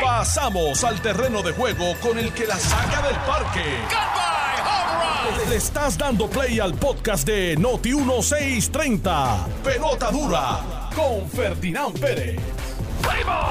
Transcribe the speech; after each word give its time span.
Pasamos 0.00 0.84
al 0.84 1.00
terreno 1.00 1.42
de 1.42 1.52
juego 1.52 1.94
con 2.00 2.18
el 2.18 2.32
que 2.32 2.46
la 2.46 2.56
saca 2.56 3.06
del 3.06 3.16
parque. 3.26 3.60
Le 5.48 5.56
estás 5.56 5.98
dando 5.98 6.28
play 6.28 6.60
al 6.60 6.74
podcast 6.74 7.26
de 7.26 7.56
Noti 7.56 7.94
1630. 7.94 9.46
Pelota 9.64 10.10
dura 10.10 10.90
con 10.94 11.28
Ferdinand 11.28 11.98
Pérez. 11.98 12.40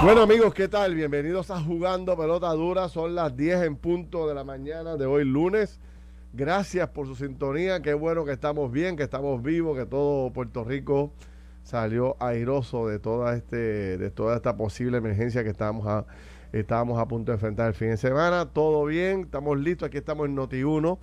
Bueno 0.02 0.22
amigos, 0.22 0.54
¿qué 0.54 0.68
tal? 0.68 0.96
Bienvenidos 0.96 1.52
a 1.52 1.60
Jugando 1.60 2.18
Pelota 2.18 2.50
Dura. 2.54 2.88
Son 2.90 3.16
las 3.16 3.36
10 3.36 3.64
en 3.64 3.76
punto 3.76 4.28
de 4.28 4.36
la 4.36 4.44
mañana 4.44 4.96
de 4.96 5.06
hoy 5.06 5.26
lunes. 5.26 5.80
Gracias 6.34 6.90
por 6.90 7.08
su 7.08 7.16
sintonía. 7.16 7.82
Qué 7.82 7.94
bueno 7.94 8.24
que 8.26 8.32
estamos 8.32 8.72
bien, 8.72 8.96
que 8.96 9.04
estamos 9.04 9.44
vivos, 9.44 9.78
que 9.78 9.86
todo 9.86 10.32
Puerto 10.32 10.64
Rico 10.64 11.12
salió 11.64 12.16
airoso 12.20 12.88
de 12.88 13.00
toda 13.00 13.36
este 13.36 13.98
de 13.98 14.10
toda 14.12 14.36
esta 14.36 14.58
posible 14.58 14.98
emergencia 14.98 15.44
que 15.44 15.50
estábamos 15.50 15.88
a 15.88 16.06
estábamos 16.52 17.00
a 17.00 17.08
punto 17.08 17.32
de 17.32 17.36
enfrentar 17.36 17.68
el 17.68 17.74
fin 17.74 17.90
de 17.90 17.98
semana. 17.98 18.46
Todo 18.46 18.86
bien, 18.86 19.22
estamos 19.22 19.58
listos. 19.58 19.88
Aquí 19.88 19.98
estamos 19.98 20.28
en 20.28 20.36
Noti 20.36 20.64
1, 20.64 21.00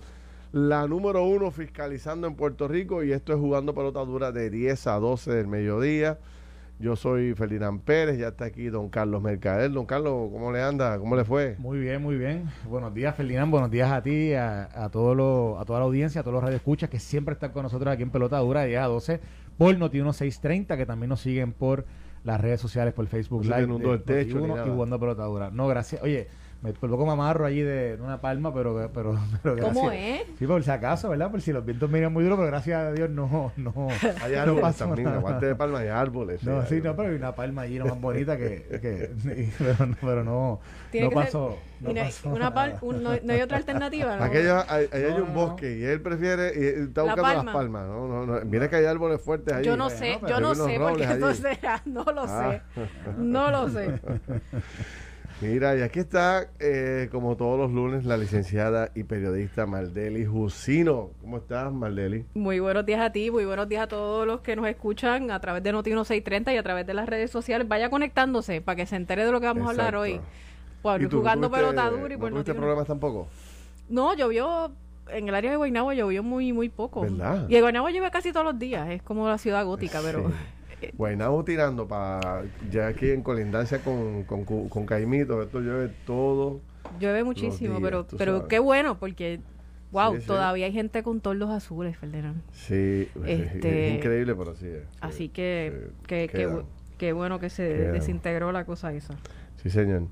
la 0.51 0.87
número 0.87 1.23
uno 1.25 1.51
fiscalizando 1.51 2.27
en 2.27 2.35
Puerto 2.35 2.67
Rico 2.67 3.03
y 3.03 3.11
esto 3.11 3.33
es 3.33 3.39
jugando 3.39 3.73
pelota 3.73 3.99
dura 4.01 4.31
de 4.31 4.49
10 4.49 4.87
a 4.87 4.99
12 4.99 5.31
del 5.31 5.47
mediodía. 5.47 6.19
Yo 6.81 6.95
soy 6.95 7.33
Ferdinand 7.33 7.81
Pérez, 7.81 8.17
ya 8.17 8.29
está 8.29 8.45
aquí 8.45 8.69
don 8.69 8.87
Carlos 8.87 9.21
Mercader. 9.21 9.69
Don 9.69 9.85
Carlos, 9.85 10.29
¿cómo 10.31 10.49
le 10.49 10.61
anda? 10.61 10.97
¿Cómo 10.97 11.17
le 11.17 11.25
fue? 11.25 11.57
Muy 11.59 11.77
bien, 11.77 12.01
muy 12.01 12.15
bien. 12.15 12.49
Buenos 12.69 12.93
días, 12.93 13.17
Ferdinand. 13.17 13.51
Buenos 13.51 13.69
días 13.69 13.91
a 13.91 14.01
ti, 14.01 14.33
a, 14.33 14.69
a, 14.73 14.89
todo 14.89 15.13
lo, 15.13 15.59
a 15.59 15.65
toda 15.65 15.79
la 15.79 15.85
audiencia, 15.85 16.21
a 16.21 16.23
todos 16.23 16.35
los 16.35 16.43
radioescuchas 16.43 16.89
que 16.89 16.99
siempre 16.99 17.33
están 17.33 17.51
con 17.51 17.63
nosotros 17.63 17.93
aquí 17.93 18.03
en 18.03 18.11
Pelota 18.11 18.37
Dura 18.37 18.61
de 18.61 18.67
10 18.69 18.79
a 18.79 18.85
12 18.85 19.19
por 19.59 19.77
Noti 19.77 19.97
1630, 19.97 20.75
que 20.77 20.85
también 20.85 21.09
nos 21.09 21.19
siguen 21.19 21.51
por 21.53 21.85
las 22.23 22.39
redes 22.41 22.59
sociales, 22.61 22.93
por 22.93 23.05
Facebook 23.07 23.45
No 23.45 23.55
Live. 23.57 23.89
de 23.91 23.97
techo 23.99 24.39
Noti1 24.39 24.47
nada. 24.47 24.67
y 24.67 24.69
jugando 24.71 24.99
Pelota 24.99 25.23
Dura. 25.25 25.51
No, 25.51 25.67
gracias. 25.67 26.01
Oye, 26.01 26.27
me 26.61 26.73
coloco 26.73 27.05
mamarro 27.05 27.45
allí 27.45 27.61
de 27.61 27.95
de 27.95 28.01
una 28.03 28.19
palma, 28.19 28.53
pero, 28.53 28.89
pero, 28.93 29.17
pero 29.43 29.55
gracias. 29.55 29.73
¿Cómo 29.77 29.91
es? 29.91 30.23
Sí, 30.37 30.45
por 30.45 30.61
si 30.63 30.69
acaso, 30.71 31.07
¿verdad? 31.09 31.31
Por 31.31 31.41
si 31.41 31.53
los 31.53 31.63
vientos 31.65 31.89
miran 31.89 32.11
muy 32.11 32.23
duro, 32.23 32.35
pero 32.35 32.47
gracias 32.47 32.77
a 32.81 32.91
Dios 32.91 33.09
no, 33.09 33.53
no. 33.55 33.73
Hay 34.21 34.33
no 34.33 34.41
árboles 34.41 34.61
pasó 34.61 34.85
también, 34.85 35.05
nada. 35.07 35.19
aparte 35.19 35.45
de 35.45 35.55
palmas 35.55 35.81
hay 35.81 35.87
árboles. 35.87 36.43
No, 36.43 36.65
sí, 36.65 36.75
hay 36.75 36.81
no, 36.81 36.95
pero 36.97 37.09
hay 37.09 37.15
una 37.15 37.33
palma 37.33 37.61
allí 37.61 37.79
no 37.79 37.85
más 37.85 38.01
bonita 38.01 38.37
que, 38.37 38.65
que 38.81 39.09
pero, 39.57 39.85
no- 39.87 39.95
pero 40.01 40.23
no, 40.25 40.59
Tiene 40.91 41.05
no 41.05 41.09
que 41.11 41.15
pasó, 41.15 41.57
no 41.79 41.91
y 41.91 41.93
no, 41.93 42.01
hay- 42.01 42.07
pasó 42.07 42.29
una 42.29 42.53
pal- 42.53 42.77
un- 42.81 43.03
no, 43.03 43.11
no 43.23 43.33
hay 43.33 43.41
otra 43.41 43.57
alternativa. 43.57 44.17
¿no? 44.17 44.23
Aquello, 44.25 44.57
hay, 44.67 44.89
ahí 44.91 45.03
hay 45.03 45.11
No, 45.11 45.23
un 45.23 45.33
no, 45.33 45.33
bosque 45.33 45.77
y 45.77 45.83
él 45.83 46.01
prefiere, 46.01 46.51
y 46.55 46.83
está 46.87 47.03
La 47.05 47.15
buscando 47.15 47.43
las 47.45 47.53
palma. 47.53 47.53
palmas. 47.53 47.87
No, 47.87 48.07
no, 48.07 48.25
no. 48.25 48.45
Mira 48.45 48.69
que 48.69 48.75
hay 48.75 48.85
árboles 48.85 49.21
fuertes 49.21 49.53
ahí. 49.53 49.63
yo 49.63 49.77
no 49.77 49.89
sé, 49.89 50.19
yo 50.27 50.35
hay 50.35 50.41
no 50.41 50.53
sé, 50.55 50.77
porque 50.77 51.05
allí. 51.05 51.13
entonces 51.13 51.57
no 51.85 52.03
lo 52.13 52.23
Ah. 52.27 52.59
sé. 52.75 52.81
No 53.17 53.49
lo 53.49 53.69
sé. 53.69 53.93
Mira, 55.41 55.73
y 55.77 55.81
aquí 55.81 55.99
está, 55.99 56.49
eh, 56.59 57.07
como 57.13 57.37
todos 57.37 57.57
los 57.57 57.71
lunes, 57.71 58.03
la 58.03 58.17
licenciada 58.17 58.91
y 58.93 59.03
periodista 59.03 59.65
Maldeli 59.65 60.25
Jusino. 60.25 61.11
¿Cómo 61.21 61.37
estás, 61.37 61.71
Maldeli? 61.71 62.25
Muy 62.33 62.59
buenos 62.59 62.85
días 62.85 62.99
a 62.99 63.09
ti, 63.13 63.31
muy 63.31 63.45
buenos 63.45 63.69
días 63.69 63.83
a 63.83 63.87
todos 63.87 64.27
los 64.27 64.41
que 64.41 64.57
nos 64.57 64.67
escuchan 64.67 65.31
a 65.31 65.39
través 65.39 65.63
de 65.63 65.71
Noti 65.71 65.91
1630 65.91 66.53
y 66.53 66.57
a 66.57 66.63
través 66.63 66.85
de 66.85 66.93
las 66.93 67.07
redes 67.07 67.31
sociales. 67.31 67.65
Vaya 67.69 67.89
conectándose 67.89 68.59
para 68.59 68.75
que 68.75 68.85
se 68.85 68.97
entere 68.97 69.25
de 69.25 69.31
lo 69.31 69.39
que 69.39 69.45
vamos 69.45 69.65
a 69.65 69.69
hablar 69.71 69.95
hoy. 69.95 70.19
Por 70.81 71.01
¿Y 71.01 71.07
tú 71.07 71.19
jugando 71.19 71.47
no 71.47 71.55
tuviste- 71.55 71.69
pelota 71.73 71.89
dura 71.89 72.13
y 72.13 72.17
¿No 72.17 72.19
por 72.19 72.29
tuviste 72.31 72.51
Noti1. 72.53 72.57
problemas 72.57 72.87
tampoco? 72.87 73.27
No, 73.87 74.13
llovió 74.15 74.71
en 75.09 75.29
el 75.29 75.35
área 75.35 75.51
de 75.51 75.57
Guaynabo 75.57 75.93
llovió 75.93 76.21
muy 76.21 76.51
muy 76.51 76.67
poco. 76.67 77.01
¿Verdad? 77.01 77.47
Y 77.47 77.55
en 77.55 77.61
Guaynabo 77.61 77.87
llueve 77.89 78.11
casi 78.11 78.33
todos 78.33 78.45
los 78.45 78.59
días, 78.59 78.89
es 78.89 79.01
como 79.03 79.25
la 79.29 79.37
ciudad 79.37 79.63
gótica, 79.65 80.01
pero. 80.03 80.31
Guaynabo 80.97 81.43
tirando 81.43 81.87
para 81.87 82.43
ya 82.71 82.87
aquí 82.87 83.09
en 83.11 83.21
colindancia 83.23 83.79
con, 83.83 84.23
con, 84.23 84.85
Caimito, 84.85 85.41
esto 85.41 85.59
llueve 85.59 85.91
todo. 86.05 86.61
llueve 86.99 87.23
muchísimo, 87.23 87.77
días, 87.77 87.81
pero 87.83 88.07
pero 88.17 88.33
sabes. 88.37 88.49
qué 88.49 88.59
bueno 88.59 88.99
porque 88.99 89.39
wow, 89.91 90.15
Sí, 90.15 90.21
sí. 90.21 90.27
todavía 90.27 90.65
hay 90.67 90.71
gente 90.73 91.03
con 91.03 91.19
tordos 91.21 91.49
azules, 91.49 91.97
Ferdinand. 91.97 92.41
Sí, 92.51 93.07
Este- 93.25 93.87
es 93.89 93.95
increíble, 93.95 94.35
pero 94.35 94.55
sí 94.55 94.67
es. 94.67 94.83
Así 95.01 95.17
Sí, 95.17 95.29
que 95.29 95.91
quedan. 96.07 96.57
bu- 96.59 96.65
qué 96.97 97.13
bueno 97.13 97.39
que 97.39 97.49
se 97.49 97.67
Quedan. 97.67 97.93
desintegró 97.93 98.51
la 98.51 98.65
cosa 98.65 98.93
esa. 98.93 99.15
Sí, 99.57 99.69
señor. 99.69 100.03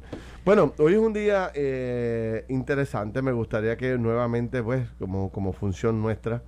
Bueno, 0.44 0.74
hoy 0.78 0.94
es 0.94 1.00
un 1.00 1.14
día 1.14 1.52
eh, 1.54 2.44
interesante. 2.50 3.22
Me 3.22 3.32
gustaría 3.32 3.78
que 3.78 3.98
nuevamente, 3.98 4.62
pues, 4.64 4.90
como, 5.00 5.32
como 5.32 5.54
función 5.54 6.02
nuestra, 6.02 6.42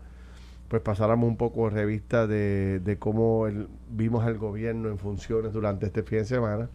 pues 0.70 0.82
pasáramos 0.84 1.28
un 1.28 1.36
poco 1.36 1.70
revista 1.70 2.28
de, 2.28 2.80
de 2.80 2.98
cómo 2.98 3.48
vimos 3.90 4.24
al 4.24 4.38
gobierno 4.38 4.90
en 4.90 5.00
funciones 5.00 5.52
durante 5.52 5.88
este 5.88 6.04
fin 6.04 6.20
de 6.20 6.26
semana. 6.26 6.70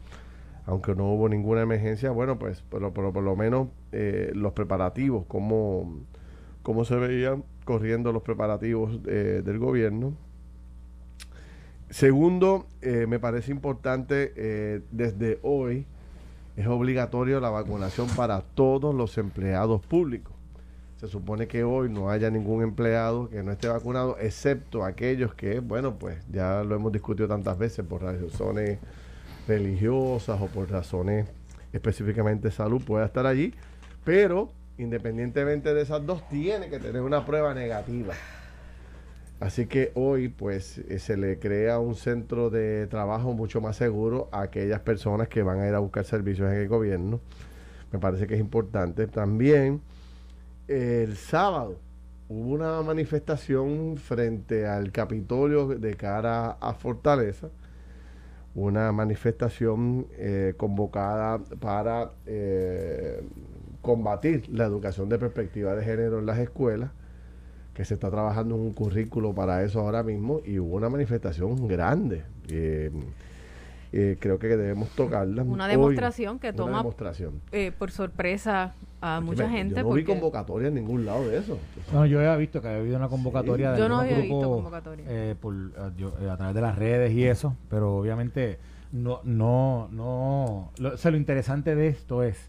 Aunque 0.67 0.95
no 0.95 1.13
hubo 1.13 1.29
ninguna 1.29 1.63
emergencia, 1.63 2.11
bueno, 2.11 2.39
pues, 2.39 2.65
pero, 2.71 2.93
pero 2.93 3.13
por 3.13 3.23
lo 3.23 3.37
menos 3.37 3.69
eh, 3.93 4.33
los 4.35 4.53
preparativos, 4.53 5.25
cómo, 5.29 6.01
cómo 6.63 6.85
se 6.85 6.97
veían 6.97 7.45
corriendo 7.65 8.13
los 8.13 8.23
preparativos 8.23 8.99
eh, 9.07 9.43
del 9.45 9.59
gobierno. 9.59 10.15
Segundo, 11.91 12.67
eh, 12.83 13.07
me 13.07 13.21
parece 13.21 13.53
importante 13.53 14.83
desde 14.91 15.39
hoy 15.43 15.87
es 16.57 16.67
obligatorio 16.67 17.41
la 17.41 17.51
vacunación 17.51 18.09
para 18.17 18.41
todos 18.41 18.95
los 18.95 19.19
empleados 19.19 19.85
públicos. 19.87 20.34
Se 21.05 21.11
supone 21.11 21.47
que 21.47 21.65
hoy 21.65 21.91
no 21.91 22.09
haya 22.09 22.31
ningún 22.31 22.63
empleado 22.63 23.29
que 23.29 23.43
no 23.43 23.53
esté 23.53 23.69
vacunado, 23.69 24.17
excepto 24.19 24.87
aquellos 24.87 25.35
que, 25.35 25.61
bueno, 25.61 25.99
pues 25.99 26.17
ya 26.33 26.65
lo 26.65 26.75
hemos 26.75 26.93
discutido 26.93 27.29
tantas 27.29 27.59
veces 27.59 27.85
por 27.85 28.03
razones 28.03 28.79
religiosas 29.47 30.41
o 30.41 30.47
por 30.47 30.71
razones 30.71 31.29
específicamente 31.75 32.49
de 32.49 32.55
salud, 32.55 32.83
pueda 32.83 33.05
estar 33.05 33.27
allí, 33.27 33.53
pero 34.03 34.51
independientemente 34.79 35.75
de 35.75 35.83
esas 35.83 36.07
dos, 36.07 36.27
tiene 36.31 36.71
que 36.71 36.79
tener 36.79 37.03
una 37.03 37.27
prueba 37.27 37.53
negativa. 37.53 38.15
Así 39.41 39.67
que 39.67 39.93
hoy 39.95 40.29
pues 40.29 40.79
eh, 40.79 40.99
se 40.99 41.19
le 41.19 41.39
crea 41.39 41.81
un 41.81 41.97
centro 41.97 42.49
de 42.49 42.87
trabajo 42.87 43.35
mucho 43.35 43.61
más 43.61 43.77
seguro 43.77 44.31
a 44.33 44.41
aquellas 44.41 44.81
personas 44.81 45.29
que 45.29 45.43
van 45.43 45.61
a 45.61 45.69
ir 45.69 45.75
a 45.75 45.81
buscar 45.81 46.07
servicios 46.07 46.51
en 46.51 46.61
el 46.61 46.69
gobierno. 46.69 47.21
Me 47.93 47.99
parece 47.99 48.27
que 48.27 48.37
es 48.37 48.41
importante. 48.41 49.07
También 49.07 49.83
el 50.69 51.17
sábado 51.17 51.77
hubo 52.29 52.55
una 52.55 52.81
manifestación 52.83 53.97
frente 53.97 54.67
al 54.67 54.93
Capitolio 54.93 55.69
de 55.69 55.95
cara 55.95 56.53
a 56.53 56.75
Fortaleza. 56.75 57.49
Una 58.55 58.93
manifestación 58.93 60.07
eh, 60.13 60.55
convocada 60.57 61.39
para 61.61 62.13
eh, 62.25 63.23
combatir 63.83 64.49
la 64.49 64.65
educación 64.65 65.09
de 65.09 65.19
perspectiva 65.19 65.75
de 65.75 65.85
género 65.85 66.21
en 66.21 66.27
las 66.27 66.39
escuelas 66.39 66.91
que 67.75 67.85
se 67.85 67.95
está 67.95 68.11
trabajando 68.11 68.55
en 68.55 68.61
un 68.61 68.73
currículo 68.73 69.35
para 69.35 69.65
eso 69.65 69.81
ahora 69.81 70.05
mismo 70.05 70.41
y 70.45 70.61
hubo 70.61 70.77
una 70.77 70.89
manifestación 70.89 71.67
grande. 71.67 72.23
Eh, 72.49 72.93
creo 74.21 74.39
que 74.39 74.47
debemos 74.47 74.91
tocarla. 74.91 75.43
Una 75.43 75.65
hoy. 75.65 75.71
demostración 75.73 76.39
que 76.39 76.53
toma 76.53 76.79
demostración. 76.79 77.41
por 77.77 77.91
sorpresa 77.91 78.75
a 79.07 79.21
mucha 79.21 79.49
gente. 79.51 79.75
no 79.83 79.89
vi 79.93 80.03
porque 80.03 80.05
convocatoria 80.05 80.69
en 80.69 80.75
ningún 80.75 81.05
lado 81.05 81.29
de 81.29 81.39
eso. 81.39 81.59
No, 81.93 82.07
yo 82.07 82.19
había 82.21 82.37
visto 82.37 82.61
que 82.63 82.69
había 82.69 82.81
habido 82.81 82.97
una 82.97 83.09
convocatoria 83.09 83.73
de 83.73 83.79
Yo 83.79 83.89
no 83.89 84.01
había 84.01 84.19
visto 84.19 84.51
convocatoria. 84.51 85.05
eh, 85.09 85.35
por, 85.39 85.55
yo- 85.97 86.15
eh, 86.21 86.31
a 86.31 86.37
través 86.37 86.55
de 86.55 86.61
las 86.61 86.77
redes 86.79 87.13
y 87.13 87.25
eso, 87.25 87.55
pero 87.69 87.97
obviamente 87.97 88.59
no, 88.93 89.21
no, 89.25 89.89
no. 89.93 90.71
Lo, 90.79 90.95
o 90.95 90.97
sea, 90.97 91.11
lo 91.11 91.17
interesante 91.17 91.75
de 91.75 91.89
esto 91.89 92.23
es 92.23 92.49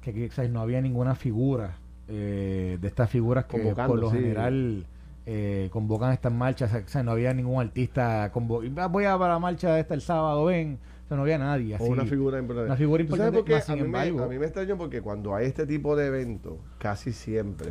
que 0.00 0.10
aquí, 0.10 0.24
o 0.26 0.30
sea, 0.32 0.48
no 0.48 0.60
había 0.60 0.80
ninguna 0.80 1.14
figura 1.14 1.76
eh, 2.08 2.78
de 2.80 2.88
estas 2.88 3.10
figuras 3.10 3.44
que 3.46 3.58
Convocando, 3.58 3.92
por 3.92 4.00
lo 4.00 4.10
sí. 4.10 4.16
general 4.18 4.86
eh, 5.26 5.68
convocan 5.72 6.12
estas 6.12 6.32
marchas. 6.32 6.72
O 6.74 6.88
sea, 6.88 7.02
no 7.02 7.10
había 7.12 7.32
ningún 7.34 7.60
artista 7.60 8.30
convo 8.32 8.62
"Ah, 8.76 8.86
voy 8.88 9.04
a 9.06 9.18
para 9.18 9.34
la 9.34 9.38
marcha 9.38 9.78
esta 9.78 9.94
el 9.94 10.00
sábado, 10.02 10.44
ven. 10.46 10.78
No 11.16 11.22
había 11.22 11.38
nadie. 11.38 11.76
O 11.78 11.84
una 11.86 12.04
figura 12.04 12.38
importante. 12.38 12.68
Una 12.68 12.76
figura 12.76 13.04
¿Tú 13.04 13.16
sabes 13.16 13.34
importante, 13.34 13.52
más 13.54 13.68
a, 13.70 13.76
mí 13.76 14.12
me, 14.16 14.22
a 14.22 14.26
mí 14.26 14.38
me 14.38 14.46
extraña 14.46 14.76
porque 14.76 15.00
cuando 15.00 15.34
hay 15.34 15.46
este 15.46 15.66
tipo 15.66 15.96
de 15.96 16.06
eventos, 16.06 16.54
casi 16.78 17.12
siempre, 17.12 17.70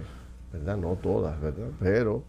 ¿verdad? 0.51 0.77
No 0.77 0.95
todas, 0.95 1.39
¿verdad? 1.41 1.67
Pero 1.79 2.23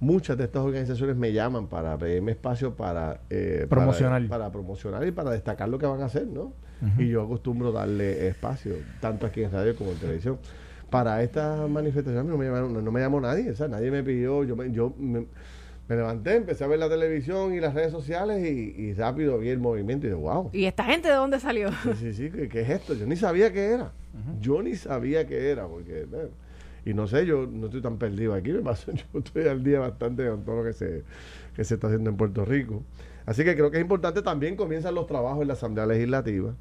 muchas 0.00 0.36
de 0.38 0.44
estas 0.44 0.62
organizaciones 0.62 1.16
me 1.16 1.32
llaman 1.32 1.66
para 1.66 1.96
pedirme 1.98 2.32
espacio 2.32 2.74
para 2.74 3.20
eh, 3.30 3.66
para- 3.68 3.82
Promocionar. 3.82 4.28
Para, 4.28 4.50
promocionar 4.52 5.06
y 5.06 5.10
para 5.10 5.30
destacar 5.30 5.68
lo 5.68 5.78
que 5.78 5.86
van 5.86 6.02
a 6.02 6.06
hacer, 6.06 6.26
¿no? 6.26 6.52
Y 6.96 7.08
yo 7.08 7.22
acostumbro 7.22 7.72
darle 7.72 8.28
espacio, 8.28 8.74
tanto 9.00 9.26
aquí 9.26 9.42
en 9.42 9.50
radio 9.50 9.74
como 9.74 9.90
en 9.90 9.98
televisión. 9.98 10.38
Para 10.90 11.20
esta 11.24 11.66
manifestación 11.66 12.20
a 12.20 12.22
mí 12.22 12.30
no 12.30 12.38
me, 12.38 12.46
llamaron, 12.46 12.72
no, 12.72 12.80
no 12.80 12.92
me 12.92 13.00
llamó 13.00 13.20
nadie, 13.20 13.50
o 13.50 13.56
sea, 13.56 13.66
nadie 13.66 13.90
me 13.90 14.04
pidió, 14.04 14.44
yo 14.44 14.54
me, 14.54 14.70
yo 14.70 14.94
me, 14.96 15.26
me 15.88 15.96
levanté, 15.96 16.36
empecé 16.36 16.64
a 16.64 16.66
ver 16.66 16.78
la 16.78 16.88
televisión 16.88 17.54
y 17.54 17.60
las 17.60 17.72
redes 17.72 17.92
sociales 17.92 18.44
y, 18.44 18.74
y 18.78 18.92
rápido 18.94 19.38
vi 19.38 19.48
el 19.48 19.58
movimiento 19.58 20.06
y 20.06 20.10
dije, 20.10 20.20
wow. 20.20 20.50
¿Y 20.52 20.66
esta 20.66 20.84
gente 20.84 21.08
de 21.08 21.14
dónde 21.14 21.40
salió? 21.40 21.70
Sí, 21.82 21.90
sí, 21.98 22.12
sí, 22.12 22.30
¿qué, 22.30 22.48
qué 22.48 22.60
es 22.60 22.70
esto? 22.70 22.94
Yo 22.94 23.06
ni 23.06 23.16
sabía 23.16 23.52
qué 23.52 23.70
era. 23.72 23.92
Yo 24.40 24.62
ni 24.62 24.74
sabía 24.74 25.26
qué 25.26 25.50
era, 25.50 25.66
porque... 25.66 26.06
y 26.84 26.92
no 26.92 27.06
sé, 27.06 27.24
yo 27.24 27.46
no 27.46 27.66
estoy 27.66 27.80
tan 27.80 27.96
perdido 27.96 28.34
aquí, 28.34 28.52
me 28.52 28.60
pasó, 28.60 28.92
yo 29.12 29.18
estoy 29.18 29.48
al 29.48 29.64
día 29.64 29.80
bastante 29.80 30.28
con 30.28 30.44
todo 30.44 30.56
lo 30.56 30.64
que 30.64 30.74
se, 30.74 31.04
que 31.56 31.64
se 31.64 31.74
está 31.74 31.86
haciendo 31.86 32.10
en 32.10 32.16
Puerto 32.16 32.44
Rico. 32.44 32.82
Así 33.24 33.44
que 33.44 33.54
creo 33.54 33.70
que 33.70 33.78
es 33.78 33.82
importante, 33.82 34.20
también 34.22 34.56
comienzan 34.56 34.94
los 34.94 35.06
trabajos 35.06 35.40
en 35.42 35.48
la 35.48 35.54
Asamblea 35.54 35.86
Legislativa. 35.86 36.54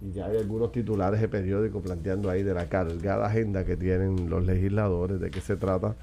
y 0.00 0.12
ya 0.12 0.26
hay 0.26 0.38
algunos 0.38 0.72
titulares 0.72 1.20
de 1.20 1.28
periódicos 1.28 1.82
planteando 1.82 2.30
ahí 2.30 2.42
de 2.42 2.54
la 2.54 2.68
cargada 2.68 3.26
agenda 3.26 3.64
que 3.64 3.76
tienen 3.76 4.30
los 4.30 4.46
legisladores, 4.46 5.20
de 5.20 5.30
qué 5.30 5.40
se 5.40 5.56
trata. 5.56 5.94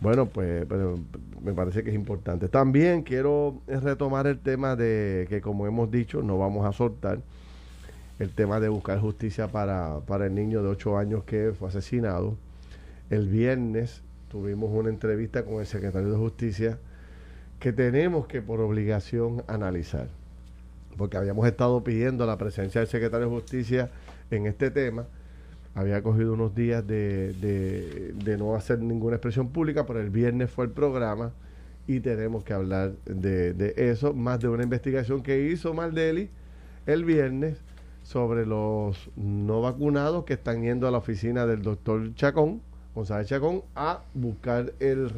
Bueno, 0.00 0.26
pues 0.26 0.66
pero 0.68 0.98
me 1.42 1.52
parece 1.52 1.82
que 1.82 1.90
es 1.90 1.96
importante. 1.96 2.48
También 2.48 3.02
quiero 3.02 3.60
retomar 3.66 4.26
el 4.26 4.38
tema 4.38 4.76
de 4.76 5.26
que, 5.28 5.40
como 5.40 5.66
hemos 5.66 5.90
dicho, 5.90 6.22
no 6.22 6.38
vamos 6.38 6.66
a 6.66 6.72
soltar 6.72 7.20
el 8.18 8.30
tema 8.30 8.60
de 8.60 8.68
buscar 8.68 8.98
justicia 9.00 9.48
para, 9.48 10.00
para 10.00 10.26
el 10.26 10.34
niño 10.34 10.62
de 10.62 10.68
8 10.68 10.98
años 10.98 11.24
que 11.24 11.52
fue 11.58 11.68
asesinado. 11.68 12.36
El 13.10 13.28
viernes 13.28 14.02
tuvimos 14.30 14.70
una 14.72 14.88
entrevista 14.88 15.44
con 15.44 15.60
el 15.60 15.66
secretario 15.66 16.10
de 16.10 16.16
Justicia 16.16 16.78
que 17.60 17.72
tenemos 17.72 18.26
que 18.26 18.42
por 18.42 18.60
obligación 18.60 19.42
analizar, 19.46 20.08
porque 20.96 21.16
habíamos 21.16 21.46
estado 21.46 21.82
pidiendo 21.82 22.26
la 22.26 22.36
presencia 22.36 22.80
del 22.80 22.88
secretario 22.88 23.28
de 23.28 23.34
Justicia 23.34 23.90
en 24.30 24.46
este 24.46 24.70
tema. 24.70 25.06
Había 25.76 26.02
cogido 26.02 26.32
unos 26.32 26.54
días 26.54 26.86
de, 26.86 27.34
de, 28.14 28.38
no 28.38 28.54
hacer 28.54 28.78
ninguna 28.78 29.16
expresión 29.16 29.48
pública, 29.48 29.84
pero 29.84 30.00
el 30.00 30.08
viernes 30.08 30.50
fue 30.50 30.64
el 30.64 30.70
programa 30.70 31.32
y 31.86 32.00
tenemos 32.00 32.44
que 32.44 32.54
hablar 32.54 32.92
de, 33.04 33.74
eso, 33.76 34.14
más 34.14 34.40
de 34.40 34.48
una 34.48 34.62
investigación 34.62 35.22
que 35.22 35.50
hizo 35.50 35.74
Maldeli 35.74 36.30
el 36.86 37.04
viernes 37.04 37.58
sobre 38.02 38.46
los 38.46 39.10
no 39.16 39.60
vacunados 39.60 40.24
que 40.24 40.32
están 40.32 40.62
yendo 40.62 40.88
a 40.88 40.90
la 40.90 40.96
oficina 40.96 41.44
del 41.44 41.60
doctor 41.60 42.14
Chacón, 42.14 42.62
González 42.94 43.28
Chacón, 43.28 43.62
a 43.74 44.02
buscar 44.14 44.72
el, 44.80 45.12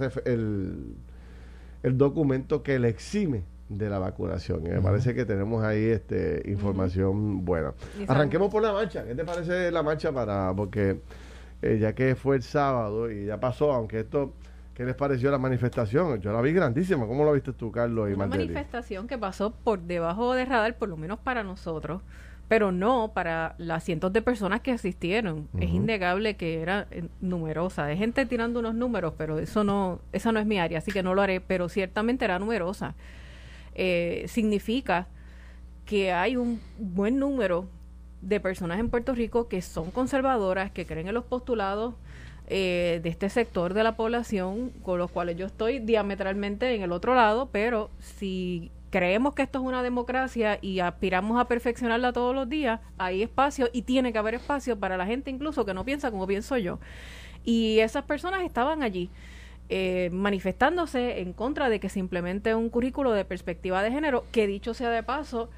el 1.84 1.98
documento 1.98 2.64
que 2.64 2.80
le 2.80 2.88
exime 2.88 3.44
de 3.68 3.90
la 3.90 3.98
vacunación. 3.98 4.66
Y 4.66 4.70
me 4.70 4.80
parece 4.80 5.14
que 5.14 5.24
tenemos 5.24 5.64
ahí 5.64 5.84
este 5.84 6.42
información 6.46 7.44
buena. 7.44 7.74
Arranquemos 8.06 8.50
por 8.50 8.62
la 8.62 8.72
marcha. 8.72 9.04
¿Qué 9.04 9.14
te 9.14 9.24
parece 9.24 9.70
la 9.70 9.82
marcha 9.82 10.12
para 10.12 10.54
porque 10.54 11.00
eh, 11.62 11.78
ya 11.80 11.92
que 11.92 12.14
fue 12.14 12.36
el 12.36 12.42
sábado 12.42 13.10
y 13.10 13.26
ya 13.26 13.38
pasó, 13.38 13.72
aunque 13.72 14.00
esto 14.00 14.32
¿Qué 14.78 14.84
les 14.84 14.94
pareció 14.94 15.32
la 15.32 15.38
manifestación? 15.38 16.20
Yo 16.20 16.32
la 16.32 16.40
vi 16.40 16.52
grandísima. 16.52 17.04
¿Cómo 17.08 17.24
la 17.24 17.32
viste 17.32 17.52
tú, 17.52 17.72
Carlos 17.72 18.08
y 18.10 18.12
Una 18.12 18.28
manifestación 18.28 19.08
que 19.08 19.18
pasó 19.18 19.50
por 19.50 19.80
debajo 19.80 20.34
de 20.34 20.44
radar, 20.44 20.76
por 20.76 20.88
lo 20.88 20.96
menos 20.96 21.18
para 21.18 21.42
nosotros, 21.42 22.00
pero 22.46 22.70
no 22.70 23.10
para 23.12 23.56
las 23.58 23.82
cientos 23.82 24.12
de 24.12 24.22
personas 24.22 24.60
que 24.60 24.70
asistieron. 24.70 25.48
Es 25.58 25.70
innegable 25.70 26.36
que 26.36 26.62
era 26.62 26.86
eh, 26.92 27.08
numerosa. 27.20 27.86
Hay 27.86 27.98
gente 27.98 28.24
tirando 28.24 28.60
unos 28.60 28.76
números, 28.76 29.14
pero 29.18 29.40
eso 29.40 29.64
no, 29.64 29.98
esa 30.12 30.30
no 30.30 30.38
es 30.38 30.46
mi 30.46 30.60
área, 30.60 30.78
así 30.78 30.92
que 30.92 31.02
no 31.02 31.12
lo 31.12 31.22
haré, 31.22 31.40
pero 31.40 31.68
ciertamente 31.68 32.24
era 32.24 32.38
numerosa. 32.38 32.94
Eh, 33.80 34.24
significa 34.26 35.06
que 35.86 36.12
hay 36.12 36.36
un 36.36 36.60
buen 36.78 37.20
número 37.20 37.68
de 38.20 38.40
personas 38.40 38.80
en 38.80 38.90
Puerto 38.90 39.14
Rico 39.14 39.46
que 39.46 39.62
son 39.62 39.92
conservadoras, 39.92 40.72
que 40.72 40.84
creen 40.84 41.06
en 41.06 41.14
los 41.14 41.24
postulados 41.24 41.94
eh, 42.48 42.98
de 43.04 43.08
este 43.08 43.28
sector 43.28 43.74
de 43.74 43.84
la 43.84 43.94
población, 43.94 44.70
con 44.82 44.98
los 44.98 45.12
cuales 45.12 45.36
yo 45.36 45.46
estoy 45.46 45.78
diametralmente 45.78 46.74
en 46.74 46.82
el 46.82 46.90
otro 46.90 47.14
lado, 47.14 47.50
pero 47.52 47.90
si 48.00 48.72
creemos 48.90 49.34
que 49.34 49.42
esto 49.42 49.60
es 49.60 49.64
una 49.64 49.84
democracia 49.84 50.58
y 50.60 50.80
aspiramos 50.80 51.40
a 51.40 51.46
perfeccionarla 51.46 52.12
todos 52.12 52.34
los 52.34 52.48
días, 52.48 52.80
hay 52.98 53.22
espacio 53.22 53.68
y 53.72 53.82
tiene 53.82 54.12
que 54.12 54.18
haber 54.18 54.34
espacio 54.34 54.76
para 54.76 54.96
la 54.96 55.06
gente 55.06 55.30
incluso 55.30 55.64
que 55.64 55.72
no 55.72 55.84
piensa 55.84 56.10
como 56.10 56.26
pienso 56.26 56.56
yo. 56.56 56.80
Y 57.44 57.78
esas 57.78 58.02
personas 58.02 58.42
estaban 58.42 58.82
allí. 58.82 59.08
Eh, 59.70 60.08
manifestándose 60.12 61.20
en 61.20 61.34
contra 61.34 61.68
de 61.68 61.78
que 61.78 61.90
se 61.90 61.98
implemente 61.98 62.54
un 62.54 62.70
currículo 62.70 63.12
de 63.12 63.26
perspectiva 63.26 63.82
de 63.82 63.90
género, 63.90 64.24
que 64.32 64.46
dicho 64.46 64.72
sea 64.72 64.90
de 64.90 65.02
paso, 65.02 65.50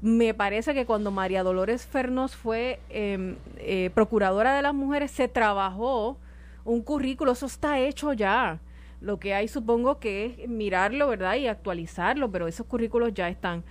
me 0.00 0.34
parece 0.34 0.72
que 0.72 0.86
cuando 0.86 1.10
María 1.10 1.42
Dolores 1.42 1.84
Fernos 1.84 2.36
fue 2.36 2.78
em, 2.90 3.36
eh, 3.58 3.90
procuradora 3.92 4.54
de 4.54 4.62
las 4.62 4.74
mujeres, 4.74 5.10
se 5.10 5.26
trabajó 5.26 6.16
un 6.64 6.82
currículo, 6.82 7.32
eso 7.32 7.46
está 7.46 7.80
hecho 7.80 8.12
ya. 8.12 8.60
Lo 9.00 9.18
que 9.18 9.34
hay 9.34 9.48
supongo 9.48 9.98
que 9.98 10.26
es 10.26 10.48
mirarlo, 10.48 11.08
¿verdad? 11.08 11.34
Y 11.36 11.48
actualizarlo, 11.48 12.30
pero 12.30 12.46
esos 12.46 12.66
currículos 12.66 13.14
ya 13.14 13.28
están. 13.28 13.64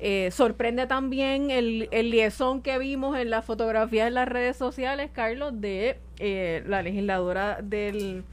Eh, 0.00 0.30
sorprende 0.30 0.86
también 0.86 1.50
el, 1.50 1.88
el 1.90 2.10
liezón 2.10 2.62
que 2.62 2.78
vimos 2.78 3.16
en 3.18 3.30
la 3.30 3.42
fotografía 3.42 4.06
en 4.06 4.14
las 4.14 4.28
redes 4.28 4.56
sociales, 4.56 5.10
Carlos, 5.12 5.60
de 5.60 5.98
eh, 6.18 6.62
la 6.66 6.82
legisladora 6.82 7.60
del, 7.62 8.24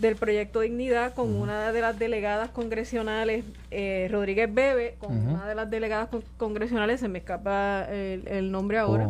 del 0.00 0.16
proyecto 0.16 0.60
Dignidad 0.60 1.14
con 1.14 1.34
una 1.34 1.72
de 1.72 1.80
las 1.80 1.98
delegadas 1.98 2.50
congresionales, 2.50 3.44
eh, 3.70 4.08
Rodríguez 4.10 4.52
Bebe, 4.52 4.96
con 4.98 5.16
una 5.16 5.46
de 5.46 5.54
las 5.54 5.70
delegadas 5.70 6.08
congresionales, 6.36 7.00
se 7.00 7.08
me 7.08 7.18
escapa 7.18 7.84
el, 7.90 8.50
nombre 8.50 8.78
ahora. 8.78 9.08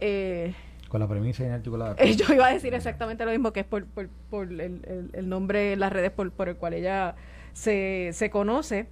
Eh, 0.00 0.54
con 0.88 1.00
la 1.00 1.08
premisa 1.08 1.42
inarticulada. 1.42 1.96
Yo 2.04 2.34
iba 2.34 2.48
a 2.48 2.52
decir 2.52 2.74
exactamente 2.74 3.24
lo 3.24 3.30
mismo, 3.30 3.52
que 3.52 3.60
es 3.60 3.66
por, 3.66 3.86
por, 3.86 4.08
por 4.28 4.48
el, 4.48 5.10
el, 5.12 5.28
nombre 5.28 5.72
en 5.72 5.80
las 5.80 5.90
redes 5.90 6.10
por, 6.10 6.30
por 6.32 6.50
el 6.50 6.56
cual 6.56 6.74
ella 6.74 7.14
se, 7.54 8.10
se 8.12 8.28
conoce. 8.28 8.88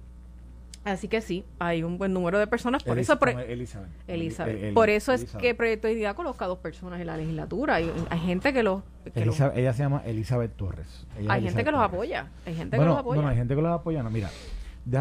Así 0.83 1.07
que 1.07 1.21
sí, 1.21 1.45
hay 1.59 1.83
un 1.83 1.97
buen 1.97 2.13
número 2.13 2.39
de 2.39 2.47
personas. 2.47 2.83
Por 2.83 2.97
eso, 2.97 3.19
por, 3.19 3.29
Elizabeth. 3.29 3.89
Elizabeth. 4.07 4.73
por 4.73 4.89
eso 4.89 5.13
es 5.13 5.25
que 5.35 5.53
Proyecto 5.53 5.87
de 5.87 5.93
Identidad 5.93 6.15
coloca 6.15 6.47
dos 6.47 6.57
personas 6.57 6.99
en 6.99 7.07
la 7.07 7.17
legislatura. 7.17 7.75
Hay, 7.75 7.91
hay 8.09 8.19
gente 8.19 8.51
que 8.51 8.63
los. 8.63 8.81
ella 9.55 9.73
se 9.73 9.83
llama 9.83 10.01
Elizabeth 10.05 10.55
Torres. 10.55 11.05
hay 11.27 11.43
gente 11.43 11.63
que 11.63 11.71
los 11.71 11.81
apoya. 11.81 12.27
Hay 12.45 12.55
gente 12.55 12.77
que 12.77 12.85
los 12.85 12.97
apoya. 12.97 13.15
Bueno, 13.15 13.29
hay 13.29 13.37
gente 13.37 13.55
que 13.55 13.61
los 13.61 13.71
apoya. 13.71 14.03
No, 14.03 14.09
mira, 14.09 14.29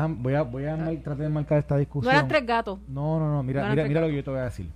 voy 0.08 0.34
a, 0.34 0.42
voy 0.42 0.64
a 0.66 0.74
ah. 0.74 0.90
tratar 1.02 1.16
de 1.16 1.28
marcar 1.28 1.58
esta 1.58 1.76
discusión. 1.76 2.12
No 2.12 2.18
eran 2.18 2.28
tres 2.28 2.46
gatos. 2.46 2.78
No, 2.86 3.18
no, 3.18 3.30
no. 3.30 3.42
Mira, 3.42 3.70
mira, 3.70 3.84
mira 3.84 4.00
lo 4.02 4.08
que 4.08 4.16
yo 4.16 4.24
te 4.24 4.30
voy 4.30 4.40
a 4.40 4.44
decir 4.44 4.68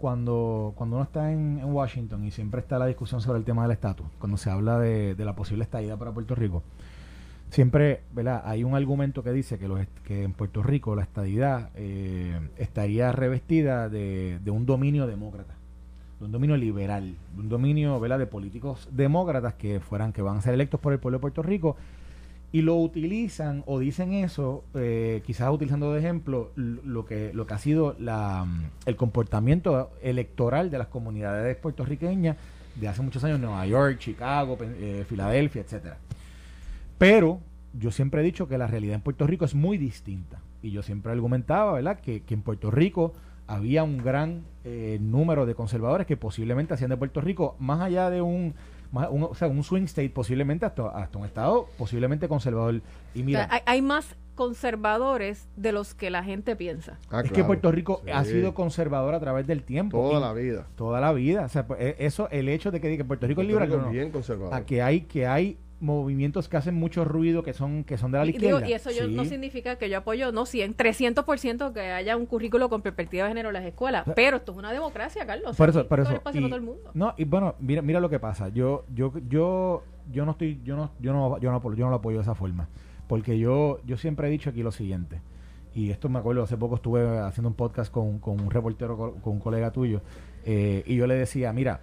cuando, 0.00 0.72
cuando 0.76 0.96
uno 0.96 1.04
está 1.04 1.30
en, 1.30 1.62
Washington 1.62 2.24
y 2.24 2.30
siempre 2.30 2.60
está 2.60 2.78
la 2.78 2.86
discusión 2.86 3.20
sobre 3.20 3.38
el 3.38 3.44
tema 3.44 3.62
del 3.62 3.72
estatus, 3.72 4.06
cuando 4.18 4.38
se 4.38 4.48
habla 4.50 4.78
de, 4.78 5.14
la 5.18 5.34
posible 5.34 5.62
estadía 5.62 5.96
para 5.96 6.10
Puerto 6.10 6.34
Rico, 6.34 6.62
siempre 7.50 8.00
¿verdad? 8.12 8.42
hay 8.44 8.64
un 8.64 8.74
argumento 8.74 9.22
que 9.22 9.32
dice 9.32 9.58
que, 9.58 9.68
los, 9.68 9.80
que 10.04 10.22
en 10.22 10.32
Puerto 10.32 10.62
Rico 10.62 10.94
la 10.94 11.02
estadidad 11.02 11.70
eh, 11.74 12.38
estaría 12.58 13.12
revestida 13.12 13.88
de, 13.88 14.38
un 14.46 14.66
dominio 14.66 15.06
demócrata, 15.06 15.54
de 16.18 16.24
un 16.24 16.32
dominio 16.32 16.56
liberal, 16.56 17.14
de 17.34 17.40
un 17.40 17.48
dominio 17.48 17.98
¿verdad? 18.00 18.18
de 18.18 18.26
políticos 18.26 18.88
demócratas 18.92 19.54
que 19.54 19.80
fueran 19.80 20.12
que 20.12 20.22
van 20.22 20.38
a 20.38 20.42
ser 20.42 20.54
electos 20.54 20.80
por 20.80 20.92
el 20.92 20.98
pueblo 20.98 21.18
de 21.18 21.22
Puerto 21.22 21.42
Rico 21.42 21.76
y 22.52 22.62
lo 22.62 22.76
utilizan 22.76 23.62
o 23.66 23.78
dicen 23.78 24.12
eso, 24.12 24.64
eh, 24.74 25.22
quizás 25.24 25.52
utilizando 25.52 25.92
de 25.92 26.00
ejemplo 26.00 26.50
lo 26.56 27.04
que, 27.04 27.32
lo 27.32 27.46
que 27.46 27.54
ha 27.54 27.58
sido 27.58 27.94
la, 27.98 28.44
el 28.86 28.96
comportamiento 28.96 29.90
electoral 30.02 30.70
de 30.70 30.78
las 30.78 30.88
comunidades 30.88 31.56
puertorriqueñas 31.56 32.36
de 32.74 32.88
hace 32.88 33.02
muchos 33.02 33.22
años, 33.22 33.38
Nueva 33.38 33.66
York, 33.66 33.98
Chicago, 33.98 34.58
eh, 34.60 35.04
Filadelfia, 35.08 35.62
etcétera. 35.62 35.98
Pero 37.00 37.40
yo 37.72 37.90
siempre 37.90 38.20
he 38.20 38.24
dicho 38.24 38.46
que 38.46 38.58
la 38.58 38.66
realidad 38.66 38.94
en 38.94 39.00
Puerto 39.00 39.26
Rico 39.26 39.46
es 39.46 39.54
muy 39.54 39.78
distinta. 39.78 40.42
Y 40.62 40.70
yo 40.70 40.82
siempre 40.82 41.10
argumentaba, 41.10 41.72
¿verdad?, 41.72 41.98
que, 41.98 42.24
que 42.24 42.34
en 42.34 42.42
Puerto 42.42 42.70
Rico 42.70 43.14
había 43.46 43.84
un 43.84 43.96
gran 43.96 44.42
eh, 44.64 44.98
número 45.00 45.46
de 45.46 45.54
conservadores 45.54 46.06
que 46.06 46.18
posiblemente 46.18 46.74
hacían 46.74 46.90
de 46.90 46.98
Puerto 46.98 47.22
Rico, 47.22 47.56
más 47.58 47.80
allá 47.80 48.10
de 48.10 48.20
un 48.20 48.54
un, 48.92 49.22
o 49.22 49.34
sea, 49.34 49.48
un 49.48 49.62
swing 49.62 49.84
state 49.84 50.10
posiblemente 50.10 50.66
hasta, 50.66 50.88
hasta 50.88 51.18
un 51.18 51.24
estado 51.24 51.68
posiblemente 51.78 52.28
conservador. 52.28 52.80
Y 53.14 53.22
mira, 53.22 53.48
hay, 53.64 53.82
más 53.82 54.16
conservadores 54.34 55.46
de 55.56 55.72
los 55.72 55.94
que 55.94 56.10
la 56.10 56.24
gente 56.24 56.56
piensa. 56.56 56.98
Ah, 57.10 57.22
es 57.24 57.30
que 57.30 57.44
Puerto 57.44 57.70
Rico 57.70 58.02
ha 58.12 58.24
sido 58.24 58.52
conservador 58.52 59.14
a 59.14 59.20
través 59.20 59.46
del 59.46 59.62
tiempo. 59.62 59.98
Toda 59.98 60.20
la 60.20 60.32
vida. 60.32 60.66
Toda 60.76 61.00
la 61.00 61.12
vida. 61.12 61.44
O 61.44 61.48
sea, 61.48 61.66
pues, 61.66 61.80
e, 61.80 61.96
eso, 62.00 62.28
el 62.30 62.48
hecho 62.48 62.70
de 62.70 62.80
que, 62.80 62.96
que 62.96 63.04
Puerto 63.04 63.26
Rico 63.26 63.42
es 63.42 63.46
liberal. 63.46 63.88
bien 63.90 64.10
conservador. 64.10 64.54
A 64.54 64.64
que 64.64 64.82
hay, 64.82 65.02
que 65.02 65.26
hay 65.26 65.56
movimientos 65.80 66.48
que 66.48 66.56
hacen 66.56 66.74
mucho 66.74 67.04
ruido 67.04 67.42
que 67.42 67.52
son 67.52 67.84
que 67.84 67.96
son 67.96 68.12
de 68.12 68.18
la 68.18 68.26
izquierda. 68.26 68.68
y 68.68 68.72
eso 68.72 68.90
yo, 68.90 69.08
no 69.08 69.24
significa 69.24 69.76
que 69.76 69.88
yo 69.88 69.98
apoyo, 69.98 70.30
no, 70.30 70.46
100, 70.46 70.76
300% 70.76 71.72
que 71.72 71.80
haya 71.80 72.16
un 72.16 72.26
currículo 72.26 72.68
con 72.68 72.82
perspectiva 72.82 73.24
de 73.24 73.30
género 73.30 73.48
en 73.48 73.54
las 73.54 73.64
escuelas, 73.64 74.04
pero 74.14 74.38
esto 74.38 74.52
es 74.52 74.58
una 74.58 74.72
democracia, 74.72 75.26
Carlos. 75.26 75.56
Por 75.56 75.70
eso, 75.70 75.86
por 75.88 76.00
eso. 76.00 76.20
Y, 76.32 76.50
No, 76.94 77.14
y 77.16 77.24
bueno, 77.24 77.54
mira, 77.58 77.82
mira 77.82 78.00
lo 78.00 78.10
que 78.10 78.18
pasa. 78.18 78.48
Yo 78.48 78.84
yo 78.94 79.12
yo 79.28 79.82
yo 80.12 80.24
no 80.24 80.32
estoy 80.32 80.60
yo 80.64 80.76
no 80.76 80.92
yo 81.00 81.12
no 81.12 81.38
yo 81.40 81.50
no, 81.50 81.74
yo 81.74 81.84
no 81.84 81.90
lo 81.90 81.96
apoyo 81.96 82.18
de 82.18 82.22
esa 82.22 82.34
forma, 82.34 82.68
porque 83.08 83.38
yo 83.38 83.80
yo 83.84 83.96
siempre 83.96 84.28
he 84.28 84.30
dicho 84.30 84.50
aquí 84.50 84.62
lo 84.62 84.72
siguiente. 84.72 85.20
Y 85.74 85.90
esto 85.90 86.08
me 86.08 86.18
acuerdo, 86.18 86.42
hace 86.42 86.56
poco 86.56 86.74
estuve 86.74 87.20
haciendo 87.20 87.48
un 87.48 87.54
podcast 87.54 87.92
con, 87.92 88.18
con 88.18 88.40
un 88.40 88.50
reportero, 88.50 88.96
con, 88.96 89.32
un 89.34 89.38
colega 89.38 89.70
tuyo, 89.70 90.02
eh, 90.44 90.82
y 90.84 90.96
yo 90.96 91.06
le 91.06 91.14
decía, 91.14 91.52
mira, 91.52 91.80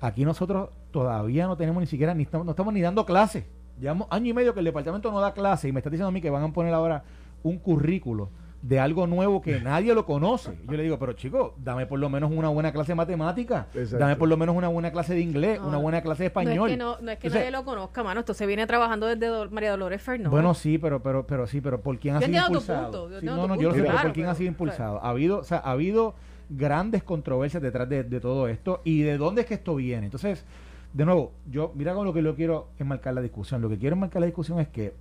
aquí 0.00 0.24
nosotros 0.24 0.70
todavía 0.90 1.46
no 1.46 1.56
tenemos 1.56 1.80
ni 1.80 1.86
siquiera, 1.86 2.14
ni 2.14 2.22
estamos, 2.24 2.44
no 2.44 2.52
estamos 2.52 2.72
ni 2.72 2.80
dando 2.80 3.04
clases. 3.04 3.44
Llevamos 3.80 4.06
año 4.10 4.30
y 4.30 4.32
medio 4.32 4.54
que 4.54 4.60
el 4.60 4.64
departamento 4.66 5.10
no 5.10 5.20
da 5.20 5.34
clase 5.34 5.68
y 5.68 5.72
me 5.72 5.80
está 5.80 5.90
diciendo 5.90 6.08
a 6.08 6.12
mí 6.12 6.20
que 6.20 6.30
van 6.30 6.44
a 6.44 6.52
poner 6.52 6.72
ahora 6.72 7.02
un 7.42 7.58
currículo 7.58 8.30
de 8.64 8.80
algo 8.80 9.06
nuevo 9.06 9.42
que 9.42 9.60
nadie 9.60 9.94
lo 9.94 10.06
conoce. 10.06 10.56
Yo 10.66 10.76
le 10.76 10.82
digo, 10.82 10.98
pero 10.98 11.12
chico, 11.12 11.54
dame 11.58 11.86
por 11.86 11.98
lo 11.98 12.08
menos 12.08 12.30
una 12.32 12.48
buena 12.48 12.72
clase 12.72 12.92
de 12.92 12.96
matemática, 12.96 13.66
dame 13.98 14.16
por 14.16 14.28
lo 14.28 14.36
menos 14.36 14.56
una 14.56 14.68
buena 14.68 14.90
clase 14.90 15.14
de 15.14 15.20
inglés, 15.20 15.60
una 15.62 15.76
buena 15.76 16.00
clase 16.00 16.22
de 16.22 16.26
español. 16.28 16.56
No 16.56 16.66
es 16.66 16.72
que, 16.72 17.04
no, 17.04 17.10
es 17.10 17.18
que 17.18 17.28
nadie 17.28 17.50
lo 17.50 17.64
conozca, 17.64 18.02
mano. 18.02 18.20
Esto 18.20 18.32
se 18.32 18.46
viene 18.46 18.66
trabajando 18.66 19.06
desde 19.06 19.48
María 19.50 19.70
Dolores 19.72 20.02
Fernández. 20.02 20.30
Bueno, 20.30 20.54
sí, 20.54 20.78
pero, 20.78 21.02
pero, 21.02 21.26
pero 21.26 21.46
sí, 21.46 21.60
pero 21.60 21.80
¿por 21.80 21.98
quién 21.98 22.16
ha 22.16 22.20
sido 22.20 22.46
impulsado? 22.46 23.10
no, 23.20 23.46
no, 23.46 23.56
yo 23.56 23.68
lo 23.68 23.74
sé, 23.74 23.82
pero 23.82 23.98
¿por 24.00 24.12
quién 24.12 24.26
ha 24.26 24.34
sido 24.34 24.48
impulsado? 24.48 25.04
Ha 25.04 25.10
habido, 25.10 25.40
o 25.40 25.44
sea, 25.44 25.58
ha 25.58 25.72
habido 25.72 26.14
grandes 26.48 27.02
controversias 27.02 27.62
detrás 27.62 27.88
de, 27.88 28.04
de 28.04 28.20
todo 28.20 28.48
esto 28.48 28.80
y 28.84 29.02
de 29.02 29.16
dónde 29.18 29.42
es 29.42 29.46
que 29.46 29.54
esto 29.54 29.74
viene. 29.76 30.06
Entonces, 30.06 30.44
de 30.92 31.04
nuevo, 31.04 31.32
yo, 31.50 31.72
mira 31.74 31.94
con 31.94 32.04
lo 32.06 32.12
que 32.12 32.22
yo 32.22 32.34
quiero 32.36 32.68
enmarcar 32.78 33.14
la 33.14 33.20
discusión. 33.22 33.60
Lo 33.62 33.68
que 33.68 33.78
quiero 33.78 33.96
enmarcar 33.96 34.20
la 34.20 34.26
discusión 34.26 34.60
es 34.60 34.68
que 34.68 34.94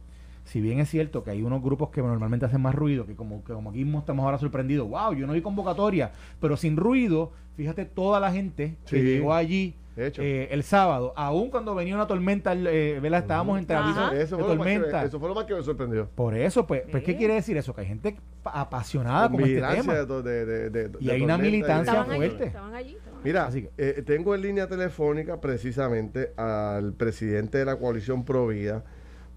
si 0.45 0.59
bien 0.59 0.79
es 0.79 0.89
cierto 0.89 1.23
que 1.23 1.31
hay 1.31 1.41
unos 1.43 1.61
grupos 1.61 1.89
que 1.89 2.01
normalmente 2.01 2.45
hacen 2.45 2.61
más 2.61 2.75
ruido, 2.75 3.05
que 3.05 3.15
como, 3.15 3.43
que 3.43 3.53
como 3.53 3.69
aquí 3.69 3.83
mismo 3.83 3.99
estamos 3.99 4.25
ahora 4.25 4.37
sorprendidos, 4.37 4.89
wow, 4.89 5.13
yo 5.13 5.25
no 5.27 5.33
vi 5.33 5.41
convocatoria, 5.41 6.11
pero 6.41 6.57
sin 6.57 6.75
ruido, 6.75 7.31
fíjate 7.55 7.85
toda 7.85 8.19
la 8.19 8.31
gente 8.31 8.75
que 8.85 8.97
Sí. 8.99 9.03
llegó 9.03 9.33
allí 9.33 9.75
De 9.95 10.07
hecho. 10.07 10.21
eh, 10.23 10.47
el 10.51 10.63
sábado, 10.63 11.13
aún 11.15 11.51
cuando 11.51 11.75
venía 11.75 11.93
una 11.93 12.07
tormenta, 12.07 12.53
eh, 12.53 12.99
¿verdad? 13.01 13.19
estábamos 13.19 13.57
avisos 13.69 14.13
eso, 14.13 14.37
de 14.37 14.43
fue 14.43 14.53
lo 14.53 14.57
más 14.59 14.67
que, 14.67 14.73
tormenta. 14.73 15.01
me- 15.01 15.05
eso 15.07 15.19
fue 15.19 15.29
lo 15.29 15.35
más 15.35 15.45
que 15.45 15.53
me 15.53 15.61
sorprendió. 15.61 16.09
Por 16.15 16.35
eso, 16.35 16.65
pues, 16.65 16.81
pues, 16.89 17.03
¿qué 17.03 17.11
Sí. 17.11 17.17
quiere 17.19 17.35
decir 17.35 17.57
eso? 17.57 17.75
Que 17.75 17.81
hay 17.81 17.87
gente 17.87 18.17
pa- 18.41 18.51
apasionada 18.59 19.27
Con 19.29 19.37
con 19.41 19.49
este 19.49 19.61
tema. 19.61 19.93
de 19.93 20.05
de- 20.23 20.45
de- 20.45 20.69
de- 20.69 20.97
Y 20.99 21.05
de 21.05 21.11
hay 21.13 21.21
una 21.21 21.37
militancia 21.37 21.93
Estaban 21.93 22.09
allí, 22.11 22.17
fuerte. 22.29 22.43
estaban 22.45 22.73
allí. 22.73 22.95
estaban. 22.95 23.19
Mira, 23.23 23.45
Así 23.45 23.61
que- 23.63 23.69
eh, 23.77 24.01
tengo 24.05 24.33
en 24.33 24.41
línea 24.41 24.67
telefónica 24.67 25.39
precisamente 25.39 26.31
al 26.37 26.93
presidente 26.93 27.59
de 27.59 27.65
la 27.65 27.75
coalición 27.77 28.25
Provida, 28.25 28.83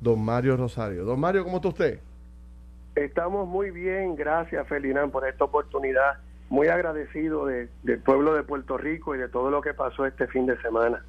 don 0.00 0.20
Mario 0.24 0.56
Rosario. 0.56 1.04
Don 1.04 1.20
Mario, 1.20 1.44
¿cómo 1.44 1.56
está 1.56 1.68
usted? 1.68 2.00
Estamos 2.94 3.46
muy 3.46 3.70
bien, 3.70 4.16
gracias 4.16 4.66
Felinán 4.68 5.10
por 5.10 5.28
esta 5.28 5.44
oportunidad. 5.44 6.14
Muy 6.48 6.68
agradecido 6.68 7.46
de- 7.46 7.68
del 7.82 7.98
pueblo 7.98 8.34
de 8.34 8.42
Puerto 8.42 8.78
Rico 8.78 9.14
y 9.14 9.18
de 9.18 9.28
todo 9.28 9.50
lo 9.50 9.60
que 9.60 9.74
pasó 9.74 10.06
este 10.06 10.26
fin 10.28 10.46
de 10.46 10.56
semana. 10.60 11.02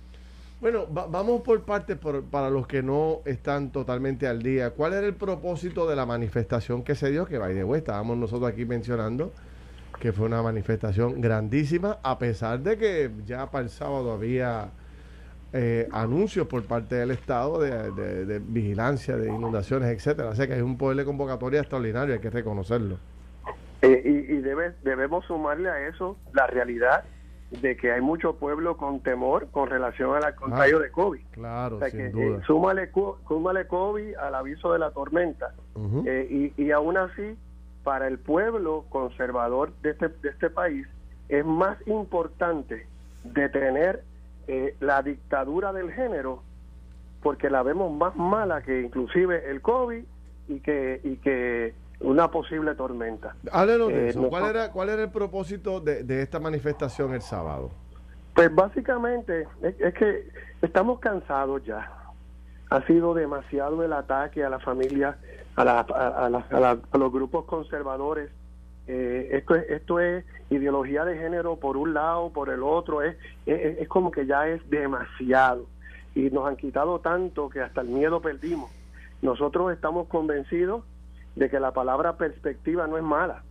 Bueno, 0.60 0.91
va- 0.91 1.06
vamos 1.06 1.41
por 1.41 1.62
partes 1.62 1.98
por- 1.98 2.24
para 2.24 2.50
los 2.50 2.65
que 2.65 2.82
no 2.82 3.20
están 3.25 3.72
totalmente 3.72 4.27
al 4.27 4.41
día. 4.41 4.72
¿Cuál 4.72 4.94
era 4.94 5.06
el 5.06 5.13
propósito 5.13 5.88
de 5.88 5.96
la 5.96 6.08
manifestación 6.08 6.82
que 6.84 6.96
se 6.96 7.12
dio? 7.12 7.25
Que, 7.27 7.38
by 7.38 7.53
the 7.53 7.63
way, 7.63 7.77
estábamos 7.79 8.17
nosotros 8.17 8.50
aquí 8.51 8.65
mencionando 8.65 9.32
que 10.00 10.12
fue 10.12 10.25
una 10.25 10.41
manifestación 10.41 11.22
grandísima, 11.22 11.98
a 12.03 12.17
pesar 12.17 12.60
de 12.60 12.77
que 12.77 13.12
ya 13.25 13.50
para 13.51 13.63
el 13.63 13.70
sábado 13.70 14.12
había 14.12 14.70
eh, 15.53 15.88
anuncios 15.94 16.46
por 16.48 16.63
parte 16.63 16.96
del 16.96 17.12
Estado 17.12 17.60
de, 17.62 17.91
de- 17.91 18.25
de 18.25 18.39
vigilancia, 18.39 19.15
de 19.15 19.27
inundaciones, 19.29 19.89
etcétera. 19.96 20.29
O 20.29 20.36
sea 20.36 20.46
que 20.46 20.56
es 20.56 20.62
un 20.62 20.77
poder 20.77 20.98
de 20.98 21.06
convocatoria 21.06 21.62
extraordinario, 21.62 22.13
hay 22.15 22.20
que 22.20 22.29
reconocerlo. 22.29 22.98
Eh, 23.81 24.01
y 24.05 24.34
y 24.34 24.41
debe- 24.41 24.74
debemos 24.84 25.25
sumarle 25.25 25.69
a 25.69 25.88
eso 25.88 26.17
la 26.34 26.48
realidad 26.48 27.03
de 27.62 27.77
que 27.77 27.91
hay 27.91 28.01
mucho 28.01 28.36
pueblo 28.36 28.75
con 28.75 29.00
temor 29.01 29.48
con 29.51 29.69
relación 29.69 30.22
al 30.22 30.36
contagio 30.36 30.79
Ah. 30.79 30.81
de 30.81 30.91
COVID. 30.91 31.22
Claro, 31.31 31.75
O 31.77 31.79
sea 31.79 31.89
sin 31.89 32.00
que, 32.00 32.10
duda. 32.10 32.38
eh, 32.38 32.41
súmale, 32.46 32.91
co- 32.91 33.19
súmale 33.27 33.67
COVID 33.67 34.15
al 34.15 34.36
aviso 34.36 34.74
de 34.74 34.79
la 34.79 34.91
tormenta. 34.91 35.53
Eh, 36.05 36.27
y, 36.57 36.62
y 36.62 36.72
aún 36.72 36.98
así, 36.98 37.38
para 37.84 38.07
el 38.07 38.17
pueblo 38.19 38.84
conservador 38.89 39.72
de 39.81 39.91
este, 39.91 40.10
de 40.10 40.29
este 40.29 40.50
país, 40.50 40.86
es 41.29 41.46
más 41.46 41.77
importante 41.88 42.86
detener 43.24 44.03
eh, 44.48 44.75
la 44.79 45.01
dictadura 45.03 45.72
del 45.72 45.91
género, 45.91 46.41
porque 47.22 47.50
la 47.50 47.63
vemos 47.63 47.91
más 47.93 48.15
mala 48.15 48.62
que 48.62 48.81
inclusive 48.81 49.50
el 49.50 49.62
COVID 49.62 50.03
y 50.50 50.60
que, 50.62 51.00
y 51.03 51.15
que 51.17 51.74
una 52.00 52.30
posible 52.30 52.75
tormenta. 52.75 53.36
Háblenos 53.51 53.88
de 53.89 54.06
eh, 54.06 54.10
eso. 54.10 54.22
no- 54.22 54.30
¿Cuál 54.30 54.46
era, 54.50 54.72
¿Cuál 54.72 54.89
era 54.89 55.04
el 55.04 55.10
propósito 55.12 55.80
de, 55.80 56.04
de 56.04 56.22
esta 56.22 56.39
manifestación 56.39 57.13
el 57.13 57.22
sábado? 57.22 57.72
Pues 58.36 58.54
básicamente 58.54 59.48
es, 59.63 59.80
es 59.82 59.94
que 59.96 60.30
estamos 60.62 61.00
cansados 61.00 61.63
ya. 61.63 61.92
Ha 62.70 62.82
sido 62.86 63.13
demasiado 63.13 63.82
el 63.84 63.94
ataque 63.94 64.44
a 64.44 64.50
la 64.50 64.60
familia, 64.60 65.18
a, 65.56 65.63
la- 65.66 65.80
a- 65.80 66.25
a 66.25 66.30
la- 66.30 66.46
a 66.51 66.60
la- 66.60 66.77
a 66.92 66.98
los 66.98 67.12
grupos 67.12 67.46
conservadores. 67.46 68.30
Eh, 68.89 69.30
esto, 69.34 69.56
es, 69.56 69.70
esto 69.70 70.00
es 70.00 70.24
ideología 70.50 71.04
de 71.04 71.18
género 71.18 71.58
por 71.58 71.75
un 71.77 71.94
lado, 71.94 72.30
por 72.30 72.50
el 72.50 72.62
otro. 72.63 73.01
Es, 73.01 73.18
es, 73.46 73.80
es 73.80 73.88
como 73.88 74.12
que 74.12 74.25
ya 74.25 74.48
es 74.48 74.62
demasiado. 74.70 75.66
Y 76.16 76.30
nos 76.30 76.48
han 76.48 76.58
quitado 76.58 77.00
tanto 77.00 77.50
que 77.50 77.62
hasta 77.62 77.82
el 77.82 77.88
miedo 77.89 78.22
perdimos. 78.22 78.70
Nosotros 79.22 79.74
estamos 79.74 80.08
convencidos 80.08 80.84
de 81.38 81.50
que 81.50 81.60
la 81.60 81.72
palabra 81.72 82.17
perspectiva 82.17 82.88
no 82.88 82.98
es 82.98 83.03
mala. 83.03 83.44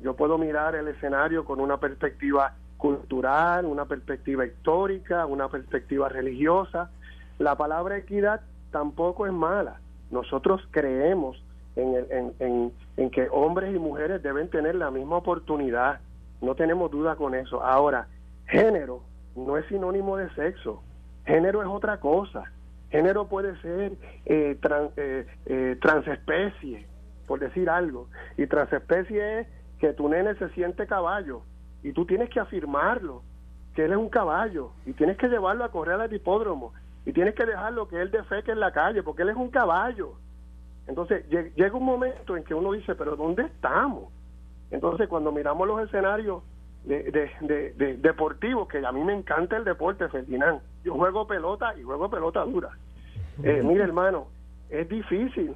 Yo 0.00 0.14
puedo 0.14 0.38
mirar 0.38 0.74
el 0.76 0.88
escenario 0.88 1.44
con 1.44 1.60
una 1.60 1.78
perspectiva 1.78 2.54
cultural, 2.76 3.64
una 3.64 3.86
perspectiva 3.86 4.46
histórica, 4.46 5.26
una 5.26 5.48
perspectiva 5.48 6.08
religiosa. 6.08 6.90
La 7.38 7.56
palabra 7.56 7.96
equidad 7.96 8.40
tampoco 8.70 9.26
es 9.26 9.32
mala. 9.32 9.80
Nosotros 10.10 10.62
creemos 10.70 11.42
en, 11.76 11.94
el- 11.94 12.32
en, 12.38 12.72
en- 12.96 13.10
que 13.10 13.28
hombres 13.32 13.74
y 13.74 13.78
mujeres 13.78 14.22
deben 14.22 14.48
tener 14.48 14.76
la 14.76 14.90
misma 14.92 15.16
oportunidad. 15.16 16.00
No 16.40 16.54
tenemos 16.54 16.90
duda 16.90 17.16
con 17.16 17.34
eso. 17.34 17.62
Ahora, 17.64 18.06
género 18.46 19.02
no 19.34 19.56
es 19.56 19.66
sinónimo 19.66 20.16
de 20.16 20.30
sexo. 20.34 20.82
Género 21.26 21.62
es 21.62 21.68
otra 21.68 21.98
cosa. 21.98 22.44
Género 22.90 23.26
puede 23.26 23.60
ser 23.60 23.92
eh, 24.26 24.56
tran- 24.60 24.90
eh, 24.96 25.26
eh, 25.46 25.76
transespecie, 25.82 26.86
por 27.26 27.40
decir 27.40 27.68
algo. 27.70 28.08
Y 28.36 28.46
transespecie 28.46 29.40
es 29.40 29.46
que 29.78 29.92
tu 29.92 30.08
nene 30.08 30.34
se 30.36 30.48
siente 30.50 30.86
caballo 30.86 31.42
y 31.82 31.92
tú 31.92 32.04
tienes 32.06 32.30
que 32.30 32.40
afirmarlo, 32.40 33.22
que 33.74 33.84
él 33.84 33.92
es 33.92 33.98
un 33.98 34.08
caballo 34.08 34.70
y 34.86 34.92
tienes 34.92 35.16
que 35.16 35.28
llevarlo 35.28 35.64
a 35.64 35.70
correr 35.70 36.00
al 36.00 36.12
hipódromo 36.12 36.72
y 37.04 37.12
tienes 37.12 37.34
que 37.34 37.44
dejarlo 37.44 37.88
que 37.88 38.00
él 38.00 38.10
defeque 38.10 38.52
en 38.52 38.60
la 38.60 38.72
calle 38.72 39.02
porque 39.02 39.22
él 39.22 39.30
es 39.30 39.36
un 39.36 39.50
caballo. 39.50 40.12
Entonces 40.86 41.28
lle- 41.30 41.52
llega 41.54 41.76
un 41.76 41.84
momento 41.84 42.36
en 42.36 42.44
que 42.44 42.54
uno 42.54 42.72
dice, 42.72 42.94
pero 42.94 43.16
¿dónde 43.16 43.42
estamos? 43.44 44.12
Entonces 44.70 45.08
cuando 45.08 45.32
miramos 45.32 45.66
los 45.66 45.80
escenarios 45.82 46.42
de, 46.84 47.02
de- 47.10 47.30
de- 47.40 47.72
de- 47.72 47.96
deportivos, 47.96 48.68
que 48.68 48.84
a 48.84 48.92
mí 48.92 49.02
me 49.02 49.14
encanta 49.14 49.56
el 49.56 49.64
deporte, 49.64 50.08
Ferdinand, 50.08 50.60
yo 50.84 50.94
juego 50.94 51.26
pelota 51.26 51.74
y 51.78 51.82
juego 51.82 52.10
pelota 52.10 52.44
dura. 52.44 52.70
Eh, 53.42 53.62
mire 53.64 53.82
hermano, 53.82 54.26
es 54.70 54.88
difícil. 54.88 55.54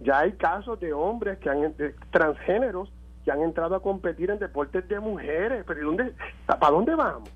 Ya 0.00 0.20
hay 0.20 0.32
casos 0.32 0.80
de 0.80 0.92
hombres 0.92 1.38
que 1.38 1.50
han 1.50 1.76
de 1.76 1.94
transgéneros 2.10 2.90
que 3.24 3.30
han 3.30 3.42
entrado 3.42 3.74
a 3.74 3.82
competir 3.82 4.30
en 4.30 4.38
deportes 4.38 4.88
de 4.88 4.98
mujeres. 4.98 5.62
Pero 5.66 5.80
¿y 5.80 5.84
dónde, 5.84 6.14
¿para 6.46 6.72
dónde 6.72 6.94
vamos? 6.94 7.28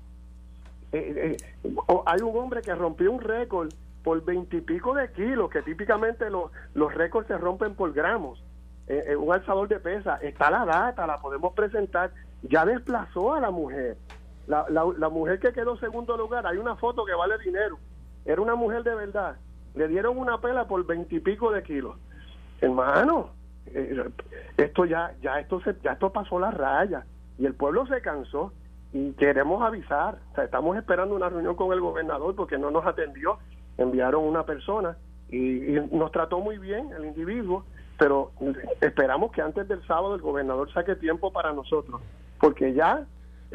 Eh, 0.91 1.37
eh, 1.63 1.71
hay 2.05 2.21
un 2.21 2.35
hombre 2.37 2.61
que 2.61 2.73
rompió 2.73 3.11
un 3.11 3.21
récord 3.21 3.69
por 4.03 4.23
veintipico 4.23 4.93
de 4.93 5.11
kilos, 5.11 5.49
que 5.49 5.61
típicamente 5.61 6.29
los, 6.29 6.51
los 6.73 6.93
récords 6.93 7.27
se 7.27 7.37
rompen 7.37 7.75
por 7.75 7.93
gramos. 7.93 8.43
Eh, 8.87 9.15
un 9.15 9.33
alzador 9.33 9.67
de 9.67 9.79
pesa, 9.79 10.17
está 10.17 10.49
la 10.51 10.65
data, 10.65 11.07
la 11.07 11.17
podemos 11.17 11.53
presentar, 11.53 12.11
ya 12.43 12.65
desplazó 12.65 13.33
a 13.33 13.39
la 13.39 13.51
mujer. 13.51 13.97
La, 14.47 14.65
la, 14.69 14.85
la 14.97 15.09
mujer 15.09 15.39
que 15.39 15.53
quedó 15.53 15.75
segundo 15.77 16.15
lugar, 16.17 16.45
hay 16.45 16.57
una 16.57 16.75
foto 16.75 17.03
que 17.03 17.13
vale 17.13 17.37
dinero. 17.39 17.77
Era 18.25 18.41
una 18.41 18.55
mujer 18.55 18.83
de 18.83 18.95
verdad. 18.95 19.37
Le 19.73 19.87
dieron 19.87 20.17
una 20.17 20.39
pela 20.39 20.65
por 20.67 20.85
veintipico 20.85 21.51
de 21.51 21.63
kilos. 21.63 21.95
Hermano, 22.65 23.29
eh, 23.67 24.09
esto 24.57 24.85
ya, 24.85 25.13
ya 25.21 25.39
esto 25.39 25.61
se, 25.61 25.75
ya 25.83 25.91
esto 25.91 26.11
pasó 26.11 26.39
la 26.39 26.49
raya 26.49 27.05
y 27.37 27.45
el 27.45 27.53
pueblo 27.53 27.85
se 27.85 28.01
cansó 28.01 28.53
y 28.91 29.11
queremos 29.11 29.61
avisar. 29.61 30.17
O 30.31 30.35
sea, 30.35 30.45
estamos 30.45 30.75
esperando 30.75 31.15
una 31.15 31.29
reunión 31.29 31.55
con 31.55 31.71
el 31.73 31.79
gobernador 31.79 32.35
porque 32.35 32.57
no 32.57 32.71
nos 32.71 32.83
atendió. 32.87 33.37
Enviaron 33.77 34.23
una 34.23 34.45
persona 34.47 34.97
y, 35.29 35.75
y 35.75 35.89
nos 35.91 36.11
trató 36.11 36.39
muy 36.39 36.57
bien 36.57 36.91
el 36.97 37.05
individuo, 37.05 37.65
pero 37.99 38.31
esperamos 38.81 39.31
que 39.31 39.43
antes 39.43 39.67
del 39.67 39.85
sábado 39.85 40.15
el 40.15 40.21
gobernador 40.21 40.73
saque 40.73 40.95
tiempo 40.95 41.31
para 41.31 41.53
nosotros, 41.53 42.01
porque 42.39 42.73
ya 42.73 43.05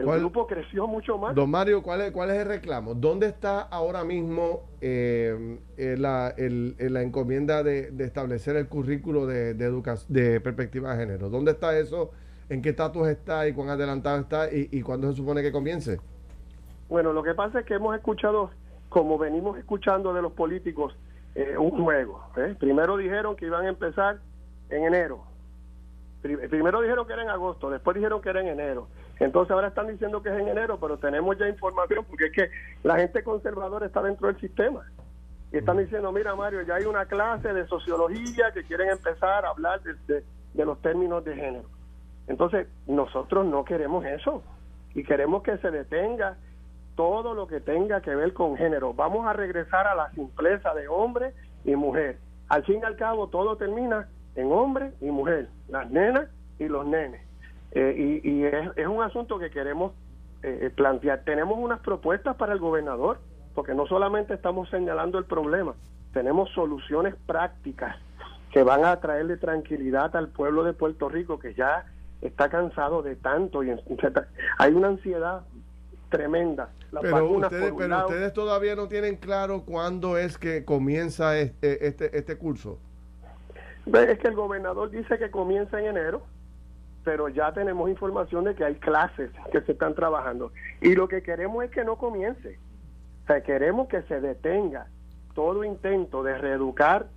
el 0.00 0.06
¿Cuál- 0.06 0.20
grupo 0.20 0.46
creció 0.46 0.86
mucho 0.86 1.18
más. 1.18 1.34
Don 1.34 1.50
Mario, 1.50 1.82
¿cuál 1.82 2.00
es, 2.00 2.10
cuál 2.12 2.30
es 2.30 2.38
el 2.38 2.48
reclamo? 2.48 2.94
¿Dónde 2.94 3.26
está 3.26 3.60
ahora 3.60 4.02
mismo 4.04 4.62
eh, 4.80 5.58
eh, 5.76 5.96
la, 5.98 6.34
el- 6.36 6.74
eh, 6.78 6.88
la 6.90 7.02
encomienda 7.02 7.62
de, 7.62 7.90
de 7.90 8.04
establecer 8.04 8.56
el 8.56 8.66
currículo 8.68 9.26
de, 9.26 9.54
de, 9.54 9.64
educa- 9.66 9.98
de 10.08 10.40
perspectiva 10.40 10.92
de 10.94 10.98
género? 11.06 11.28
¿Dónde 11.30 11.52
está 11.52 11.78
eso? 11.78 12.10
¿En 12.48 12.62
qué 12.62 12.70
estatus 12.70 13.08
está 13.08 13.46
y 13.46 13.52
cuán 13.52 13.68
adelantado 13.68 14.18
está 14.20 14.52
y, 14.52 14.68
y 14.72 14.82
cuándo 14.82 15.10
se 15.10 15.16
supone 15.16 15.42
que 15.42 15.52
comience? 15.52 16.00
Bueno, 16.88 17.12
lo 17.12 17.22
que 17.22 17.34
pasa 17.34 17.60
es 17.60 17.66
que 17.66 17.74
hemos 17.74 17.94
escuchado, 17.94 18.50
como 18.88 19.18
venimos 19.18 19.56
escuchando 19.58 20.12
de 20.12 20.22
los 20.22 20.32
políticos, 20.32 20.96
eh, 21.36 21.56
un 21.56 21.70
juego. 21.84 22.24
¿eh? 22.36 22.56
Primero 22.58 22.96
dijeron 22.96 23.36
que 23.36 23.46
iban 23.46 23.66
a 23.66 23.68
empezar 23.68 24.18
en 24.70 24.84
enero. 24.84 25.22
Pri- 26.22 26.48
Primero 26.48 26.80
dijeron 26.80 27.06
que 27.06 27.12
era 27.12 27.22
en 27.22 27.28
agosto, 27.30 27.70
después 27.70 27.94
dijeron 27.94 28.20
que 28.20 28.30
era 28.30 28.40
en 28.40 28.48
enero. 28.48 28.88
Entonces 29.20 29.52
ahora 29.52 29.68
están 29.68 29.86
diciendo 29.86 30.22
que 30.22 30.30
es 30.30 30.38
en 30.40 30.48
enero, 30.48 30.78
pero 30.80 30.98
tenemos 30.98 31.38
ya 31.38 31.46
información 31.48 32.04
porque 32.08 32.26
es 32.26 32.32
que 32.32 32.50
la 32.82 32.96
gente 32.98 33.22
conservadora 33.22 33.86
está 33.86 34.02
dentro 34.02 34.26
del 34.26 34.40
sistema. 34.40 34.82
Y 35.52 35.58
están 35.58 35.78
diciendo, 35.78 36.10
mira 36.10 36.34
Mario, 36.34 36.62
ya 36.62 36.76
hay 36.76 36.84
una 36.86 37.04
clase 37.06 37.52
de 37.52 37.66
sociología 37.66 38.50
que 38.52 38.64
quieren 38.64 38.88
empezar 38.90 39.44
a 39.44 39.50
hablar 39.50 39.80
de, 39.82 39.94
de- 40.06 40.24
de 40.54 40.64
los 40.64 40.80
términos 40.82 41.24
de 41.24 41.34
género. 41.36 41.68
Entonces 42.26 42.66
nosotros 42.86 43.46
no 43.46 43.64
queremos 43.64 44.04
eso 44.04 44.42
y 44.94 45.04
queremos 45.04 45.42
que 45.42 45.58
se 45.58 45.70
detenga 45.70 46.36
todo 46.96 47.34
lo 47.34 47.46
que 47.46 47.60
tenga 47.60 48.00
que 48.00 48.14
ver 48.14 48.32
con 48.32 48.56
género. 48.56 48.94
Vamos 48.94 49.26
a 49.26 49.32
regresar 49.32 49.86
a 49.86 49.94
la 49.94 50.10
simpleza 50.12 50.74
de 50.74 50.88
hombre 50.88 51.34
y 51.64 51.76
mujer. 51.76 52.18
Al 52.48 52.64
fin 52.64 52.80
y 52.82 52.84
al 52.84 52.96
cabo 52.96 53.28
todo 53.28 53.56
termina 53.56 54.08
en 54.34 54.50
hombre 54.52 54.92
y 55.00 55.06
mujer, 55.10 55.48
las 55.68 55.90
nenas 55.90 56.28
y 56.58 56.66
los 56.68 56.86
nenes. 56.86 57.20
Eh, 57.72 58.20
y, 58.24 58.44
es, 58.44 58.86
un 58.86 59.02
asunto 59.02 59.38
que 59.38 59.50
queremos 59.50 59.92
eh, 60.42 60.70
plantear. 60.74 61.22
Tenemos 61.24 61.58
unas 61.58 61.80
propuestas 61.80 62.36
para 62.36 62.52
el 62.52 62.58
gobernador, 62.58 63.18
porque 63.54 63.74
no 63.74 63.86
solamente 63.86 64.34
estamos 64.34 64.68
señalando 64.70 65.18
el 65.18 65.24
problema, 65.24 65.74
tenemos 66.12 66.50
soluciones 66.50 67.14
prácticas 67.26 67.96
que 68.52 68.62
van 68.62 68.84
a 68.84 68.98
traerle 69.00 69.36
tranquilidad 69.36 70.14
al 70.16 70.28
pueblo 70.28 70.64
de 70.64 70.72
Puerto 70.72 71.08
Rico 71.08 71.38
que 71.38 71.54
ya 71.54 71.84
está 72.20 72.50
cansado 72.50 73.02
de 73.02 73.16
tanto 73.16 73.62
y 73.62 73.70
hay 74.58 74.72
una 74.72 74.88
ansiedad 74.88 75.42
tremenda. 76.10 76.70
pero 77.00 77.30
ustedes, 77.30 77.72
pero 77.76 77.98
ustedes 77.98 78.32
todavía 78.32 78.74
no 78.74 78.88
tienen 78.88 79.16
claro 79.16 79.62
cuándo 79.64 80.18
es 80.18 80.36
que 80.36 80.64
comienza 80.64 81.38
este, 81.38 81.86
este, 81.86 82.16
este 82.18 82.36
curso. 82.36 82.78
Es 83.86 84.18
que 84.18 84.28
el 84.28 84.34
gobernador 84.34 84.90
dice 84.90 85.18
que 85.18 85.30
comienza 85.30 85.80
en 85.80 85.86
enero, 85.86 86.22
pero 87.10 87.28
ya 87.28 87.52
tenemos 87.52 87.90
información 87.90 88.44
de 88.44 88.54
que 88.54 88.62
hay 88.62 88.76
clases 88.76 89.32
que 89.50 89.60
se 89.62 89.72
están 89.72 89.96
trabajando. 89.96 90.52
Y 90.80 90.94
lo 90.94 91.08
que 91.08 91.24
queremos 91.24 91.64
es 91.64 91.72
que 91.72 91.82
no 91.82 91.96
comience. 91.96 92.56
O 93.24 93.26
sea, 93.26 93.42
queremos 93.42 93.88
que 93.88 94.02
se 94.02 94.20
detenga 94.20 94.86
todo 95.34 95.64
intento 95.64 96.22
de 96.22 96.38
reeducar 96.38 97.08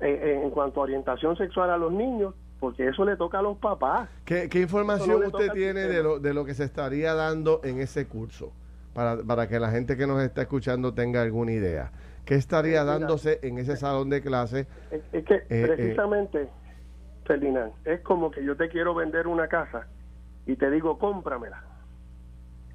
eh, 0.00 0.08
eh, 0.08 0.40
en 0.42 0.50
cuanto 0.50 0.80
a 0.80 0.82
orientación 0.82 1.36
sexual 1.36 1.70
a 1.70 1.76
los 1.76 1.92
niños, 1.92 2.34
porque 2.58 2.88
eso 2.88 3.04
le 3.04 3.16
toca 3.16 3.38
a 3.38 3.42
los 3.42 3.56
papás. 3.58 4.08
¿Qué, 4.24 4.48
información 4.54 5.22
usted 5.24 5.52
tiene 5.52 5.82
de 5.82 6.02
lo, 6.02 6.18
de 6.18 6.34
lo 6.34 6.44
que 6.44 6.54
se 6.54 6.64
estaría 6.64 7.14
dando 7.14 7.60
en 7.62 7.78
ese 7.78 8.08
curso? 8.08 8.52
Para, 8.94 9.22
para 9.22 9.46
que 9.46 9.60
la 9.60 9.70
gente 9.70 9.96
que 9.96 10.08
nos 10.08 10.20
está 10.24 10.42
escuchando 10.42 10.92
tenga 10.92 11.22
alguna 11.22 11.52
idea. 11.52 11.92
¿Qué 12.24 12.34
estaría 12.34 12.82
dándose 12.82 13.38
en 13.44 13.58
ese 13.58 13.76
salón 13.76 14.10
de 14.10 14.22
clase? 14.22 14.66
Es, 14.90 15.24
que 15.24 15.44
eh, 15.48 15.66
precisamente, 15.68 16.48
Ferdinand, 17.26 17.72
es 17.84 18.00
como 18.00 18.30
que 18.30 18.44
yo 18.44 18.56
te 18.56 18.68
quiero 18.68 18.94
vender 18.94 19.26
una 19.26 19.48
casa 19.48 19.86
y 20.46 20.56
te 20.56 20.70
digo, 20.70 20.98
cómpramela. 20.98 21.62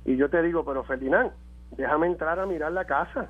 Y 0.06 0.18
yo 0.18 0.30
te 0.30 0.42
digo, 0.42 0.66
pero 0.66 0.84
Ferdinand, 0.84 1.32
déjame 1.72 2.08
entrar 2.08 2.40
a 2.40 2.46
mirar 2.46 2.72
la 2.72 2.86
casa. 2.86 3.30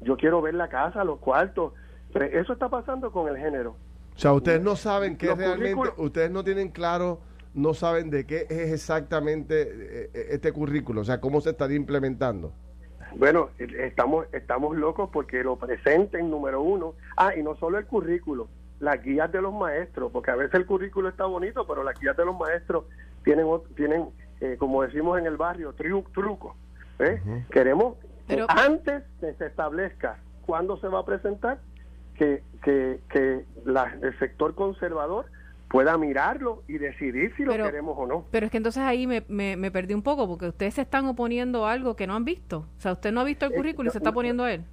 Yo 0.00 0.16
quiero 0.16 0.40
ver 0.42 0.54
la 0.54 0.68
casa, 0.68 1.04
los 1.04 1.18
cuartos, 1.18 1.72
eso 2.14 2.52
está 2.52 2.68
pasando 2.68 3.10
con 3.10 3.28
el 3.28 3.36
género. 3.36 3.76
O 4.14 4.18
sea, 4.18 4.32
ustedes 4.32 4.62
no 4.62 4.76
saben 4.76 5.16
qué 5.16 5.34
realmente, 5.34 5.92
ustedes 5.98 6.30
no 6.30 6.44
tienen 6.44 6.70
claro, 6.70 7.20
no 7.54 7.74
saben 7.74 8.08
de 8.10 8.24
qué 8.24 8.46
es 8.48 8.72
exactamente 8.72 9.62
eh, 9.62 10.10
eh, 10.14 10.26
este 10.30 10.52
currículo, 10.52 11.02
o 11.02 11.04
sea, 11.04 11.20
cómo 11.20 11.40
se 11.40 11.50
estaría 11.50 11.76
implementando. 11.76 12.52
Bueno, 13.16 13.50
estamos, 13.58 14.26
estamos 14.32 14.76
locos 14.76 15.08
porque 15.12 15.42
lo 15.42 15.56
presenten, 15.56 16.30
número 16.30 16.60
uno. 16.60 16.94
Ah, 17.16 17.34
y 17.34 17.42
no 17.42 17.56
solo 17.56 17.78
el 17.78 17.86
currículo, 17.86 18.48
las 18.80 19.02
guías 19.02 19.30
de 19.32 19.40
los 19.40 19.54
maestros, 19.54 20.10
porque 20.12 20.30
a 20.30 20.36
veces 20.36 20.54
el 20.54 20.66
currículo 20.66 21.08
está 21.08 21.24
bonito, 21.24 21.66
pero 21.66 21.82
las 21.82 21.98
guías 21.98 22.16
de 22.16 22.24
los 22.24 22.38
maestros 22.38 22.84
tienen, 23.24 23.46
tienen 23.74 24.08
eh, 24.40 24.56
como 24.58 24.82
decimos 24.82 25.18
en 25.18 25.26
el 25.26 25.36
barrio, 25.36 25.74
trucos. 25.74 26.54
Queremos 27.50 27.96
que 28.28 28.44
antes 28.48 29.04
que 29.20 29.34
se 29.34 29.46
establezca 29.46 30.18
cuándo 30.44 30.78
se 30.78 30.88
va 30.88 31.00
a 31.00 31.04
presentar, 31.04 31.58
que, 32.16 32.42
que, 32.62 33.00
que 33.10 33.44
el 33.64 34.18
sector 34.18 34.54
conservador 34.54 35.26
pueda 35.68 35.98
mirarlo 35.98 36.62
y 36.68 36.78
decidir 36.78 37.34
si 37.36 37.44
lo 37.44 37.52
queremos 37.52 37.96
o 37.98 38.06
no. 38.06 38.24
Pero 38.30 38.46
es 38.46 38.52
que 38.52 38.56
entonces 38.56 38.82
ahí 38.82 39.06
me, 39.06 39.24
me, 39.28 39.70
perdí 39.70 39.94
un 39.94 40.02
poco, 40.02 40.26
porque 40.26 40.48
ustedes 40.48 40.74
se 40.74 40.82
están 40.82 41.06
oponiendo 41.06 41.66
a 41.66 41.72
algo 41.72 41.96
que 41.96 42.06
no 42.06 42.14
han 42.14 42.24
visto. 42.24 42.66
O 42.78 42.80
sea, 42.80 42.92
usted 42.92 43.12
no 43.12 43.20
ha 43.20 43.24
visto 43.24 43.46
el 43.46 43.52
eh, 43.52 43.56
currículo 43.56 43.88
y 43.88 43.92
se 43.92 43.98
está 43.98 44.10
oponiendo 44.10 44.44
a 44.44 44.52
él. 44.52 44.64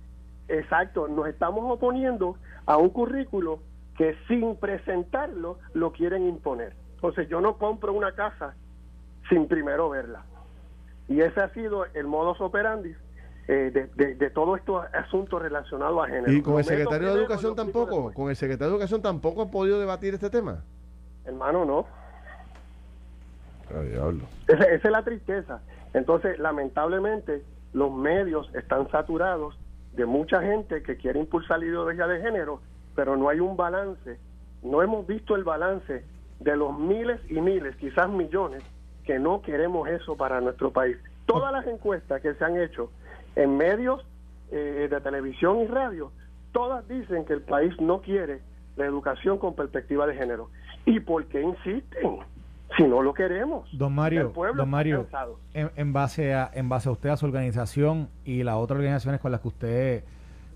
Exacto, 0.48 1.08
nos 1.08 1.28
estamos 1.28 1.64
oponiendo 1.70 2.38
a 2.66 2.78
un 2.78 2.90
currículo 2.90 3.60
que 3.98 4.16
sin 4.28 4.56
presentarlo 4.56 5.58
lo 5.74 5.92
quieren 5.92 6.28
imponer. 6.28 6.74
Entonces 6.96 7.28
yo 7.30 7.42
no 7.42 7.58
compro 7.58 7.94
una 7.94 8.14
casa 8.14 8.56
sin 9.30 9.48
primero 9.48 9.90
verla. 9.90 10.24
Y 11.08 11.22
ese 11.22 11.42
ha 11.42 11.50
sido 11.50 11.86
el 11.94 12.08
modus 12.08 12.40
operandi 12.40 12.96
eh, 13.48 13.90
de, 13.96 14.16
de, 14.16 14.30
todo 14.30 14.56
estos 14.56 14.86
asuntos 14.94 15.42
relacionados 15.42 16.06
a 16.06 16.08
género. 16.08 16.32
¿Y 16.32 16.42
con 16.42 16.60
el 16.60 16.64
secretario 16.64 17.14
de 17.14 17.20
Educación 17.20 17.56
tampoco? 17.56 18.14
¿Con 18.14 18.30
el 18.30 18.38
secretario 18.38 18.70
de 18.70 18.76
Educación 18.76 19.02
tampoco 19.02 19.42
ha 19.42 19.52
podido 19.52 19.80
debatir 19.80 20.14
este 20.14 20.30
tema? 20.30 20.64
Hermano, 21.26 21.66
no. 21.66 21.86
Esa, 24.48 24.64
es 24.66 24.84
la 24.84 25.04
tristeza. 25.04 25.62
Entonces, 25.94 26.40
lamentablemente, 26.40 27.44
los 27.74 27.92
medios 27.92 28.50
están 28.56 28.90
saturados 28.92 29.58
de 29.94 30.06
mucha 30.06 30.42
gente 30.42 30.82
que 30.84 30.98
quiere 30.98 31.20
impulsar 31.20 31.60
la 31.60 31.66
ideología 31.66 32.08
de 32.08 32.22
género, 32.22 32.62
pero 32.96 33.18
no 33.18 33.30
hay 33.30 33.40
un 33.40 33.58
balance. 33.58 34.18
No 34.62 34.82
hemos 34.82 35.06
visto 35.08 35.36
el 35.36 35.44
balance 35.44 36.04
de 36.40 36.58
los 36.58 36.78
miles 36.78 37.20
y 37.30 37.42
miles, 37.42 37.76
quizás 37.78 38.10
millones, 38.10 38.64
que 39.06 39.20
no 39.20 39.42
queremos 39.42 39.90
eso 39.90 40.16
para 40.16 40.42
nuestro 40.42 40.72
país. 40.72 40.98
Todas 41.26 41.52
las 41.52 41.66
encuestas 41.68 42.22
que 42.22 42.34
se 42.34 42.44
han 42.44 42.60
hecho 42.60 42.92
en 43.36 43.58
medios 43.58 44.06
eh, 44.52 44.88
de 44.90 45.02
televisión 45.02 45.62
y 45.62 45.68
radio, 45.68 46.12
todas 46.52 46.88
dicen 46.88 47.26
que 47.26 47.34
el 47.34 47.42
país 47.42 47.74
no 47.82 48.02
quiere 48.02 48.42
la 48.76 48.86
educación 48.86 49.38
con 49.38 49.56
perspectiva 49.56 50.06
de 50.08 50.16
género. 50.16 50.50
¿Y 50.86 51.00
por 51.00 51.26
qué 51.26 51.42
insisten? 51.42 52.20
Si 52.78 52.84
no 52.84 53.02
lo 53.02 53.14
queremos. 53.14 53.70
Don 53.78 53.94
Mario, 53.94 54.34
don 54.56 54.70
Mario 54.70 55.08
en, 55.54 55.94
base 55.94 56.34
a, 56.34 56.50
en 56.54 56.70
base 56.70 56.90
a 56.90 56.92
usted, 56.92 57.10
a 57.10 57.18
su 57.18 57.26
organización 57.26 58.10
y 58.26 58.44
las 58.44 58.56
otras 58.56 58.78
organizaciones 58.78 59.22
con 59.22 59.32
las 59.32 59.42
que 59.42 59.48
usted 59.48 60.04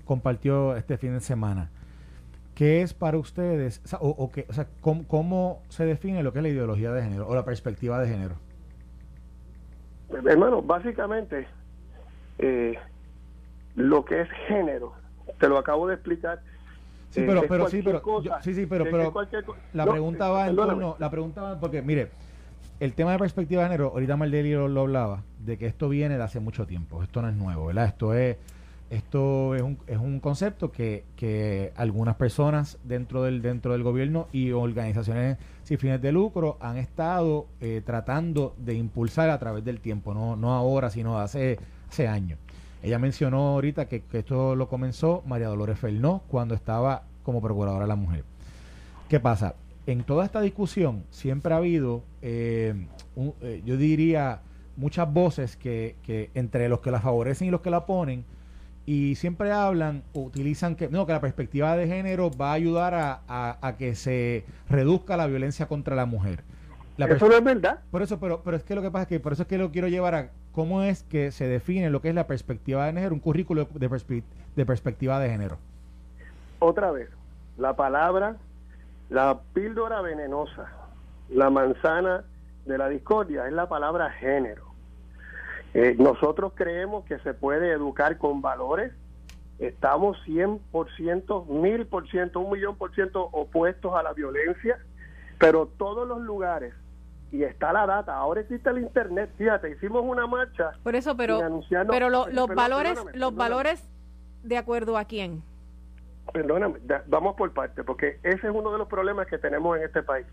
compartió 0.06 0.76
este 0.76 0.98
fin 0.98 1.14
de 1.14 1.20
semana, 1.20 1.70
¿qué 2.58 2.82
es 2.82 2.96
para 2.96 3.20
ustedes, 3.20 3.84
o, 4.00 4.32
o, 4.50 4.52
sea, 4.52 4.66
¿cómo, 4.82 5.62
se 5.70 5.86
define 5.86 6.24
lo 6.24 6.34
que 6.34 6.40
es 6.40 6.44
la 6.44 6.50
ideología 6.50 6.92
de 6.92 7.04
género 7.04 7.28
o 7.28 7.36
la 7.36 7.46
perspectiva 7.46 8.02
de 8.02 8.08
género? 8.08 8.34
Hermano, 10.10 10.64
básicamente 10.64 11.48
eh, 12.40 12.74
lo 13.76 14.04
que 14.04 14.22
es 14.22 14.30
género. 14.48 14.94
Te 15.40 15.48
lo 15.48 15.60
acabo 15.60 15.88
de 15.88 15.94
explicar. 15.94 16.40
Sí, 17.12 17.22
pero, 17.28 17.44
eh, 17.44 17.46
pero 17.48 17.70
sí, 17.70 17.84
pero, 17.84 18.02
sí, 18.42 18.56
sí, 18.56 18.66
pero, 18.66 18.86
pero 18.86 19.14
la 19.74 19.86
pregunta 19.86 20.30
va 20.30 20.48
en 20.48 20.56
torno, 20.56 20.96
la 20.98 21.12
pregunta 21.12 21.42
va 21.44 21.60
porque, 21.60 21.84
mire, 21.84 22.10
el 22.80 22.94
tema 22.94 23.12
de 23.12 23.20
perspectiva 23.20 23.62
de 23.62 23.70
género, 23.70 23.90
ahorita 23.90 24.18
Maldeli 24.18 24.54
lo, 24.54 24.68
lo, 24.68 24.82
hablaba, 24.82 25.22
de 25.46 25.60
que 25.60 25.68
esto 25.68 25.90
viene 25.90 26.18
de 26.18 26.24
hace 26.24 26.40
mucho 26.40 26.66
tiempo, 26.66 27.04
esto 27.04 27.22
no 27.22 27.30
es 27.30 27.36
nuevo, 27.36 27.68
¿verdad? 27.68 27.86
Esto 27.86 28.16
es, 28.16 28.38
esto 28.90 29.56
es 29.56 29.62
un, 29.62 29.78
es 29.88 29.98
un 29.98 30.20
concepto 30.20 30.72
que, 30.72 31.04
que 31.16 31.74
algunas 31.76 32.16
personas 32.16 32.78
dentro 32.84 33.24
del, 33.24 33.42
dentro 33.42 33.74
del 33.74 33.84
gobierno 33.84 34.28
y 34.32 34.52
organizaciones 34.52 35.38
sin 35.64 35.78
fines 35.78 36.02
de 36.02 36.12
lucro 36.12 36.58
han 36.62 36.78
estado 36.78 37.48
eh, 37.60 37.82
tratando 37.86 38.56
de 38.58 38.76
impulsar 38.76 39.30
a 39.30 39.38
través 39.40 39.66
del 39.66 39.82
tiempo, 39.82 40.14
no, 40.14 40.36
no 40.36 40.54
ahora, 40.54 40.90
sino 40.90 41.20
hace 41.20 41.60
hace 41.90 42.08
años. 42.08 42.40
Ella 42.84 43.00
mencionó 43.00 43.50
ahorita 43.50 43.88
que, 43.88 44.04
esto 44.14 44.56
lo 44.56 44.68
comenzó 44.70 45.24
María 45.26 45.48
Dolores 45.48 45.80
Fernó 45.80 46.24
cuando 46.28 46.56
estaba 46.56 47.04
como 47.24 47.42
procuradora 47.42 47.84
de 47.84 47.88
la 47.88 47.96
mujer. 47.96 48.24
¿Qué 49.10 49.20
pasa? 49.20 49.56
En 49.86 50.04
toda 50.04 50.26
esta 50.26 50.42
discusión 50.42 51.04
siempre 51.10 51.54
ha 51.54 51.58
habido, 51.58 52.04
eh, 52.22 52.88
eh, 53.42 53.62
yo 53.66 53.78
diría, 53.78 54.42
muchas 54.76 55.12
voces 55.12 55.58
que, 55.58 55.96
que, 56.04 56.30
entre 56.34 56.70
los 56.70 56.82
que 56.82 56.92
la 56.92 57.02
favorecen 57.02 57.48
y 57.48 57.52
los 57.52 57.62
que 57.62 57.70
la 57.70 57.86
ponen, 57.86 58.26
y 58.88 59.14
siempre 59.14 59.52
hablan, 59.52 60.02
utilizan 60.14 60.76
que, 60.76 60.88
no, 60.90 61.06
que 61.06 61.14
la 61.14 61.22
perspectiva 61.22 61.76
de 61.78 61.88
género 61.88 62.32
va 62.32 62.50
a 62.50 62.54
ayudar 62.54 62.96
a, 62.96 63.20
a 63.62 63.78
que 63.78 63.94
se 63.94 64.46
reduzca 64.68 65.16
la 65.16 65.28
violencia 65.28 65.68
contra 65.68 65.96
la 65.96 66.08
mujer 66.08 66.44
eso 67.06 67.28
no 67.28 67.36
es 67.36 67.44
verdad. 67.44 67.80
Por 67.92 68.02
eso, 68.02 68.20
pero, 68.20 68.42
pero 68.44 68.58
es 68.58 68.64
que 68.64 68.76
lo 68.76 68.82
que 68.82 68.92
pasa 68.92 69.04
es 69.04 69.08
que 69.08 69.20
por 69.20 69.34
eso 69.34 69.44
es 69.44 69.48
que 69.48 69.58
lo 69.58 69.72
quiero 69.72 69.88
llevar 69.88 70.16
a 70.16 70.30
cómo 70.52 70.82
es 70.82 71.04
que 71.04 71.32
se 71.32 71.48
define 71.48 71.90
lo 71.90 72.02
que 72.02 72.10
es 72.10 72.16
la 72.16 72.28
perspectiva 72.28 72.86
de 72.86 72.94
género, 72.94 73.14
un 73.14 73.20
currículo 73.20 73.68
de, 73.74 74.24
de 74.56 74.66
perspectiva 74.66 75.20
de 75.20 75.30
género. 75.30 75.58
Otra 76.60 76.92
vez, 76.92 77.10
la 77.58 77.76
palabra, 77.76 78.38
la 79.10 79.40
píldora 79.54 80.02
venenosa, 80.02 80.72
la 81.30 81.50
manzana 81.50 82.24
de 82.66 82.78
la 82.78 82.90
discordia 82.90 83.48
es 83.48 83.54
la 83.54 83.70
palabra 83.70 84.10
género. 84.12 84.67
Eh, 85.74 85.96
nosotros 85.98 86.54
creemos 86.56 87.06
que 87.06 87.20
se 87.20 87.34
puede 87.34 87.72
educar 87.72 88.18
con 88.18 88.42
valores. 88.42 88.92
Estamos 89.60 90.18
100%, 90.26 90.60
1000%, 90.72 92.36
un 92.36 92.52
millón 92.52 92.76
por 92.78 92.94
ciento 92.94 93.24
opuestos 93.32 93.96
a 93.96 94.04
la 94.04 94.14
violencia, 94.14 94.78
pero 95.40 95.68
todos 95.78 96.08
los 96.08 96.22
lugares 96.22 96.74
y 97.32 97.44
está 97.44 97.74
la 97.74 97.86
data. 97.86 98.16
Ahora 98.16 98.42
existe 98.42 98.70
el 98.70 98.80
internet. 98.80 99.30
Fíjate, 99.38 99.72
hicimos 99.72 100.04
una 100.06 100.28
marcha. 100.28 100.72
Por 100.84 100.96
eso, 100.96 101.18
pero, 101.18 101.40
pero 101.90 102.10
los 102.10 102.48
valores, 102.48 103.04
los 103.14 103.36
valores 103.36 103.84
de 104.44 104.58
acuerdo 104.58 104.98
a 104.98 105.06
quién. 105.06 105.44
Perdóname, 106.32 106.80
vamos 107.08 107.36
por 107.36 107.52
parte, 107.54 107.84
porque 107.84 108.20
ese 108.24 108.48
es 108.48 108.54
uno 108.54 108.72
de 108.72 108.78
los 108.78 108.88
problemas 108.88 109.28
que 109.28 109.38
tenemos 109.38 109.78
en 109.78 109.84
este 109.84 110.04
país, 110.04 110.26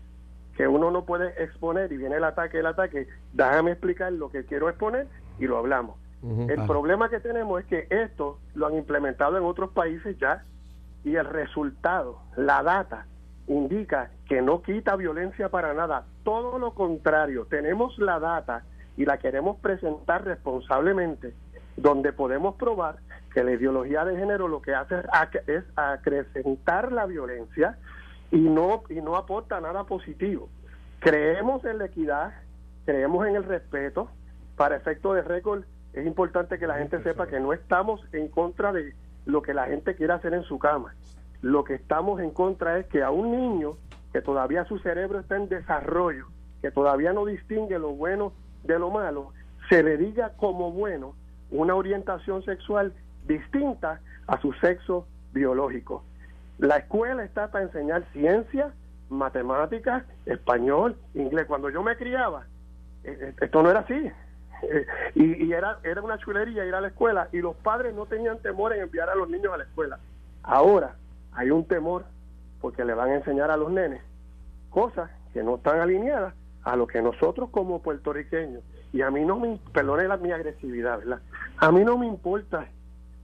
que 0.57 0.67
uno 0.67 0.91
no 0.91 1.05
puede 1.05 1.41
exponer 1.41 1.91
y 1.91 1.97
viene 1.97 2.17
el 2.17 2.23
ataque, 2.25 2.59
el 2.59 2.65
ataque. 2.65 3.07
Déjame 3.31 3.71
explicar 3.71 4.11
lo 4.11 4.29
que 4.29 4.45
quiero 4.45 4.69
exponer 4.69 5.07
y 5.39 5.47
lo 5.47 5.57
hablamos. 5.57 5.97
el 6.23 6.65
problema 6.65 7.09
que 7.09 7.19
tenemos 7.19 7.61
es 7.61 7.67
que 7.67 7.87
esto 7.89 8.39
lo 8.55 8.67
han 8.67 8.75
implementado 8.75 9.37
en 9.37 9.43
otros 9.43 9.71
países 9.71 10.17
ya 10.17 10.43
y 11.03 11.15
el 11.15 11.25
resultado, 11.25 12.19
la 12.35 12.63
data, 12.63 13.05
indica 13.47 14.09
que 14.27 14.41
no 14.41 14.61
quita 14.63 14.95
violencia 14.95 15.49
para 15.49 15.73
nada. 15.73 16.05
Todo 16.23 16.57
lo 16.57 16.73
contrario, 16.73 17.45
tenemos 17.45 17.97
la 17.99 18.19
data 18.19 18.63
y 18.97 19.05
la 19.05 19.17
queremos 19.17 19.57
presentar 19.59 20.25
responsablemente, 20.25 21.33
donde 21.77 22.11
podemos 22.11 22.55
probar 22.55 22.97
que 23.33 23.43
la 23.43 23.51
ideología 23.51 24.05
de 24.05 24.17
género 24.17 24.47
lo 24.47 24.61
que 24.61 24.73
hace 24.73 24.95
es 25.47 25.63
acrecentar 25.75 26.91
la 26.91 27.05
violencia 27.05 27.77
y 28.31 28.39
no, 28.39 28.83
y 28.89 28.95
no 28.95 29.17
aporta 29.17 29.59
nada 29.59 29.83
positivo. 29.83 30.49
Creemos 30.99 31.63
en 31.65 31.77
la 31.79 31.85
equidad, 31.85 32.33
creemos 32.85 33.27
en 33.27 33.35
el 33.35 33.43
respeto. 33.43 34.09
Para 34.55 34.75
efecto 34.77 35.13
de 35.13 35.21
récord, 35.21 35.63
es 35.93 36.05
importante 36.05 36.57
que 36.57 36.67
la 36.67 36.77
gente 36.77 37.01
sepa 37.03 37.27
que 37.27 37.39
no 37.39 37.53
estamos 37.53 38.01
en 38.13 38.27
contra 38.27 38.71
de 38.71 38.93
lo 39.25 39.41
que 39.41 39.53
la 39.53 39.65
gente 39.65 39.95
quiera 39.95 40.15
hacer 40.15 40.33
en 40.33 40.43
su 40.43 40.59
cama. 40.59 40.93
Lo 41.41 41.63
que 41.63 41.75
estamos 41.75 42.19
en 42.21 42.31
contra 42.31 42.79
es 42.79 42.85
que 42.87 43.03
a 43.03 43.11
un 43.11 43.31
niño 43.31 43.77
que 44.13 44.21
todavía 44.21 44.65
su 44.65 44.79
cerebro 44.79 45.19
está 45.19 45.35
en 45.35 45.49
desarrollo, 45.49 46.27
que 46.61 46.71
todavía 46.71 47.13
no 47.13 47.25
distingue 47.25 47.79
lo 47.79 47.91
bueno 47.91 48.33
de 48.63 48.79
lo 48.79 48.89
malo, 48.89 49.31
se 49.69 49.83
le 49.83 49.97
diga 49.97 50.33
como 50.37 50.71
bueno 50.71 51.15
una 51.51 51.75
orientación 51.75 52.43
sexual 52.43 52.93
distinta 53.27 53.99
a 54.27 54.39
su 54.41 54.53
sexo 54.53 55.07
biológico. 55.33 56.03
La 56.57 56.77
escuela 56.77 57.23
está 57.23 57.51
para 57.51 57.65
enseñar 57.65 58.05
ciencia, 58.13 58.71
matemáticas, 59.09 60.03
español, 60.25 60.95
inglés. 61.13 61.45
Cuando 61.47 61.69
yo 61.69 61.83
me 61.83 61.95
criaba, 61.97 62.45
eh, 63.03 63.17
eh, 63.19 63.33
esto 63.41 63.61
no 63.61 63.69
era 63.69 63.81
así. 63.81 64.11
Eh, 65.17 65.37
y, 65.39 65.51
era, 65.53 65.79
era 65.83 66.01
una 66.01 66.17
chulería 66.17 66.65
ir 66.65 66.75
a 66.75 66.81
la 66.81 66.87
escuela 66.87 67.29
y 67.31 67.37
los 67.37 67.55
padres 67.55 67.93
no 67.93 68.05
tenían 68.05 68.39
temor 68.39 68.73
en 68.73 68.81
enviar 68.81 69.09
a 69.09 69.15
los 69.15 69.29
niños 69.29 69.53
a 69.53 69.57
la 69.57 69.63
escuela. 69.63 69.99
Ahora 70.43 70.95
hay 71.31 71.51
un 71.51 71.65
temor 71.65 72.03
porque 72.61 72.83
le 72.83 72.93
van 72.93 73.11
a 73.11 73.15
enseñar 73.15 73.51
a 73.51 73.57
los 73.57 73.71
nenes 73.71 74.01
cosas 74.69 75.09
que 75.33 75.43
no 75.43 75.55
están 75.55 75.79
alineadas 75.79 76.33
a 76.63 76.75
lo 76.75 76.87
que 76.87 77.01
nosotros 77.01 77.49
como 77.51 77.81
puertorriqueños, 77.81 78.63
y 78.91 79.01
a 79.01 79.11
mí 79.11 79.23
no 79.23 79.39
me, 79.39 79.59
perdone 79.71 80.07
la, 80.07 80.17
mi 80.17 80.31
agresividad, 80.31 80.97
¿verdad? 80.97 81.21
A 81.57 81.71
mí 81.71 81.83
no 81.83 81.97
me 81.97 82.07
importa 82.07 82.67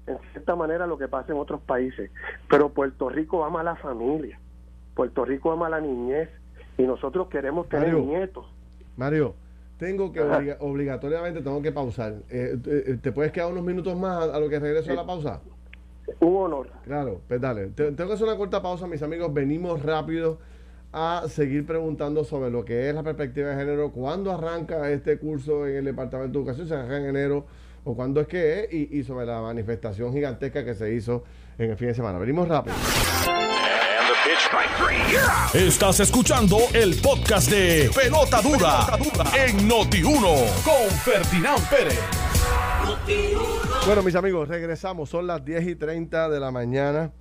en 0.06 0.18
cierta 0.32 0.56
manera 0.56 0.86
lo 0.86 0.98
que 0.98 1.08
pasa 1.08 1.32
en 1.32 1.40
otros 1.40 1.60
países, 1.62 2.12
pero 2.50 2.70
Puerto 2.70 3.10
Rico 3.10 3.44
ama 3.44 3.62
a 3.62 3.64
la 3.64 3.76
familia, 3.76 4.40
Puerto 4.94 5.26
Rico 5.26 5.52
ama 5.52 5.68
a 5.68 5.72
la 5.72 5.82
niñez, 5.82 6.30
y 6.78 6.84
nosotros 6.84 7.28
queremos 7.30 7.68
tener 7.68 7.94
nietos. 7.94 8.46
Mario, 8.96 9.36
tengo 9.82 10.12
que 10.12 10.22
obligatoriamente 10.60 11.42
tengo 11.42 11.60
que 11.60 11.72
pausar. 11.72 12.14
Eh, 12.30 12.56
eh, 12.68 12.98
¿Te 13.02 13.12
puedes 13.12 13.32
quedar 13.32 13.52
unos 13.52 13.64
minutos 13.64 13.98
más 13.98 14.30
a, 14.30 14.40
lo 14.40 14.48
que 14.48 14.60
regreso 14.60 14.92
a 14.92 14.94
la 14.94 15.08
pausa? 15.08 15.42
Un 16.20 16.38
honor. 16.38 16.70
Claro, 16.86 17.22
pues 17.28 17.42
dale. 17.42 17.70
tengo 17.70 17.96
que 17.96 18.14
hacer 18.14 18.28
una 18.28 18.38
corta 18.38 18.62
pausa, 18.62 18.86
mis 18.86 19.02
amigos. 19.02 19.34
Venimos 19.34 19.82
rápido 19.82 20.38
a 20.94 21.24
seguir 21.28 21.66
preguntando 21.66 22.24
sobre 22.24 22.52
lo 22.52 22.64
que 22.64 22.90
es 22.90 22.94
la 22.94 23.02
perspectiva 23.02 23.50
de 23.50 23.56
género, 23.56 23.92
cuándo 23.92 24.32
arranca 24.32 24.92
este 24.92 25.18
curso 25.18 25.66
en 25.66 25.78
el 25.78 25.86
Departamento 25.86 26.38
de 26.38 26.44
Educación, 26.44 26.68
se 26.68 26.76
arranca 26.76 26.98
en 26.98 27.06
enero 27.08 27.48
o 27.84 27.96
cuándo 27.96 28.22
es 28.22 28.28
que 28.28 28.60
es, 28.60 28.74
y, 28.74 29.00
y 29.00 29.04
sobre 29.04 29.26
la 29.26 29.42
manifestación 29.42 30.14
gigantesca 30.14 30.64
que 30.64 30.76
se 30.76 30.94
hizo 30.94 31.24
en 31.58 31.72
el 31.72 31.76
fin 31.76 31.88
de 31.88 31.96
semana. 31.96 32.20
Venimos 32.20 32.48
rápido. 32.48 32.76
Estás 35.54 36.00
escuchando 36.00 36.58
el 36.74 36.96
podcast 37.02 37.50
de 37.50 37.90
Pelota 37.96 38.42
Dura, 38.42 38.98
en 39.38 39.70
Noti1 39.70 40.64
con 40.64 40.90
Ferdinand 41.00 41.70
Pérez. 41.70 42.00
Bueno, 43.86 44.04
mis 44.04 44.16
amigos, 44.16 44.48
regresamos. 44.48 45.10
Son 45.10 45.28
las 45.28 45.44
10 45.46 45.68
y 45.68 45.76
30 45.76 46.30
de 46.30 46.40
la 46.40 46.52
mañana. 46.52 47.12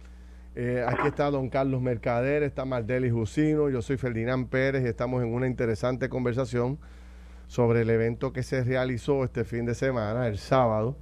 Eh, 0.54 0.84
aquí 0.86 1.08
está 1.08 1.30
don 1.30 1.48
Carlos 1.48 1.80
Mercader, 1.80 2.42
está 2.42 2.64
Mardeli 2.64 3.10
Jusino, 3.10 3.68
yo 3.70 3.82
soy 3.82 3.96
Ferdinand 3.96 4.48
Pérez 4.48 4.84
y 4.84 4.88
estamos 4.88 5.22
en 5.22 5.32
una 5.32 5.46
interesante 5.46 6.08
conversación 6.08 6.78
sobre 7.46 7.82
el 7.82 7.90
evento 7.90 8.32
que 8.32 8.42
se 8.42 8.64
realizó 8.64 9.22
este 9.24 9.44
fin 9.44 9.66
de 9.66 9.74
semana, 9.74 10.26
el 10.26 10.38
sábado, 10.38 10.96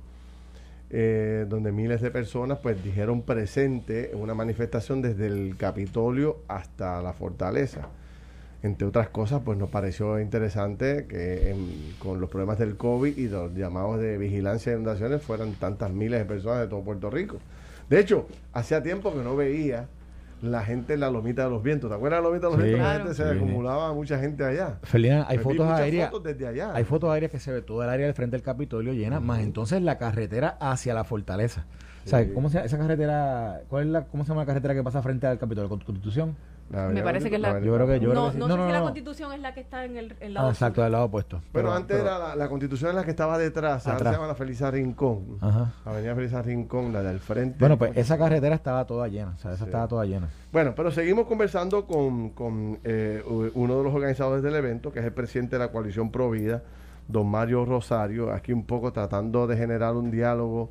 eh, 0.90 1.44
donde 1.48 1.70
miles 1.70 2.00
de 2.00 2.10
personas 2.10 2.58
pues 2.62 2.82
dijeron 2.82 3.22
presente 3.22 4.12
en 4.12 4.20
una 4.20 4.34
manifestación 4.34 5.02
desde 5.02 5.26
el 5.26 5.56
Capitolio 5.56 6.38
hasta 6.48 7.02
la 7.02 7.12
fortaleza. 7.12 7.88
Entre 8.62 8.88
otras 8.88 9.08
cosas, 9.10 9.42
pues 9.44 9.56
nos 9.56 9.70
pareció 9.70 10.18
interesante 10.18 11.06
que 11.06 11.54
con 12.00 12.20
los 12.20 12.28
problemas 12.28 12.58
del 12.58 12.76
COVID 12.76 13.16
y 13.16 13.28
los 13.28 13.54
llamados 13.54 14.00
de 14.00 14.18
vigilancia 14.18 14.72
de 14.72 14.78
inundaciones 14.78 15.22
fueran 15.22 15.52
tantas 15.54 15.92
miles 15.92 16.18
de 16.18 16.24
personas 16.24 16.60
de 16.60 16.68
todo 16.68 16.82
Puerto 16.82 17.08
Rico. 17.08 17.36
De 17.88 18.00
hecho, 18.00 18.26
hacía 18.52 18.82
tiempo 18.82 19.12
que 19.12 19.22
no 19.22 19.36
veía 19.36 19.88
la 20.42 20.62
gente 20.64 20.94
en 20.94 21.00
la 21.00 21.10
lomita 21.10 21.44
de 21.44 21.50
los 21.50 21.62
vientos. 21.62 21.90
¿Te 21.90 21.96
acuerdas 21.96 22.18
de 22.18 22.22
la 22.22 22.28
lomita 22.28 22.46
de 22.48 22.52
los 22.56 22.62
vientos? 22.62 22.86
La 22.86 22.94
gente 22.94 23.14
se 23.14 23.24
acumulaba 23.24 23.92
mucha 23.94 24.18
gente 24.18 24.44
allá. 24.44 24.78
Felina, 24.82 25.26
hay 25.28 25.38
fotos 25.38 25.68
aéreas. 25.68 26.12
desde 26.22 26.46
allá. 26.46 26.72
Hay 26.74 26.84
fotos 26.84 27.10
aéreas 27.10 27.32
que 27.32 27.38
se 27.38 27.52
ve 27.52 27.62
todo 27.62 27.82
el 27.82 27.88
área 27.88 28.06
del 28.06 28.14
frente 28.14 28.36
del 28.36 28.42
Capitolio 28.42 28.92
llena, 28.92 29.20
más 29.20 29.40
entonces 29.40 29.82
la 29.82 29.98
carretera 29.98 30.56
hacia 30.60 30.94
la 30.94 31.04
fortaleza. 31.04 31.66
O 32.04 32.08
sea, 32.08 32.32
¿cómo 32.32 32.48
se 32.48 32.54
llama 32.54 32.66
esa 32.66 32.78
carretera? 32.78 33.60
¿Cuál 33.68 33.86
es 33.86 33.90
la, 33.90 34.04
cómo 34.06 34.24
se 34.24 34.28
llama 34.30 34.42
la 34.42 34.46
carretera 34.46 34.74
que 34.74 34.82
pasa 34.82 35.02
frente 35.02 35.26
al 35.26 35.38
Capitolio? 35.38 35.68
¿Constitución? 35.68 36.36
Me 36.70 37.02
parece 37.02 37.30
que 37.30 37.36
es 37.36 37.40
la. 37.40 37.60
Yo 37.60 37.74
creo 37.74 37.86
que. 37.86 38.00
Yo 38.00 38.12
no, 38.12 38.30
creo 38.30 38.46
no, 38.46 38.48
no, 38.48 38.56
sé 38.56 38.66
si 38.66 38.72
la 38.72 38.82
constitución 38.82 39.32
es 39.32 39.40
la 39.40 39.54
que 39.54 39.60
está 39.60 39.84
en 39.84 39.96
el, 39.96 40.34
lado. 40.34 40.48
Ah, 40.48 40.50
exacto, 40.50 40.82
del 40.82 40.92
lado 40.92 41.04
opuesto. 41.04 41.40
Pero, 41.52 41.72
antes 41.72 41.98
era 41.98 42.36
la, 42.36 42.48
constitución 42.48 42.90
es 42.90 42.96
la 42.96 43.04
que 43.04 43.10
estaba 43.10 43.38
detrás. 43.38 43.82
Se 43.82 43.90
llama 43.90 44.26
la 44.26 44.34
Felisa 44.34 44.70
Rincón. 44.70 45.38
Ajá. 45.40 45.72
Avenida 45.84 46.14
Felisa 46.14 46.42
Rincón, 46.42 46.92
la 46.92 47.02
del 47.02 47.20
frente. 47.20 47.56
Bueno, 47.58 47.78
pues 47.78 47.96
esa 47.96 48.18
carretera 48.18 48.54
estaba 48.54 48.86
toda 48.86 49.08
llena. 49.08 49.32
O 49.36 49.38
sea, 49.38 49.52
esa 49.52 49.64
estaba 49.64 49.88
toda 49.88 50.04
llena. 50.04 50.28
Bueno, 50.52 50.74
pero 50.74 50.90
seguimos 50.90 51.26
conversando 51.26 51.86
con, 51.86 52.30
con 52.30 52.78
eh, 52.84 53.22
uno 53.54 53.78
de 53.78 53.84
los 53.84 53.94
organizadores 53.94 54.42
del 54.42 54.54
evento, 54.54 54.92
que 54.92 55.00
es 55.00 55.04
el 55.04 55.12
presidente 55.12 55.56
de 55.56 55.60
la 55.60 55.72
coalición 55.72 56.10
Provida, 56.10 56.62
don 57.06 57.28
Mario 57.28 57.64
Rosario. 57.64 58.32
Aquí 58.32 58.52
un 58.52 58.64
poco 58.64 58.92
tratando 58.92 59.46
de 59.46 59.56
generar 59.56 59.94
un 59.94 60.10
diálogo 60.10 60.70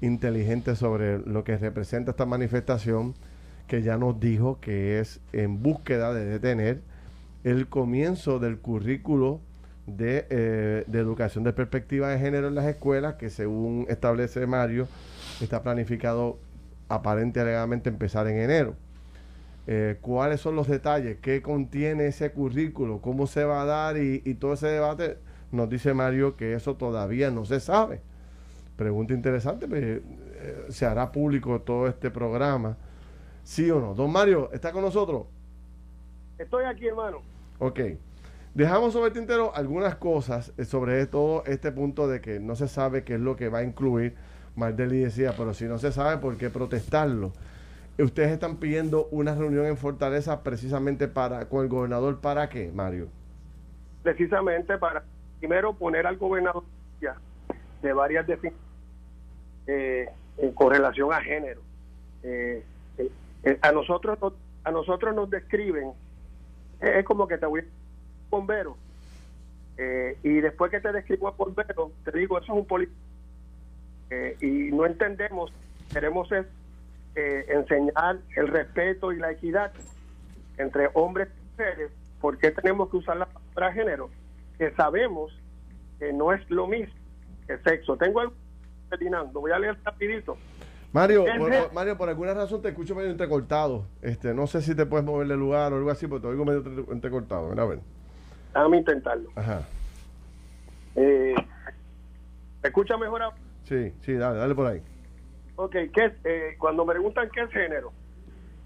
inteligente 0.00 0.76
sobre 0.76 1.18
lo 1.18 1.44
que 1.44 1.56
representa 1.56 2.12
esta 2.12 2.26
manifestación 2.26 3.14
que 3.66 3.82
ya 3.82 3.96
nos 3.96 4.20
dijo 4.20 4.58
que 4.60 5.00
es 5.00 5.20
en 5.32 5.62
búsqueda 5.62 6.12
de 6.12 6.24
detener 6.24 6.82
el 7.44 7.68
comienzo 7.68 8.38
del 8.38 8.58
currículo 8.58 9.40
de, 9.86 10.26
eh, 10.30 10.84
de, 10.86 10.98
educación 10.98 11.44
de 11.44 11.52
perspectiva 11.52 12.08
de 12.08 12.18
género 12.18 12.48
en 12.48 12.54
las 12.54 12.66
escuelas, 12.66 13.14
que 13.14 13.28
según 13.28 13.86
establece 13.88 14.46
Mario, 14.46 14.88
está 15.40 15.62
planificado 15.62 16.38
aparente 16.88 17.40
alegadamente 17.40 17.90
empezar 17.90 18.26
en 18.28 18.38
enero. 18.38 18.76
Eh, 19.66 19.98
¿Cuáles 20.00 20.40
son 20.40 20.56
los 20.56 20.68
detalles? 20.68 21.18
¿Qué 21.20 21.42
contiene 21.42 22.06
ese 22.06 22.32
currículo? 22.32 23.00
¿Cómo 23.00 23.26
se 23.26 23.44
va 23.44 23.62
a 23.62 23.64
dar? 23.64 23.96
Y, 23.96 24.22
y 24.24 24.34
todo 24.34 24.54
ese 24.54 24.68
debate, 24.68 25.18
nos 25.52 25.68
dice 25.68 25.94
Mario 25.94 26.36
que 26.36 26.54
eso 26.54 26.76
todavía 26.76 27.30
no 27.30 27.44
se 27.44 27.60
sabe. 27.60 28.00
Pregunta 28.76 29.14
interesante, 29.14 29.68
pues, 29.68 29.82
eh, 29.82 30.02
se 30.68 30.84
hará 30.84 31.12
público 31.12 31.60
todo 31.60 31.86
este 31.86 32.10
programa 32.10 32.76
¿Sí 33.44 33.70
o 33.70 33.78
no? 33.78 33.94
Don 33.94 34.10
Mario, 34.10 34.50
¿está 34.52 34.72
con 34.72 34.82
nosotros? 34.82 35.26
Estoy 36.38 36.64
aquí, 36.64 36.88
hermano. 36.88 37.18
Ok. 37.58 37.80
Dejamos 38.54 38.92
sobre 38.92 39.08
el 39.08 39.12
tintero 39.12 39.54
algunas 39.54 39.96
cosas 39.96 40.52
eh, 40.56 40.64
sobre 40.64 41.06
todo 41.06 41.44
este 41.44 41.70
punto 41.72 42.08
de 42.08 42.20
que 42.20 42.40
no 42.40 42.56
se 42.56 42.68
sabe 42.68 43.04
qué 43.04 43.14
es 43.14 43.20
lo 43.20 43.36
que 43.36 43.48
va 43.48 43.58
a 43.58 43.62
incluir. 43.62 44.14
Mardeli 44.56 45.00
decía, 45.00 45.34
pero 45.36 45.52
si 45.52 45.64
no 45.66 45.78
se 45.78 45.92
sabe, 45.92 46.18
¿por 46.18 46.36
qué 46.36 46.50
protestarlo? 46.50 47.32
Ustedes 47.98 48.30
están 48.32 48.56
pidiendo 48.56 49.08
una 49.10 49.34
reunión 49.34 49.66
en 49.66 49.76
Fortaleza 49.76 50.42
precisamente 50.42 51.06
para 51.06 51.48
con 51.48 51.62
el 51.62 51.68
gobernador. 51.68 52.20
¿Para 52.20 52.48
qué, 52.48 52.72
Mario? 52.72 53.08
Precisamente 54.02 54.78
para, 54.78 55.04
primero, 55.38 55.74
poner 55.74 56.06
al 56.06 56.16
gobernador 56.16 56.64
de 57.82 57.92
varias 57.92 58.26
definiciones 58.26 58.64
eh, 59.66 60.08
con 60.54 60.72
relación 60.72 61.12
a 61.12 61.20
género. 61.20 61.60
Eh, 62.22 62.64
eh, 63.44 63.58
a 63.62 63.72
nosotros 63.72 64.18
a 64.64 64.70
nosotros 64.70 65.14
nos 65.14 65.28
describen 65.28 65.92
es 66.80 67.04
como 67.04 67.28
que 67.28 67.38
te 67.38 67.46
voy 67.46 67.60
a 67.60 67.64
bombero. 68.30 68.76
Eh, 69.76 70.18
y 70.22 70.40
después 70.40 70.70
que 70.70 70.80
te 70.80 70.92
describo 70.92 71.28
a 71.28 71.32
bombero 71.32 71.92
te 72.04 72.16
digo 72.16 72.38
eso 72.38 72.52
es 72.52 72.58
un 72.58 72.66
político 72.66 72.98
eh, 74.10 74.36
y 74.40 74.74
no 74.74 74.86
entendemos 74.86 75.52
queremos 75.92 76.30
es, 76.32 76.46
enseñar 77.16 78.18
el 78.36 78.48
respeto 78.48 79.12
y 79.12 79.18
la 79.18 79.30
equidad 79.32 79.72
entre 80.58 80.90
hombres 80.94 81.28
y 81.28 81.50
mujeres 81.50 81.90
¿por 82.20 82.38
qué 82.38 82.50
tenemos 82.50 82.88
que 82.90 82.96
usar 82.96 83.16
la 83.16 83.26
palabra 83.26 83.72
género? 83.72 84.10
que 84.58 84.70
sabemos 84.72 85.32
que 85.98 86.12
no 86.12 86.32
es 86.32 86.48
lo 86.50 86.66
mismo 86.66 86.94
que 87.46 87.58
sexo. 87.58 87.96
Tengo 87.96 88.20
algo 88.20 88.34
voy 89.32 89.50
a 89.50 89.58
leer 89.58 89.76
rapidito 89.84 90.36
Mario, 90.94 91.24
por, 91.24 91.72
Mario, 91.72 91.98
por 91.98 92.08
alguna 92.08 92.34
razón 92.34 92.62
te 92.62 92.68
escucho 92.68 92.94
medio 92.94 93.10
entrecortado. 93.10 93.84
Este, 94.00 94.32
no 94.32 94.46
sé 94.46 94.62
si 94.62 94.76
te 94.76 94.86
puedes 94.86 95.04
mover 95.04 95.26
de 95.26 95.36
lugar 95.36 95.72
o 95.72 95.76
algo 95.76 95.90
así, 95.90 96.06
pero 96.06 96.20
te 96.20 96.28
oigo 96.28 96.44
medio 96.44 96.62
entrecortado. 96.92 97.48
Ven 97.48 97.58
a 97.58 97.64
ver. 97.64 97.80
Déjame 98.54 98.76
intentarlo. 98.76 99.28
Ajá. 99.34 99.62
Eh, 100.94 101.34
escucha 102.62 102.96
mejor 102.96 103.22
ahora? 103.22 103.36
Sí, 103.64 103.92
sí, 104.02 104.12
dale, 104.12 104.38
dale 104.38 104.54
por 104.54 104.68
ahí. 104.68 104.80
Ok, 105.56 105.72
¿qué 105.92 106.14
eh, 106.22 106.54
cuando 106.58 106.84
me 106.84 106.92
preguntan 106.92 107.28
qué 107.34 107.40
es 107.40 107.50
género, 107.50 107.92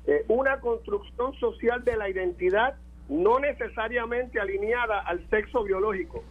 eh, 0.07 0.27
una 0.29 0.61
construcción 0.61 1.33
social 1.37 1.83
de 1.83 1.97
la 1.97 2.11
identidad 2.11 2.75
no 3.09 3.39
necesariamente 3.41 4.39
alineada 4.39 5.01
al 5.01 5.27
sexo 5.31 5.65
biológico. 5.65 6.23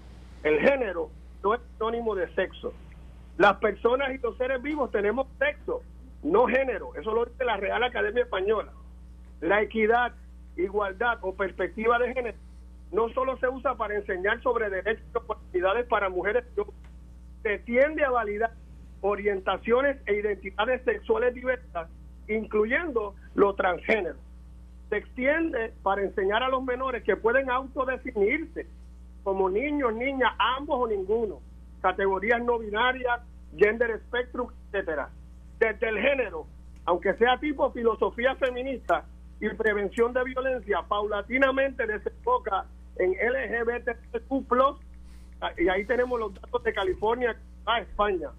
El 0.43 0.59
género 0.59 1.09
no 1.43 1.55
es 1.55 1.61
sinónimo 1.73 2.13
de 2.13 2.31
sexo. 2.35 2.71
Las 3.37 3.57
personas 3.57 4.13
y 4.13 4.17
los 4.17 4.35
seres 4.37 4.61
vivos 4.61 4.91
tenemos 4.91 5.27
sexo, 5.37 5.83
no 6.23 6.47
género. 6.47 6.95
Eso 6.95 7.13
lo 7.13 7.25
dice 7.25 7.45
la 7.45 7.57
Real 7.57 7.83
Academia 7.83 8.23
Española. 8.23 8.71
La 9.41 9.61
equidad, 9.61 10.13
igualdad 10.55 11.19
o 11.21 11.35
perspectiva 11.35 11.99
de 11.99 12.13
género 12.13 12.37
no 12.91 13.09
solo 13.09 13.37
se 13.37 13.47
usa 13.47 13.75
para 13.75 13.95
enseñar 13.95 14.41
sobre 14.41 14.69
derechos 14.69 15.03
y 15.13 15.17
oportunidades 15.17 15.85
para 15.87 16.09
mujeres, 16.09 16.45
se 17.43 17.59
tiende 17.59 18.03
a 18.03 18.11
validar 18.11 18.51
orientaciones 19.01 19.97
e 20.05 20.15
identidades 20.15 20.83
sexuales 20.83 21.33
diversas, 21.33 21.89
incluyendo 22.27 23.15
lo 23.35 23.53
transgénero. 23.55 24.17
Se 24.89 24.97
extiende 24.97 25.73
para 25.83 26.01
enseñar 26.01 26.43
a 26.43 26.49
los 26.49 26.63
menores 26.63 27.03
que 27.03 27.17
pueden 27.17 27.49
autodefinirse 27.49 28.67
como 29.23 29.49
niños, 29.49 29.93
niñas, 29.93 30.31
ambos 30.39 30.79
o 30.79 30.87
ninguno, 30.87 31.41
categorías 31.81 32.43
no 32.43 32.59
binarias, 32.59 33.21
gender 33.55 33.99
spectrum, 34.07 34.49
etcétera. 34.71 35.09
Desde 35.59 35.89
el 35.89 35.99
género, 35.99 36.47
aunque 36.85 37.13
sea 37.15 37.37
tipo 37.39 37.71
filosofía 37.71 38.35
feminista 38.35 39.05
y 39.39 39.49
prevención 39.49 40.13
de 40.13 40.23
violencia, 40.23 40.81
paulatinamente 40.87 41.85
desemboca 41.85 42.65
en 42.97 43.11
LGBTQ+, 43.11 44.31
y 45.57 45.69
ahí 45.69 45.85
tenemos 45.85 46.19
los 46.19 46.33
datos 46.33 46.63
de 46.63 46.73
California 46.73 47.35
a 47.65 47.79
España. 47.79 48.29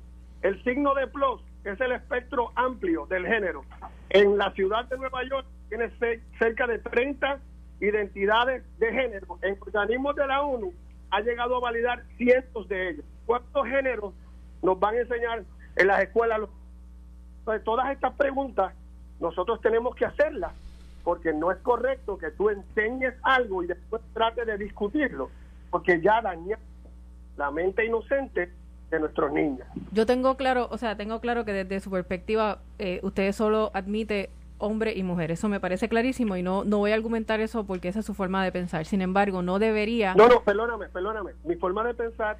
El 0.42 0.62
signo 0.64 0.94
de 0.94 1.06
plus 1.06 1.40
es 1.64 1.80
el 1.80 1.92
espectro 1.92 2.52
amplio 2.54 3.06
del 3.06 3.26
género. 3.26 3.64
En 4.10 4.38
la 4.38 4.52
ciudad 4.52 4.84
de 4.86 4.96
Nueva 4.96 5.22
York 5.24 5.46
tiene 5.68 5.90
cerca 6.38 6.66
de 6.66 6.78
30 6.78 7.38
identidades 7.80 8.64
de 8.78 8.92
género. 8.92 9.38
En 9.42 9.58
organismos 9.60 10.16
de 10.16 10.26
la 10.26 10.42
ONU 10.42 10.72
ha 11.10 11.20
llegado 11.20 11.56
a 11.56 11.60
validar 11.60 12.04
cientos 12.16 12.68
de 12.68 12.90
ellos. 12.90 13.04
¿Cuántos 13.26 13.66
géneros 13.66 14.14
nos 14.62 14.78
van 14.78 14.94
a 14.96 15.00
enseñar 15.00 15.44
en 15.76 15.86
las 15.86 16.02
escuelas? 16.02 16.40
Entonces, 17.40 17.64
todas 17.64 17.90
estas 17.90 18.14
preguntas 18.14 18.74
nosotros 19.20 19.60
tenemos 19.60 19.94
que 19.94 20.04
hacerlas, 20.04 20.52
porque 21.02 21.32
no 21.32 21.50
es 21.50 21.58
correcto 21.58 22.18
que 22.18 22.30
tú 22.30 22.50
enseñes 22.50 23.14
algo 23.22 23.62
y 23.62 23.66
después 23.66 24.02
trates 24.14 24.46
de 24.46 24.58
discutirlo, 24.58 25.30
porque 25.70 26.00
ya 26.00 26.20
daña 26.20 26.58
la 27.36 27.50
mente 27.50 27.84
inocente 27.84 28.52
de 28.90 29.00
nuestros 29.00 29.32
niños. 29.32 29.66
Yo 29.92 30.06
tengo 30.06 30.36
claro, 30.36 30.68
o 30.70 30.78
sea, 30.78 30.96
tengo 30.96 31.20
claro 31.20 31.44
que 31.44 31.52
desde 31.52 31.80
su 31.80 31.90
perspectiva 31.90 32.58
eh, 32.78 33.00
usted 33.02 33.32
solo 33.32 33.70
admite 33.74 34.30
hombre 34.58 34.92
y 34.94 35.02
mujer. 35.02 35.30
Eso 35.30 35.48
me 35.48 35.60
parece 35.60 35.88
clarísimo 35.88 36.36
y 36.36 36.42
no, 36.42 36.64
no 36.64 36.78
voy 36.78 36.90
a 36.90 36.94
argumentar 36.94 37.40
eso 37.40 37.64
porque 37.64 37.88
esa 37.88 38.00
es 38.00 38.06
su 38.06 38.14
forma 38.14 38.44
de 38.44 38.52
pensar. 38.52 38.84
Sin 38.84 39.00
embargo, 39.02 39.42
no 39.42 39.58
debería... 39.58 40.14
No, 40.14 40.28
no, 40.28 40.42
perdóname, 40.42 40.88
perdóname. 40.88 41.32
Mi 41.44 41.54
forma 41.56 41.84
de 41.84 41.94
pensar 41.94 42.38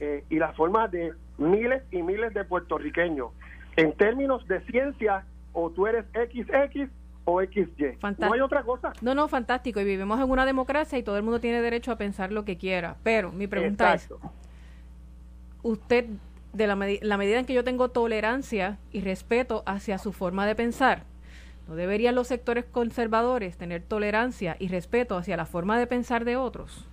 eh, 0.00 0.24
y 0.28 0.38
la 0.38 0.52
forma 0.52 0.88
de 0.88 1.14
miles 1.38 1.82
y 1.90 2.02
miles 2.02 2.34
de 2.34 2.44
puertorriqueños, 2.44 3.30
en 3.76 3.92
términos 3.92 4.46
de 4.48 4.60
ciencia, 4.62 5.24
o 5.52 5.70
tú 5.70 5.86
eres 5.86 6.04
XX 6.12 6.90
o 7.24 7.40
XY. 7.40 7.98
No 8.18 8.32
hay 8.32 8.40
otra 8.40 8.62
cosa. 8.62 8.92
No, 9.00 9.14
no, 9.14 9.28
fantástico. 9.28 9.80
Y 9.80 9.84
vivimos 9.84 10.20
en 10.20 10.28
una 10.28 10.44
democracia 10.44 10.98
y 10.98 11.02
todo 11.02 11.16
el 11.16 11.22
mundo 11.22 11.40
tiene 11.40 11.62
derecho 11.62 11.92
a 11.92 11.96
pensar 11.96 12.32
lo 12.32 12.44
que 12.44 12.56
quiera. 12.56 12.96
Pero 13.02 13.30
mi 13.32 13.46
pregunta 13.46 13.94
es, 13.94 14.12
usted, 15.62 16.06
de 16.52 16.66
la, 16.66 16.76
la 17.00 17.16
medida 17.16 17.38
en 17.38 17.46
que 17.46 17.54
yo 17.54 17.62
tengo 17.62 17.90
tolerancia 17.90 18.78
y 18.90 19.02
respeto 19.02 19.62
hacia 19.66 19.98
su 19.98 20.12
forma 20.12 20.46
de 20.46 20.54
pensar, 20.56 21.04
¿no 21.68 21.74
deberían 21.76 22.14
los 22.14 22.28
sectores 22.28 22.64
conservadores 22.64 23.56
tener 23.56 23.82
tolerancia 23.82 24.56
y 24.58 24.68
respeto 24.68 25.16
hacia 25.16 25.36
la 25.36 25.46
forma 25.46 25.78
de 25.78 25.86
pensar 25.86 26.24
de 26.24 26.36
otros? 26.36 26.86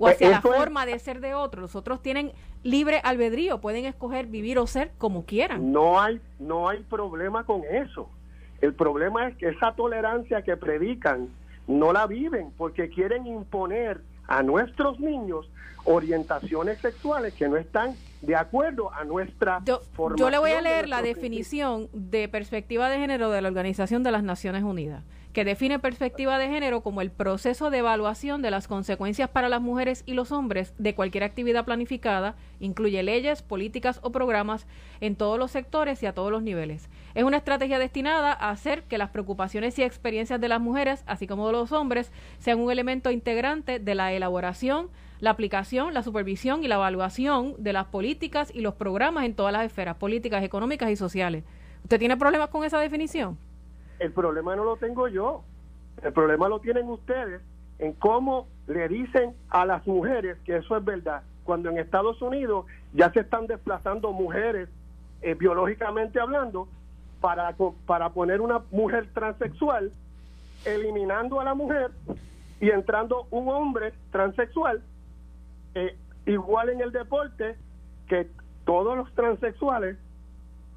o 0.00 0.04
pues 0.04 0.14
hacia 0.14 0.30
la 0.30 0.40
forma 0.40 0.86
de 0.86 0.98
ser 0.98 1.20
de 1.20 1.34
otros. 1.34 1.60
Los 1.60 1.76
otros 1.76 2.00
tienen 2.00 2.32
libre 2.62 3.02
albedrío, 3.04 3.60
pueden 3.60 3.84
escoger 3.84 4.26
vivir 4.26 4.58
o 4.58 4.66
ser 4.66 4.92
como 4.96 5.26
quieran. 5.26 5.72
No 5.72 6.00
hay, 6.00 6.22
no 6.38 6.70
hay 6.70 6.82
problema 6.84 7.44
con 7.44 7.64
eso. 7.70 8.08
El 8.62 8.72
problema 8.72 9.28
es 9.28 9.36
que 9.36 9.48
esa 9.48 9.72
tolerancia 9.72 10.40
que 10.40 10.56
predican 10.56 11.28
no 11.66 11.92
la 11.92 12.06
viven 12.06 12.50
porque 12.56 12.88
quieren 12.88 13.26
imponer 13.26 14.00
a 14.26 14.42
nuestros 14.42 14.98
niños 15.00 15.50
orientaciones 15.84 16.78
sexuales 16.78 17.34
que 17.34 17.48
no 17.48 17.56
están 17.56 17.94
de 18.22 18.36
acuerdo 18.36 18.92
a 18.92 19.04
nuestra 19.04 19.62
yo, 19.64 19.80
Yo 20.16 20.30
le 20.30 20.38
voy 20.38 20.50
a 20.50 20.60
leer 20.60 20.88
la 20.88 21.02
definición 21.02 21.88
de 21.92 22.28
perspectiva 22.28 22.90
de 22.90 22.98
género 22.98 23.30
de 23.30 23.40
la 23.40 23.48
Organización 23.48 24.02
de 24.02 24.12
las 24.12 24.22
Naciones 24.22 24.62
Unidas 24.62 25.02
que 25.32 25.44
define 25.44 25.78
perspectiva 25.78 26.38
de 26.38 26.48
género 26.48 26.80
como 26.80 27.00
el 27.00 27.10
proceso 27.10 27.70
de 27.70 27.78
evaluación 27.78 28.42
de 28.42 28.50
las 28.50 28.66
consecuencias 28.66 29.30
para 29.30 29.48
las 29.48 29.60
mujeres 29.60 30.02
y 30.06 30.14
los 30.14 30.32
hombres 30.32 30.74
de 30.78 30.94
cualquier 30.94 31.22
actividad 31.22 31.64
planificada, 31.64 32.34
incluye 32.58 33.02
leyes, 33.02 33.42
políticas 33.42 34.00
o 34.02 34.10
programas 34.10 34.66
en 35.00 35.14
todos 35.14 35.38
los 35.38 35.52
sectores 35.52 36.02
y 36.02 36.06
a 36.06 36.14
todos 36.14 36.32
los 36.32 36.42
niveles. 36.42 36.88
Es 37.14 37.22
una 37.22 37.36
estrategia 37.36 37.78
destinada 37.78 38.32
a 38.32 38.50
hacer 38.50 38.82
que 38.84 38.98
las 38.98 39.10
preocupaciones 39.10 39.78
y 39.78 39.84
experiencias 39.84 40.40
de 40.40 40.48
las 40.48 40.60
mujeres, 40.60 41.04
así 41.06 41.26
como 41.28 41.46
de 41.46 41.52
los 41.52 41.70
hombres, 41.70 42.10
sean 42.38 42.58
un 42.58 42.72
elemento 42.72 43.10
integrante 43.12 43.78
de 43.78 43.94
la 43.94 44.12
elaboración, 44.12 44.90
la 45.20 45.30
aplicación, 45.30 45.94
la 45.94 46.02
supervisión 46.02 46.64
y 46.64 46.68
la 46.68 46.76
evaluación 46.76 47.54
de 47.58 47.72
las 47.72 47.86
políticas 47.86 48.50
y 48.54 48.62
los 48.62 48.74
programas 48.74 49.24
en 49.24 49.34
todas 49.34 49.52
las 49.52 49.64
esferas 49.64 49.96
políticas, 49.96 50.42
económicas 50.42 50.90
y 50.90 50.96
sociales. 50.96 51.44
¿Usted 51.82 51.98
tiene 51.98 52.16
problemas 52.16 52.48
con 52.48 52.64
esa 52.64 52.80
definición? 52.80 53.38
El 53.98 54.12
problema 54.12 54.56
no 54.56 54.64
lo 54.64 54.76
tengo 54.76 55.08
yo. 55.08 55.42
El 56.02 56.12
problema 56.12 56.48
lo 56.48 56.60
tienen 56.60 56.88
ustedes 56.88 57.42
en 57.78 57.92
cómo 57.92 58.46
le 58.66 58.88
dicen 58.88 59.34
a 59.50 59.66
las 59.66 59.86
mujeres 59.86 60.38
que 60.44 60.56
eso 60.56 60.76
es 60.76 60.84
verdad. 60.84 61.22
Cuando 61.44 61.68
en 61.68 61.78
Estados 61.78 62.20
Unidos 62.22 62.66
ya 62.94 63.12
se 63.12 63.20
están 63.20 63.46
desplazando 63.46 64.12
mujeres 64.12 64.68
eh, 65.22 65.34
biológicamente 65.34 66.18
hablando 66.18 66.68
para, 67.20 67.54
para 67.86 68.10
poner 68.10 68.40
una 68.40 68.62
mujer 68.70 69.08
transexual, 69.12 69.92
eliminando 70.64 71.40
a 71.40 71.44
la 71.44 71.54
mujer 71.54 71.90
y 72.60 72.70
entrando 72.70 73.26
un 73.30 73.48
hombre 73.48 73.92
transexual, 74.10 74.82
eh, 75.74 75.96
igual 76.26 76.70
en 76.70 76.80
el 76.80 76.92
deporte, 76.92 77.56
que 78.08 78.28
todos 78.64 78.96
los 78.96 79.12
transexuales 79.14 79.96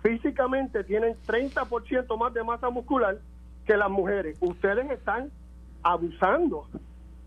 físicamente 0.01 0.83
tienen 0.83 1.15
30% 1.25 2.17
más 2.17 2.33
de 2.33 2.43
masa 2.43 2.69
muscular 2.69 3.17
que 3.65 3.77
las 3.77 3.89
mujeres. 3.89 4.37
Ustedes 4.41 4.89
están 4.91 5.31
abusando 5.81 6.67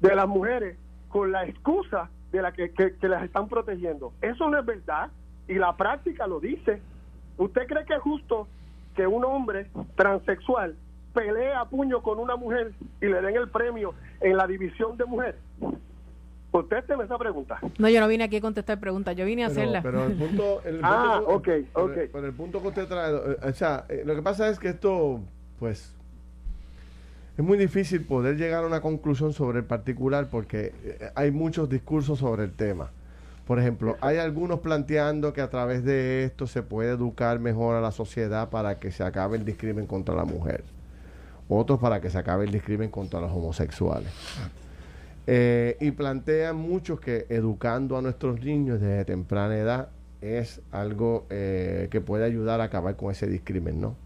de 0.00 0.14
las 0.14 0.28
mujeres 0.28 0.78
con 1.08 1.32
la 1.32 1.46
excusa 1.46 2.10
de 2.32 2.42
la 2.42 2.52
que, 2.52 2.70
las 3.02 3.24
están 3.24 3.48
protegiendo. 3.48 4.12
Eso 4.20 4.48
no 4.50 4.58
es 4.58 4.66
verdad 4.66 5.10
y 5.48 5.54
la 5.54 5.76
práctica 5.76 6.26
lo 6.26 6.40
dice. 6.40 6.82
¿Usted 7.38 7.66
cree 7.66 7.84
que 7.84 7.94
es 7.94 8.02
justo 8.02 8.48
que 8.94 9.06
un 9.06 9.24
hombre 9.24 9.70
transexual 9.94 10.76
pelee 11.14 11.54
a 11.54 11.64
puño 11.64 12.02
con 12.02 12.18
una 12.18 12.36
mujer 12.36 12.72
y 13.00 13.06
le 13.06 13.22
den 13.22 13.36
el 13.36 13.48
premio 13.48 13.94
en 14.20 14.36
la 14.36 14.46
división 14.46 14.96
de 14.96 15.04
mujeres? 15.06 15.40
Contésteme 16.50 17.04
esa 17.04 17.18
pregunta. 17.18 17.58
No, 17.78 17.88
yo 17.88 18.00
no 18.00 18.08
vine 18.08 18.24
aquí 18.24 18.36
a 18.36 18.40
contestar 18.40 18.80
preguntas, 18.80 19.16
yo 19.16 19.24
vine 19.24 19.44
a 19.44 19.48
hacerla. 19.48 19.82
Pero 19.82 20.06
el 20.06 20.14
punto, 20.14 20.62
ah, 20.82 21.20
ok, 21.26 21.48
ok. 21.74 21.92
Pero, 22.12 22.26
el 22.26 22.32
punto 22.32 22.62
que 22.62 22.68
usted 22.68 22.86
trae, 22.86 23.12
eh, 23.12 23.36
o 23.42 23.52
sea, 23.52 23.84
eh, 23.88 24.02
lo 24.06 24.14
que 24.14 24.22
pasa 24.22 24.48
es 24.48 24.58
que 24.58 24.68
esto, 24.68 25.20
pues, 25.58 25.92
es 27.36 27.44
muy 27.44 27.58
difícil 27.58 28.04
poder 28.04 28.36
llegar 28.36 28.64
a 28.64 28.66
una 28.66 28.80
conclusión 28.80 29.32
sobre 29.32 29.58
el 29.58 29.64
particular 29.64 30.28
porque 30.30 30.72
eh, 30.82 31.10
hay 31.14 31.30
muchos 31.30 31.68
discursos 31.68 32.20
sobre 32.20 32.44
el 32.44 32.52
tema. 32.52 32.90
Por 33.46 33.58
ejemplo, 33.58 33.96
hay 34.00 34.16
algunos 34.16 34.60
planteando 34.60 35.32
que 35.32 35.40
a 35.40 35.50
través 35.50 35.84
de 35.84 36.24
esto 36.24 36.46
se 36.46 36.62
puede 36.62 36.90
educar 36.90 37.38
mejor 37.38 37.76
a 37.76 37.80
la 37.80 37.92
sociedad 37.92 38.48
para 38.48 38.78
que 38.80 38.90
se 38.90 39.04
acabe 39.04 39.36
el 39.36 39.44
discrimen 39.44 39.86
contra 39.86 40.14
la 40.14 40.24
mujer. 40.24 40.64
Otros 41.48 41.78
para 41.78 42.00
que 42.00 42.10
se 42.10 42.18
acabe 42.18 42.44
el 42.46 42.50
discrimen 42.50 42.90
contra 42.90 43.20
los 43.20 43.30
homosexuales. 43.30 44.10
Eh, 45.28 45.76
y 45.80 45.90
plantean 45.90 46.56
muchos 46.56 47.00
que 47.00 47.26
educando 47.28 47.96
a 47.96 48.02
nuestros 48.02 48.40
niños 48.40 48.80
desde 48.80 49.04
temprana 49.04 49.56
edad 49.56 49.88
es 50.20 50.60
algo 50.70 51.26
eh, 51.30 51.88
que 51.90 52.00
puede 52.00 52.24
ayudar 52.24 52.60
a 52.60 52.64
acabar 52.64 52.96
con 52.96 53.10
ese 53.10 53.26
discrimen, 53.26 53.80
¿no? 53.80 53.96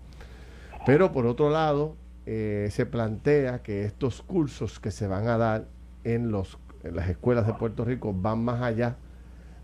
Pero 0.86 1.12
por 1.12 1.26
otro 1.26 1.50
lado, 1.50 1.94
eh, 2.24 2.68
se 2.70 2.86
plantea 2.86 3.62
que 3.62 3.84
estos 3.84 4.22
cursos 4.22 4.80
que 4.80 4.90
se 4.90 5.06
van 5.06 5.28
a 5.28 5.36
dar 5.36 5.66
en, 6.04 6.30
los, 6.30 6.58
en 6.84 6.96
las 6.96 7.08
escuelas 7.10 7.46
de 7.46 7.52
Puerto 7.52 7.84
Rico 7.84 8.14
van 8.14 8.42
más 8.42 8.62
allá 8.62 8.96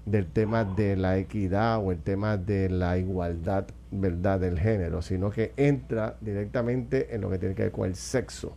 del 0.05 0.27
tema 0.27 0.65
de 0.65 0.97
la 0.97 1.17
equidad 1.17 1.83
o 1.83 1.91
el 1.91 1.99
tema 1.99 2.37
de 2.37 2.69
la 2.69 2.99
igualdad, 2.99 3.67
¿verdad?, 3.91 4.41
del 4.41 4.59
género, 4.59 5.01
sino 5.01 5.31
que 5.31 5.53
entra 5.57 6.17
directamente 6.21 7.15
en 7.15 7.23
lo 7.23 7.31
que 7.31 7.39
tiene 7.39 7.55
que 7.55 7.63
ver 7.63 7.73
con 7.73 7.89
el 7.89 7.97
sexo 7.97 8.57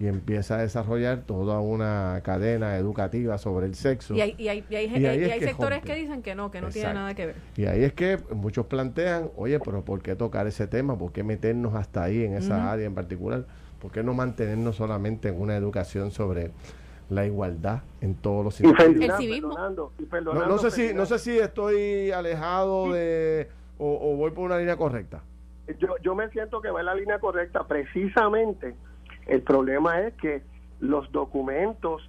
y 0.00 0.06
empieza 0.06 0.56
a 0.56 0.58
desarrollar 0.62 1.22
toda 1.22 1.60
una 1.60 2.20
cadena 2.22 2.76
educativa 2.76 3.36
sobre 3.38 3.66
el 3.66 3.74
sexo. 3.74 4.14
Y 4.14 4.20
hay, 4.20 4.34
y 4.38 4.48
hay, 4.48 4.64
y 4.70 4.74
hay, 4.76 4.86
Y 4.86 5.24
es 5.24 5.38
que 5.38 5.46
sectores 5.46 5.78
rompe. 5.80 5.92
que 5.92 5.98
dicen 5.98 6.22
que 6.22 6.34
no, 6.36 6.50
que 6.50 6.60
no 6.60 6.68
tiene 6.68 6.94
nada 6.94 7.14
que 7.14 7.26
ver. 7.26 7.36
Y 7.56 7.66
ahí 7.66 7.82
es 7.82 7.92
que 7.94 8.18
muchos 8.32 8.66
plantean, 8.66 9.30
oye, 9.36 9.58
pero 9.58 9.84
¿por 9.84 10.00
qué 10.00 10.14
tocar 10.14 10.46
ese 10.46 10.68
tema? 10.68 10.96
¿Por 10.96 11.10
qué 11.12 11.24
meternos 11.24 11.74
hasta 11.74 12.04
ahí 12.04 12.22
en 12.24 12.34
esa 12.34 12.70
área 12.70 12.86
en 12.86 12.94
particular? 12.94 13.44
¿Por 13.80 13.90
qué 13.90 14.02
no 14.04 14.14
mantenernos 14.14 14.76
solamente 14.76 15.28
en 15.28 15.40
una 15.40 15.56
educación 15.56 16.10
sobre 16.12 16.52
la 17.10 17.26
igualdad 17.26 17.80
en 18.00 18.14
todos 18.14 18.44
los? 18.44 18.56
Ferdinand, 18.56 19.02
El 19.02 19.12
civismo. 19.16 19.48
perdonando, 19.48 19.92
y 19.98 20.02
No, 20.02 20.08
perdonando, 20.08 20.48
no 20.48 20.58
sé 20.58 20.70
si, 20.70 20.94
no 20.94 21.06
sé 21.06 21.18
si 21.18 21.38
estoy 21.38 22.12
alejado 22.12 22.92
de 22.92 23.48
o, 23.78 24.12
o 24.12 24.16
voy 24.16 24.30
por 24.30 24.44
una 24.44 24.58
línea 24.58 24.76
correcta. 24.76 25.22
yo, 25.78 25.88
yo 26.02 26.14
me 26.14 26.28
siento 26.30 26.60
que 26.60 26.70
va 26.70 26.80
en 26.80 26.86
la 26.86 26.94
línea 26.94 27.18
correcta. 27.18 27.66
Precisamente 27.66 28.74
el 29.28 29.42
problema 29.42 30.00
es 30.00 30.14
que 30.14 30.42
los 30.80 31.10
documentos, 31.12 32.08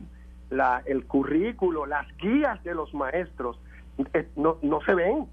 la, 0.49 0.81
el 0.85 1.05
currículo, 1.05 1.85
las 1.85 2.07
guías 2.17 2.63
de 2.63 2.73
los 2.73 2.93
maestros 2.93 3.59
eh, 4.13 4.27
no, 4.35 4.57
no 4.61 4.81
se 4.81 4.95
ven. 4.95 5.27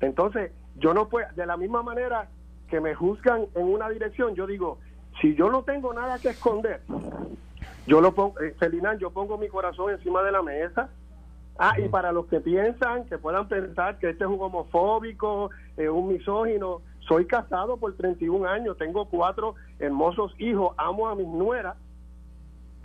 Entonces, 0.00 0.52
yo 0.76 0.94
no 0.94 1.08
puedo, 1.08 1.26
de 1.34 1.46
la 1.46 1.56
misma 1.56 1.82
manera 1.82 2.28
que 2.68 2.80
me 2.80 2.94
juzgan 2.94 3.46
en 3.54 3.66
una 3.66 3.88
dirección, 3.88 4.34
yo 4.34 4.46
digo, 4.46 4.78
si 5.20 5.34
yo 5.34 5.50
no 5.50 5.62
tengo 5.62 5.94
nada 5.94 6.18
que 6.18 6.28
esconder, 6.28 6.82
yo 7.86 8.00
lo 8.00 8.12
pongo, 8.12 8.38
eh, 8.40 8.54
Ferdinand, 8.58 9.00
yo 9.00 9.10
pongo 9.10 9.38
mi 9.38 9.48
corazón 9.48 9.92
encima 9.92 10.22
de 10.22 10.32
la 10.32 10.42
mesa. 10.42 10.90
Ah, 11.58 11.74
y 11.80 11.88
para 11.88 12.12
los 12.12 12.26
que 12.26 12.40
piensan, 12.40 13.06
que 13.06 13.16
puedan 13.16 13.48
pensar 13.48 13.98
que 13.98 14.10
este 14.10 14.24
es 14.24 14.30
un 14.30 14.38
homofóbico, 14.38 15.50
eh, 15.78 15.88
un 15.88 16.08
misógino, 16.08 16.82
soy 17.08 17.26
casado 17.26 17.76
por 17.76 17.94
31 17.96 18.46
años, 18.48 18.76
tengo 18.78 19.08
cuatro 19.08 19.54
hermosos 19.78 20.34
hijos, 20.38 20.74
amo 20.78 21.08
a 21.08 21.14
mis 21.14 21.26
nueras. 21.28 21.76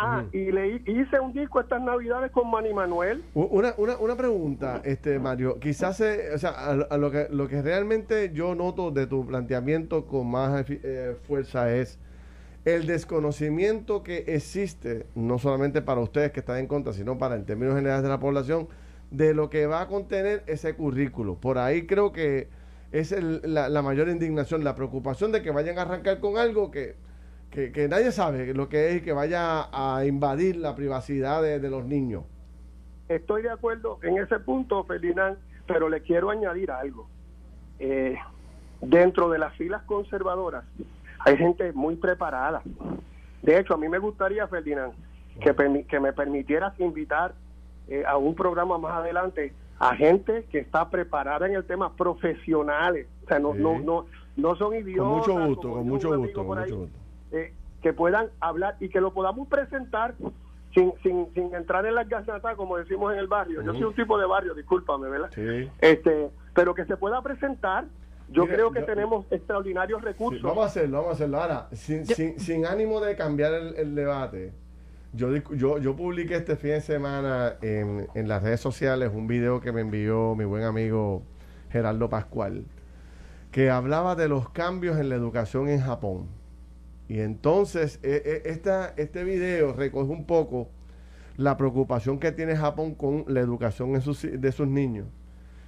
Ah, 0.04 0.24
y 0.32 0.52
le 0.52 0.68
hi- 0.78 0.84
hice 0.88 1.20
un 1.20 1.32
disco 1.32 1.60
estas 1.60 1.80
navidades 1.80 2.32
con 2.32 2.50
Manny 2.50 2.74
Manuel. 2.74 3.24
Una, 3.36 3.76
una, 3.78 3.98
una 3.98 4.16
pregunta, 4.16 4.82
este 4.84 5.20
Mario, 5.20 5.60
quizás, 5.60 6.02
eh, 6.02 6.30
o 6.34 6.40
sea, 6.40 6.52
a, 6.52 6.72
a 6.72 6.98
lo 6.98 7.12
que 7.12 7.28
lo 7.30 7.48
que 7.48 7.62
realmente 7.62 8.32
yo 8.34 8.56
noto 8.56 8.90
de 8.90 9.06
tu 9.06 9.28
planteamiento 9.28 10.08
con 10.08 10.32
más 10.32 10.66
eh, 10.70 11.16
fuerza 11.28 11.72
es 11.72 12.00
el 12.66 12.88
desconocimiento 12.88 14.02
que 14.02 14.24
existe, 14.28 15.06
no 15.14 15.38
solamente 15.38 15.84
para 15.84 16.02
ustedes 16.02 16.32
que 16.32 16.40
están 16.40 16.58
en 16.58 16.68
contra, 16.68 16.94
sino 16.94 17.20
para 17.20 17.36
en 17.36 17.46
términos 17.46 17.76
generales 17.76 18.02
de 18.02 18.10
la 18.10 18.20
población, 18.20 18.68
de 19.12 19.36
lo 19.36 19.52
que 19.52 19.68
va 19.68 19.82
a 19.82 19.88
contener 19.88 20.42
ese 20.48 20.74
currículo. 20.74 21.36
Por 21.36 21.60
ahí 21.60 21.86
creo 21.86 22.12
que 22.12 22.48
es 22.92 23.12
la, 23.44 23.82
mayor 23.82 24.10
indignación, 24.10 24.64
la 24.64 24.76
preocupación 24.76 25.32
de 25.32 25.42
que 25.42 25.52
vayan 25.52 25.78
a 25.80 25.84
arrancar 25.84 26.20
con 26.20 26.38
algo 26.38 26.72
que, 26.72 26.96
que, 27.50 27.88
nadie 27.90 28.12
sabe 28.12 28.54
lo 28.54 28.70
que 28.70 28.90
es 28.90 28.98
y 28.98 29.02
que 29.02 29.14
vaya 29.14 29.68
a 29.72 30.06
invadir 30.06 30.58
la 30.58 30.76
privacidad 30.76 31.42
de, 31.42 31.70
los 31.70 31.86
niños. 31.86 32.24
Estoy 33.08 33.44
de 33.44 33.50
acuerdo 33.50 34.00
en 34.04 34.18
ese 34.18 34.40
punto, 34.40 34.84
Ferdinand, 34.84 35.38
pero 35.68 35.90
le 35.90 36.02
quiero 36.02 36.30
añadir 36.30 36.72
algo. 36.72 37.08
Eh, 37.80 38.18
dentro 38.82 39.30
de 39.30 39.40
las 39.40 39.56
filas 39.56 39.84
conservadoras 39.84 40.66
hay 41.20 41.38
gente 41.38 41.72
muy 41.74 41.96
preparada. 41.96 42.62
De 43.42 43.60
hecho, 43.60 43.74
a 43.74 43.78
mí 43.78 43.88
me 43.90 44.00
gustaría, 44.00 44.48
Ferdinand, 44.48 44.94
que, 45.40 45.86
que 45.88 46.00
me 46.00 46.14
permitieras 46.14 46.80
invitar 46.80 47.34
eh, 47.88 48.04
a 48.06 48.18
un 48.18 48.36
programa 48.36 48.78
más 48.78 48.94
adelante 48.94 49.54
a 49.84 49.96
gente 49.96 50.46
que 50.52 50.60
está 50.60 50.90
preparada 50.90 51.48
en 51.48 51.56
el 51.56 51.66
tema, 51.66 51.96
profesionales. 51.96 53.08
O 53.24 53.28
sea, 53.28 53.40
no, 53.40 53.54
Sí. 53.54 53.60
no, 53.60 53.80
no, 53.80 54.06
no 54.36 54.56
son 54.56 54.70
Con 54.70 54.78
idiotas. 54.78 55.06
mucho 55.08 55.48
gusto, 55.48 55.72
con 55.72 55.88
mucho 55.88 56.18
gusto, 56.18 56.46
con 56.46 56.60
mucho 56.60 56.78
gusto. 56.78 56.98
eh, 57.32 57.54
que 57.82 57.92
puedan 57.94 58.28
hablar 58.40 58.76
y 58.80 58.90
que 58.90 59.02
lo 59.02 59.12
podamos 59.12 59.48
presentar 59.48 60.14
sin, 60.74 60.94
sin, 61.02 61.34
sin 61.34 61.54
entrar 61.56 61.86
en 61.88 61.96
las 61.96 62.08
gacetas, 62.08 62.56
como 62.56 62.78
decimos 62.78 63.12
en 63.14 63.20
el 63.20 63.28
barrio. 63.28 63.62
Yo 63.64 63.72
soy 63.74 63.84
un 63.84 63.96
tipo 63.96 64.18
de 64.20 64.26
barrio, 64.28 64.54
discúlpame, 64.54 65.10
¿verdad? 65.10 65.30
Sí. 65.34 65.68
Este, 65.80 66.30
pero 66.54 66.76
que 66.76 66.86
se 66.86 66.96
pueda 66.98 67.22
presentar. 67.24 67.86
Yo 68.30 68.44
Mira, 68.44 68.56
creo 68.56 68.72
que 68.72 68.82
yo- 68.82 68.86
tenemos 68.86 69.26
extraordinarios 69.32 70.00
Sí, 70.02 70.06
recursos. 70.06 70.42
vamos 70.44 70.64
a 70.64 70.68
hacerlo, 70.68 70.98
vamos 70.98 71.10
a 71.12 71.14
hacerlo. 71.16 71.42
Ahora, 71.42 71.68
sin, 71.72 72.06
sin, 72.06 72.40
sin 72.40 72.66
ánimo 72.68 73.00
de 73.02 73.16
cambiar 73.16 73.54
el, 73.54 73.76
el 73.76 73.96
debate, 73.96 74.54
yo, 75.14 75.36
yo, 75.36 75.78
yo 75.78 75.96
publiqué 75.96 76.36
este 76.36 76.56
fin 76.56 76.72
de 76.72 76.82
semana 76.82 77.56
en, 77.62 78.08
en 78.14 78.28
las 78.28 78.44
redes 78.44 78.62
sociales 78.62 79.12
un 79.14 79.28
video 79.28 79.60
que 79.60 79.72
me 79.72 79.82
envió 79.82 80.36
mi 80.36 80.46
buen 80.46 80.64
amigo 80.64 81.24
Gerardo 81.70 82.10
Pascual, 82.10 82.66
que 83.52 83.70
hablaba 83.70 84.16
de 84.16 84.28
los 84.28 84.50
cambios 84.50 84.98
en 84.98 85.10
la 85.10 85.16
educación 85.16 85.68
en 85.68 85.82
Japón. 85.82 86.28
Y 87.08 87.20
entonces, 87.20 88.00
eh, 88.04 88.22
eh, 88.24 88.42
esta, 88.46 88.94
este 88.96 89.24
video 89.26 89.74
recoge 89.74 90.10
un 90.10 90.26
poco 90.26 90.70
la 91.36 91.58
preocupación 91.58 92.20
que 92.20 92.32
tiene 92.32 92.56
Japón 92.56 92.96
con 92.96 93.26
la 93.28 93.42
educación 93.42 93.94
de 93.94 94.52
sus 94.52 94.68
niños, 94.68 95.08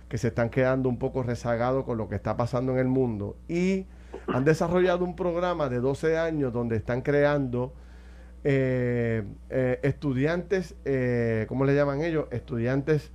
que 0.08 0.18
se 0.18 0.30
están 0.30 0.50
quedando 0.50 0.88
un 0.88 0.98
poco 0.98 1.24
rezagados 1.24 1.84
con 1.84 1.98
lo 1.98 2.08
que 2.08 2.16
está 2.16 2.38
pasando 2.38 2.72
en 2.74 2.78
el 2.78 2.88
mundo. 2.88 3.36
Y 3.50 3.88
han 4.28 4.46
desarrollado 4.46 5.04
un 5.04 5.16
programa 5.16 5.68
de 5.68 5.80
12 5.80 6.18
años 6.18 6.54
donde 6.54 6.78
están 6.78 7.02
creando 7.02 7.74
eh, 8.44 9.24
eh, 9.50 9.80
estudiantes, 9.84 10.76
eh, 10.84 11.46
¿cómo 11.48 11.66
le 11.66 11.76
llaman 11.76 12.02
ellos? 12.02 12.26
Estudiantes 12.32 13.12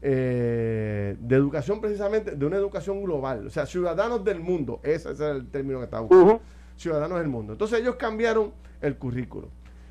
de 0.00 1.16
educación 1.30 1.80
precisamente, 1.80 2.32
de 2.32 2.44
una 2.44 2.56
educación 2.56 3.04
global, 3.04 3.46
o 3.46 3.50
sea, 3.50 3.66
ciudadanos 3.66 4.24
del 4.24 4.40
mundo, 4.40 4.80
ese, 4.82 5.12
ese 5.12 5.30
es 5.30 5.36
el 5.36 5.46
término 5.46 5.78
que 5.78 5.84
estaba 5.84 6.02
buscando 6.02 6.34
Ujú. 6.34 6.42
ciudadanos 6.76 7.18
del 7.18 7.28
mundo. 7.28 7.52
Entonces 7.52 7.78
ellos 7.78 7.94
cambiaron 7.94 8.52
el 8.80 8.96
currículo. 8.96 9.48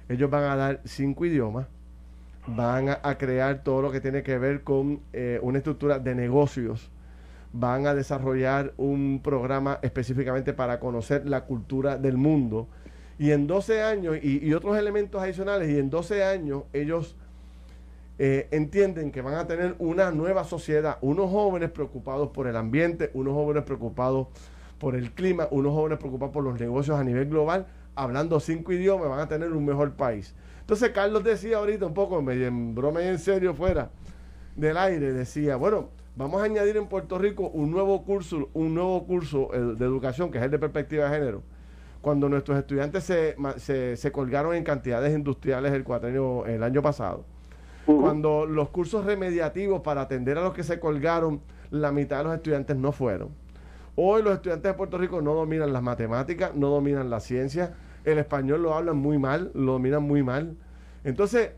Ellos 0.10 0.29
van 0.29 0.43
a 0.43 0.57
dar 0.57 0.81
cinco 0.84 1.25
idiomas, 1.25 1.67
van 2.45 2.89
a, 2.89 2.99
a 3.03 3.17
crear 3.17 3.63
todo 3.63 3.81
lo 3.81 3.89
que 3.89 4.01
tiene 4.01 4.21
que 4.21 4.38
ver 4.38 4.63
con 4.63 4.99
una 5.41 5.57
estructura 5.60 5.97
de 5.97 6.13
negocios, 6.13 6.91
van 7.53 7.88
a 7.88 7.93
desarrollar 7.93 8.73
un 8.75 9.21
programa 9.23 9.79
específicamente 9.81 10.51
para 10.51 10.81
conocer 10.81 11.25
la 11.25 11.45
cultura 11.45 11.97
del 11.97 12.17
mundo. 12.17 12.67
Y 13.21 13.34
en 13.34 13.45
12 13.45 13.84
años, 13.84 14.17
y, 14.23 14.51
otros 14.55 14.75
elementos 14.75 15.21
adicionales, 15.21 15.69
y 15.69 15.77
en 15.77 15.91
12 15.91 16.23
años 16.23 16.63
ellos 16.73 17.15
eh, 18.17 18.47
entienden 18.49 19.12
que 19.12 19.21
van 19.21 19.36
a 19.36 19.45
tener 19.45 19.75
una 19.77 20.10
nueva 20.10 20.43
sociedad, 20.43 20.97
unos 21.01 21.29
jóvenes 21.29 21.69
preocupados 21.69 22.29
por 22.29 22.47
el 22.47 22.55
ambiente, 22.55 23.12
unos 23.13 23.36
jóvenes 23.36 23.62
preocupados 23.62 24.25
por 24.79 24.95
el 24.95 25.12
clima, 25.12 25.47
unos 25.51 25.71
jóvenes 25.71 25.99
preocupados 25.99 26.34
por 26.34 26.43
los 26.43 26.60
negocios 26.60 26.99
a 26.99 27.03
nivel 27.03 27.29
global, 27.29 27.67
hablando 27.93 28.39
cinco 28.39 28.73
idiomas, 28.73 29.07
van 29.07 29.19
a 29.19 29.27
tener 29.27 29.51
un 29.51 29.65
mejor 29.65 29.91
país. 29.91 30.34
Entonces 30.62 30.89
Carlos 30.89 31.23
decía 31.23 31.57
ahorita 31.57 31.86
un 31.86 31.93
poco, 31.93 32.23
medio 32.23 32.47
en 32.47 32.73
broma 32.73 33.03
y 33.03 33.07
en 33.07 33.19
serio 33.19 33.53
fuera 33.53 33.91
del 34.55 34.77
aire, 34.77 35.13
decía, 35.13 35.57
bueno, 35.57 35.89
vamos 36.15 36.41
a 36.41 36.45
añadir 36.45 36.75
en 36.75 36.88
Puerto 36.88 37.19
Rico 37.19 37.49
un 37.49 37.69
nuevo 37.69 38.03
curso, 38.03 38.49
un 38.55 38.73
nuevo 38.73 39.05
curso 39.05 39.53
eh, 39.53 39.75
de 39.77 39.86
educación, 39.86 40.31
que 40.31 40.39
es 40.39 40.43
el 40.43 40.49
de 40.49 40.57
perspectiva 40.57 41.07
de 41.07 41.19
género. 41.19 41.43
Cuando 42.01 42.27
nuestros 42.29 42.57
estudiantes 42.57 43.03
se, 43.03 43.35
se, 43.57 43.95
se 43.95 44.11
colgaron 44.11 44.55
en 44.55 44.63
cantidades 44.63 45.15
industriales 45.15 45.71
el 45.71 45.83
cuatrenio, 45.83 46.45
el 46.47 46.63
año 46.63 46.81
pasado, 46.81 47.25
cuando 47.85 48.45
los 48.45 48.69
cursos 48.69 49.05
remediativos 49.05 49.81
para 49.81 50.01
atender 50.01 50.37
a 50.37 50.41
los 50.41 50.53
que 50.53 50.63
se 50.63 50.79
colgaron, 50.79 51.41
la 51.69 51.91
mitad 51.91 52.19
de 52.19 52.23
los 52.25 52.33
estudiantes 52.35 52.75
no 52.75 52.91
fueron. 52.91 53.29
Hoy 53.95 54.23
los 54.23 54.33
estudiantes 54.33 54.71
de 54.71 54.77
Puerto 54.77 54.97
Rico 54.97 55.21
no 55.21 55.33
dominan 55.33 55.73
las 55.73 55.83
matemáticas, 55.83 56.55
no 56.55 56.69
dominan 56.69 57.09
la 57.09 57.19
ciencia, 57.19 57.75
el 58.03 58.17
español 58.17 58.63
lo 58.63 58.73
hablan 58.73 58.97
muy 58.97 59.17
mal, 59.17 59.51
lo 59.53 59.73
dominan 59.73 60.03
muy 60.03 60.23
mal. 60.23 60.55
Entonces, 61.03 61.51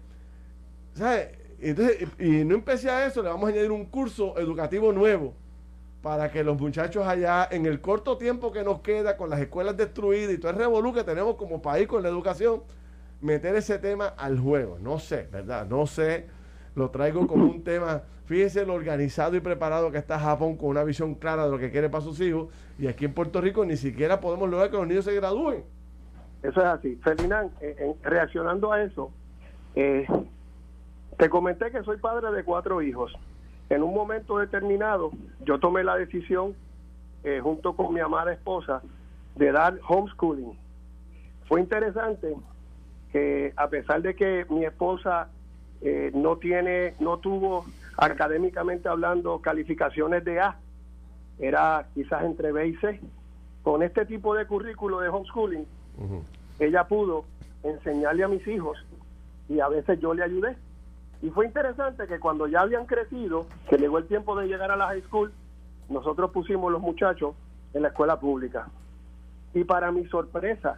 ¿sabes? 0.94 1.30
Entonces, 1.60 2.08
y 2.20 2.44
no 2.44 2.56
empecé 2.56 2.90
a 2.90 3.06
eso, 3.06 3.22
le 3.22 3.30
vamos 3.30 3.46
a 3.46 3.54
añadir 3.54 3.72
un 3.72 3.86
curso 3.86 4.38
educativo 4.38 4.92
nuevo 4.92 5.34
para 6.04 6.30
que 6.30 6.44
los 6.44 6.60
muchachos 6.60 7.08
allá, 7.08 7.48
en 7.50 7.66
el 7.66 7.80
corto 7.80 8.18
tiempo 8.18 8.52
que 8.52 8.62
nos 8.62 8.82
queda, 8.82 9.16
con 9.16 9.30
las 9.30 9.40
escuelas 9.40 9.78
destruidas 9.78 10.34
y 10.34 10.38
todo 10.38 10.52
el 10.52 10.58
revolú 10.58 10.94
que 10.94 11.06
tenemos 11.06 11.36
como 11.36 11.62
país 11.62 11.88
con 11.88 12.04
la 12.04 12.10
educación, 12.10 12.62
meter 13.22 13.56
ese 13.56 13.80
tema 13.80 14.08
al 14.08 14.38
juego. 14.38 14.78
No 14.82 15.00
sé, 15.00 15.30
¿verdad? 15.32 15.66
No 15.66 15.88
sé. 15.88 16.28
Lo 16.76 16.90
traigo 16.90 17.26
como 17.26 17.46
un 17.46 17.64
tema. 17.64 18.02
Fíjese 18.26 18.66
lo 18.66 18.74
organizado 18.74 19.38
y 19.38 19.40
preparado 19.40 19.92
que 19.92 19.98
está 19.98 20.20
Japón 20.20 20.58
con 20.58 20.70
una 20.70 20.84
visión 20.84 21.16
clara 21.16 21.46
de 21.46 21.52
lo 21.52 21.58
que 21.58 21.72
quiere 21.72 21.90
para 21.90 22.04
sus 22.04 22.20
hijos. 22.20 22.50
Y 22.78 22.88
aquí 22.88 23.06
en 23.06 23.14
Puerto 23.14 23.40
Rico 23.40 23.64
ni 23.64 23.78
siquiera 23.78 24.20
podemos 24.20 24.50
lograr 24.50 24.70
que 24.70 24.76
los 24.76 24.88
niños 24.88 25.06
se 25.06 25.16
gradúen. 25.16 25.64
Eso 26.42 26.60
es 26.60 26.66
así. 26.66 26.98
Ferdinand, 27.02 27.50
eh, 27.62 27.78
eh, 27.80 27.96
reaccionando 28.04 28.74
a 28.74 28.84
eso, 28.84 29.10
eh, 29.74 30.06
te 31.18 31.30
comenté 31.30 31.72
que 31.72 31.82
soy 31.84 31.96
padre 31.96 32.30
de 32.32 32.44
cuatro 32.44 32.82
hijos. 32.82 33.14
En 33.74 33.82
un 33.82 33.92
momento 33.92 34.38
determinado, 34.38 35.10
yo 35.44 35.60
tomé 35.60 35.84
la 35.84 35.96
decisión, 35.96 36.54
eh, 37.24 37.40
junto 37.42 37.76
con 37.76 37.92
mi 37.92 38.02
amada 38.02 38.32
esposa, 38.32 38.84
de 39.36 39.52
dar 39.52 39.80
homeschooling. 39.88 40.56
Fue 41.48 41.60
interesante 41.60 42.36
que 43.12 43.52
a 43.56 43.68
pesar 43.70 44.04
de 44.04 44.16
que 44.16 44.46
mi 44.52 44.64
esposa 44.64 45.28
eh, 45.82 46.12
no 46.14 46.38
tiene, 46.38 46.94
no 47.00 47.18
tuvo 47.18 47.66
académicamente 47.98 48.90
hablando 48.90 49.40
calificaciones 49.40 50.24
de 50.24 50.40
A, 50.40 50.60
era 51.40 51.88
quizás 51.96 52.26
entre 52.26 52.52
B 52.52 52.68
y 52.68 52.76
C, 52.76 53.02
con 53.64 53.82
este 53.82 54.06
tipo 54.06 54.36
de 54.36 54.46
currículo 54.46 55.00
de 55.00 55.10
homeschooling, 55.10 55.66
ella 56.60 56.88
pudo 56.88 57.26
enseñarle 57.64 58.24
a 58.24 58.28
mis 58.28 58.48
hijos 58.48 58.78
y 59.50 59.60
a 59.62 59.68
veces 59.68 60.00
yo 60.00 60.14
le 60.14 60.22
ayudé. 60.22 60.56
Y 61.24 61.30
fue 61.30 61.46
interesante 61.46 62.06
que 62.06 62.20
cuando 62.20 62.48
ya 62.48 62.60
habían 62.62 62.86
crecido, 62.86 63.48
que 63.70 63.78
llegó 63.78 63.98
el 63.98 64.08
tiempo 64.08 64.36
de 64.36 64.46
llegar 64.46 64.72
a 64.72 64.76
la 64.76 64.88
high 64.88 65.04
school, 65.04 65.32
nosotros 65.88 66.32
pusimos 66.32 66.70
los 66.70 66.82
muchachos 66.82 67.34
en 67.74 67.84
la 67.84 67.88
escuela 67.88 68.20
pública. 68.20 68.68
Y 69.54 69.64
para 69.64 69.90
mi 69.94 70.06
sorpresa, 70.08 70.76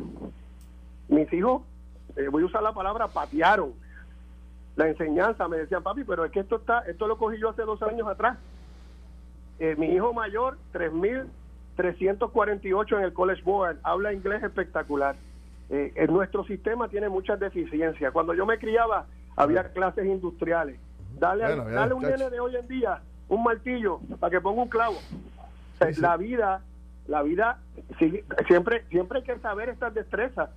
mis 1.07 1.33
hijos, 1.33 1.63
eh, 2.15 2.27
voy 2.27 2.43
a 2.43 2.45
usar 2.45 2.61
la 2.61 2.73
palabra, 2.73 3.07
patearon 3.07 3.73
la 4.75 4.87
enseñanza. 4.87 5.47
Me 5.47 5.57
decían, 5.57 5.81
papi, 5.81 6.03
pero 6.03 6.23
es 6.25 6.31
que 6.31 6.41
esto 6.41 6.57
está, 6.57 6.81
esto 6.81 7.07
lo 7.07 7.17
cogí 7.17 7.39
yo 7.39 7.49
hace 7.49 7.63
dos 7.63 7.81
años 7.81 8.07
atrás. 8.07 8.37
Eh, 9.57 9.75
mi 9.79 9.87
hijo 9.87 10.13
mayor, 10.13 10.59
3.348 10.73 12.97
en 12.97 13.03
el 13.03 13.13
College 13.13 13.41
Board, 13.41 13.79
habla 13.81 14.13
inglés 14.13 14.43
espectacular. 14.43 15.15
Eh, 15.71 15.91
en 15.95 16.13
nuestro 16.13 16.45
sistema 16.45 16.87
tiene 16.87 17.09
muchas 17.09 17.39
deficiencias. 17.39 18.13
Cuando 18.13 18.35
yo 18.35 18.45
me 18.45 18.59
criaba, 18.59 19.07
había 19.35 19.71
clases 19.71 20.05
industriales. 20.05 20.79
Dale, 21.19 21.45
a, 21.45 21.55
dale 21.55 21.93
un 21.93 22.03
nene 22.03 22.29
de 22.29 22.39
hoy 22.39 22.55
en 22.55 22.67
día 22.67 23.01
un 23.27 23.43
martillo 23.43 23.99
para 24.19 24.31
que 24.31 24.41
ponga 24.41 24.61
un 24.61 24.69
clavo. 24.69 24.95
La 25.97 26.17
vida, 26.17 26.61
la 27.07 27.21
vida, 27.21 27.59
siempre, 28.47 28.85
siempre 28.89 29.19
hay 29.19 29.23
que 29.23 29.39
saber 29.39 29.69
estas 29.69 29.93
destrezas, 29.93 30.49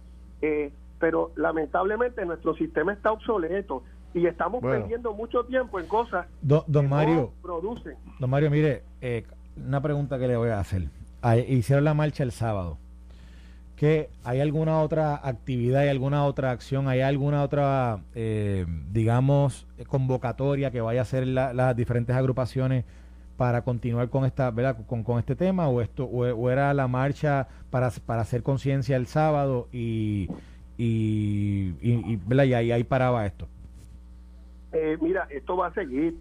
eh, 0.43 0.72
pero 0.99 1.33
lamentablemente 1.37 2.24
nuestro 2.24 2.55
sistema 2.55 2.93
está 2.93 3.12
obsoleto 3.12 3.83
y 4.14 4.26
estamos 4.26 4.62
perdiendo 4.62 5.12
mucho 5.12 5.45
tiempo 5.45 5.79
en 5.79 5.87
cosas 5.87 6.26
don, 6.41 6.64
que 6.66 6.83
Mario, 6.83 7.33
producen. 7.43 7.97
Don 8.18 8.31
Mario, 8.31 8.51
mire, 8.51 8.85
eh, 9.01 9.26
una 9.57 9.81
pregunta 9.81 10.18
que 10.18 10.29
le 10.29 10.37
voy 10.37 10.51
a 10.51 10.61
hacer. 10.61 10.89
hicieron 11.49 11.85
la 11.85 11.95
marcha 11.95 12.22
el 12.22 12.33
sábado. 12.33 12.79
¿Que 13.79 14.11
hay 14.24 14.41
alguna 14.41 14.81
otra 14.81 15.20
actividad, 15.22 15.83
hay 15.83 15.89
alguna 15.89 16.24
otra 16.24 16.51
acción, 16.51 16.89
hay 16.89 17.01
alguna 17.01 17.45
otra, 17.45 18.01
eh, 18.14 18.66
digamos, 18.91 19.68
convocatoria 19.87 20.72
que 20.72 20.81
vaya 20.81 21.01
a 21.01 21.03
hacer 21.03 21.26
las 21.29 21.76
diferentes 21.76 22.16
agrupaciones 22.16 22.85
para 23.37 23.62
continuar 23.62 24.09
con 24.09 24.24
esta, 24.24 24.51
¿verdad? 24.51 24.85
Con, 24.87 25.05
con 25.05 25.20
este 25.20 25.37
tema 25.37 25.68
o 25.68 25.81
esto 25.81 26.05
o, 26.07 26.51
era 26.51 26.74
la 26.74 26.89
marcha 26.89 27.47
para, 27.70 27.91
para 28.05 28.22
hacer 28.22 28.43
conciencia 28.43 28.97
el 28.97 29.07
sábado 29.07 29.68
y 29.72 30.29
y, 30.79 31.74
y, 31.83 32.20
y, 32.31 32.35
y 32.35 32.53
ahí 32.53 32.85
paraba 32.85 33.26
esto. 33.26 33.49
Eh, 34.72 34.97
mira, 35.01 35.26
esto 35.29 35.57
va 35.57 35.66
a 35.66 35.74
seguir. 35.74 36.16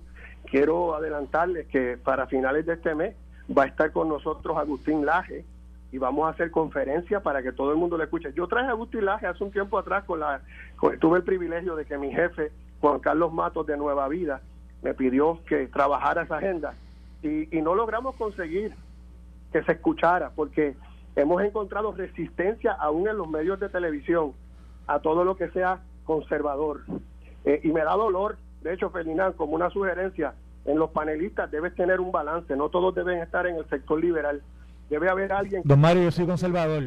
Quiero 0.46 0.96
adelantarles 0.96 1.68
que 1.68 1.98
para 1.98 2.28
finales 2.28 2.66
de 2.66 2.74
este 2.74 2.96
mes 2.96 3.16
va 3.56 3.64
a 3.64 3.68
estar 3.68 3.92
con 3.92 4.10
nosotros 4.10 4.58
Agustín 4.58 5.06
Laje 5.06 5.46
y 5.92 5.98
vamos 5.98 6.28
a 6.28 6.32
hacer 6.32 6.52
conferencia 6.52 7.22
para 7.22 7.42
que 7.42 7.52
todo 7.52 7.72
el 7.72 7.78
mundo 7.78 7.98
le 7.98 8.06
escuche. 8.06 8.34
Yo 8.34 8.48
traje 8.48 8.68
a 8.68 8.72
Agustín 8.72 9.06
Laje 9.06 9.28
hace 9.28 9.44
un 9.44 9.52
tiempo 9.52 9.78
atrás 9.78 10.04
con 10.04 10.20
la 10.20 10.42
tuve 11.00 11.18
el 11.18 11.24
privilegio 11.24 11.76
de 11.76 11.86
que 11.86 11.98
mi 11.98 12.12
jefe 12.12 12.52
Juan 12.82 13.00
Carlos 13.00 13.34
Matos 13.34 13.66
de 13.66 13.78
Nueva 13.78 14.08
Vida 14.08 14.42
me 14.82 14.94
pidió 14.94 15.40
que 15.48 15.68
trabajara 15.68 16.24
esa 16.24 16.38
agenda 16.38 16.74
y, 17.24 17.58
y 17.58 17.62
no 17.62 17.74
logramos 17.74 18.16
conseguir 18.16 18.74
que 19.52 19.64
se 19.64 19.72
escuchara 19.74 20.32
porque 20.36 20.76
hemos 21.16 21.42
encontrado 21.42 21.92
resistencia 21.94 22.74
aún 22.74 23.08
en 23.08 23.18
los 23.18 23.28
medios 23.30 23.60
de 23.60 23.70
televisión 23.70 24.34
a 24.88 25.00
todo 25.00 25.24
lo 25.24 25.36
que 25.36 25.50
sea 25.50 25.80
conservador. 26.06 26.82
Eh, 27.46 27.62
y 27.64 27.70
me 27.70 27.84
da 27.84 27.96
dolor, 27.96 28.38
de 28.62 28.74
hecho, 28.74 28.90
Ferdinand, 28.90 29.36
como 29.36 29.56
una 29.56 29.70
sugerencia, 29.70 30.34
en 30.66 30.78
los 30.78 30.90
panelistas 30.92 31.50
debes 31.50 31.76
tener 31.76 32.00
un 32.00 32.12
balance, 32.12 32.56
no 32.56 32.70
todos 32.70 32.94
deben 32.94 33.20
estar 33.20 33.48
en 33.48 33.56
el 33.56 33.70
sector 33.70 34.00
liberal. 34.00 34.42
Debe 34.90 35.10
haber 35.10 35.32
alguien... 35.34 35.62
Don 35.66 35.80
Mario, 35.80 36.04
yo 36.04 36.12
soy 36.12 36.26
conservador. 36.26 36.84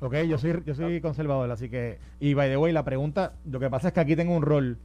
Ok, 0.00 0.16
yo 0.28 0.38
soy, 0.38 0.62
yo 0.66 0.74
soy 0.74 1.00
conservador, 1.00 1.50
así 1.50 1.68
que... 1.68 1.98
Y 2.20 2.34
by 2.34 2.50
the 2.50 2.56
way, 2.56 2.72
la 2.72 2.84
pregunta, 2.84 3.34
lo 3.44 3.60
que 3.60 3.70
pasa 3.70 3.88
es 3.88 3.94
que 3.94 4.00
aquí 4.00 4.16
tengo 4.16 4.36
un 4.36 4.42
rol 4.42 4.78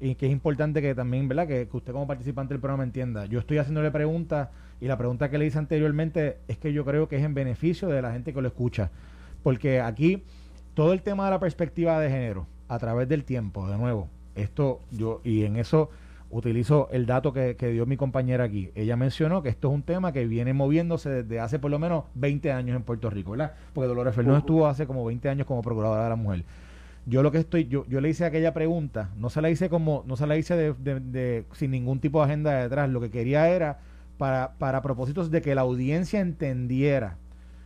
y 0.00 0.14
que 0.16 0.26
es 0.26 0.32
importante 0.32 0.82
que 0.82 0.94
también, 0.94 1.28
¿verdad? 1.28 1.46
Que, 1.46 1.68
que, 1.68 1.76
usted 1.76 1.92
como 1.92 2.06
participante 2.06 2.54
del 2.54 2.60
programa 2.60 2.82
entienda. 2.82 3.26
Yo 3.26 3.38
estoy 3.38 3.58
haciéndole 3.58 3.90
preguntas 3.90 4.48
y 4.80 4.86
la 4.86 4.98
pregunta 4.98 5.30
que 5.30 5.38
le 5.38 5.46
hice 5.46 5.58
anteriormente 5.58 6.38
es 6.48 6.58
que 6.58 6.72
yo 6.72 6.84
creo 6.84 7.08
que 7.08 7.16
es 7.16 7.22
en 7.22 7.34
beneficio 7.34 7.88
de 7.88 8.02
la 8.02 8.12
gente 8.12 8.32
que 8.34 8.42
lo 8.42 8.48
escucha. 8.48 8.90
Porque 9.44 9.80
aquí 9.80 10.24
todo 10.74 10.92
el 10.92 11.02
tema 11.02 11.26
de 11.26 11.30
la 11.30 11.38
perspectiva 11.38 12.00
de 12.00 12.10
género 12.10 12.46
a 12.68 12.78
través 12.78 13.08
del 13.08 13.24
tiempo, 13.24 13.68
de 13.68 13.76
nuevo, 13.76 14.08
esto 14.34 14.80
yo, 14.90 15.20
y 15.22 15.44
en 15.44 15.56
eso 15.56 15.90
utilizo 16.32 16.88
el 16.90 17.06
dato 17.06 17.32
que, 17.32 17.54
dio 17.54 17.86
mi 17.86 17.96
compañera 17.96 18.44
aquí. 18.44 18.70
Ella 18.74 18.96
mencionó 18.96 19.42
que 19.42 19.50
esto 19.50 19.68
es 19.68 19.74
un 19.74 19.82
tema 19.82 20.12
que 20.12 20.26
viene 20.26 20.52
moviéndose 20.54 21.10
desde 21.10 21.38
hace 21.38 21.58
por 21.58 21.70
lo 21.70 21.78
menos 21.78 22.04
20 22.14 22.50
años 22.50 22.74
en 22.74 22.82
Puerto 22.82 23.10
Rico, 23.10 23.32
¿verdad? 23.32 23.52
Porque 23.72 23.86
Dolores 23.86 24.14
Fernández 24.14 24.40
estuvo 24.40 24.66
hace 24.66 24.86
como 24.86 25.04
20 25.04 25.28
años 25.28 25.46
como 25.46 25.62
procuradora 25.62 26.04
de 26.04 26.10
la 26.10 26.16
mujer. 26.16 26.44
Yo 27.04 27.22
lo 27.22 27.30
que 27.30 27.38
estoy, 27.38 27.66
yo, 27.66 27.84
yo 27.86 28.00
le 28.00 28.08
hice 28.08 28.24
aquella 28.24 28.54
pregunta, 28.54 29.10
no 29.16 29.28
se 29.28 29.42
la 29.42 29.50
hice 29.50 29.68
como, 29.68 30.04
no 30.06 30.16
se 30.16 30.26
la 30.26 30.36
hice 30.36 30.56
de, 30.56 31.44
sin 31.52 31.70
ningún 31.70 32.00
tipo 32.00 32.20
de 32.20 32.24
agenda 32.26 32.62
detrás, 32.62 32.88
lo 32.88 33.00
que 33.00 33.10
quería 33.10 33.48
era 33.48 33.80
para, 34.18 34.52
para 34.58 34.82
propósitos 34.82 35.30
de 35.30 35.42
que 35.42 35.54
la 35.54 35.62
audiencia 35.62 36.20
entendiera 36.20 37.18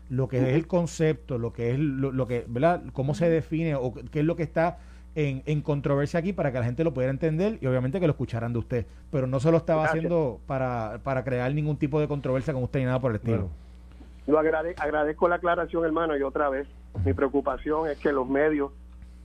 lo 0.09 0.29
que 0.29 0.39
es 0.39 0.55
el 0.55 0.67
concepto, 0.67 1.39
lo 1.39 1.53
que 1.53 1.73
es 1.73 1.79
lo, 1.79 2.27
que, 2.27 2.45
¿verdad? 2.49 2.83
Cómo 2.93 3.15
se 3.15 3.29
define 3.29 3.75
o 3.75 3.93
qué 3.93 4.21
es 4.21 4.25
lo 4.25 4.37
que 4.37 4.43
está 4.43 4.79
en, 5.17 5.43
en, 5.47 5.63
controversia 5.63 6.21
aquí 6.21 6.33
para 6.35 6.53
que 6.53 6.59
la 6.59 6.65
gente 6.65 6.85
lo 6.85 6.93
pudiera 6.93 7.11
entender 7.11 7.59
y 7.61 7.67
obviamente 7.67 7.99
que 7.99 8.07
lo 8.07 8.13
escucharan 8.13 8.53
de 8.53 8.59
usted. 8.59 8.87
Pero 9.11 9.27
no 9.27 9.41
se 9.41 9.51
lo 9.51 9.57
estaba 9.57 9.87
haciendo 9.87 10.41
para, 10.47 11.01
para 11.03 11.25
crear 11.25 11.53
ningún 11.53 11.79
tipo 11.79 11.99
de 11.99 12.07
controversia 12.07 12.53
con 12.53 12.63
usted 12.63 12.81
ni 12.81 12.87
nada 12.87 13.01
por 13.01 13.11
el 13.11 13.17
estilo. 13.17 13.49
Lo 14.27 14.39
agradezco 14.39 15.29
la 15.29 15.37
aclaración, 15.37 15.85
hermano, 15.85 16.17
y 16.17 16.23
otra 16.23 16.51
vez, 16.51 16.69
mi 17.05 17.15
preocupación 17.15 17.89
es 17.89 17.99
que 17.99 18.13
los 18.13 18.29
medios 18.29 18.73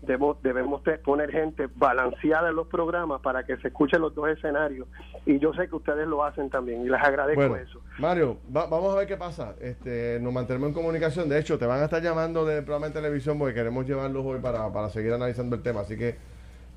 debemos, 0.02 0.42
debemos 0.42 0.82
poner 1.04 1.32
gente 1.32 1.68
balanceada 1.76 2.50
en 2.50 2.56
los 2.56 2.68
programas 2.68 3.22
para 3.22 3.44
que 3.46 3.58
se 3.58 3.70
escuchen 3.70 4.02
los 4.02 4.14
dos 4.16 4.30
escenarios. 4.30 4.88
Y 5.26 5.40
yo 5.40 5.54
sé 5.54 5.68
que 5.68 5.76
ustedes 5.76 6.08
lo 6.08 6.24
hacen 6.24 6.50
también 6.50 6.82
y 6.82 6.90
les 6.90 7.02
agradezco 7.02 7.56
eso. 7.56 7.82
Mario, 8.00 8.38
vamos 8.50 8.94
a 8.94 8.98
ver 8.98 9.08
qué 9.08 9.18
pasa. 9.18 9.56
Este, 9.60 10.20
nos 10.22 10.34
mantenemos 10.34 10.70
en 10.70 10.74
comunicación. 10.74 11.30
De 11.30 11.40
hecho, 11.40 11.58
te 11.58 11.66
van 11.66 11.82
a 11.82 11.86
estar 11.86 12.02
llamando 12.02 12.46
del 12.46 12.64
programa 12.64 12.88
de 12.88 12.94
televisión 12.94 13.38
porque 13.38 13.54
queremos 13.54 13.86
llevarlos 13.86 14.26
hoy 14.26 14.40
para, 14.40 14.72
para 14.72 14.90
seguir 14.90 15.14
analizando 15.14 15.56
el 15.56 15.62
tema. 15.62 15.82
Así 15.82 15.98
que 15.98 16.16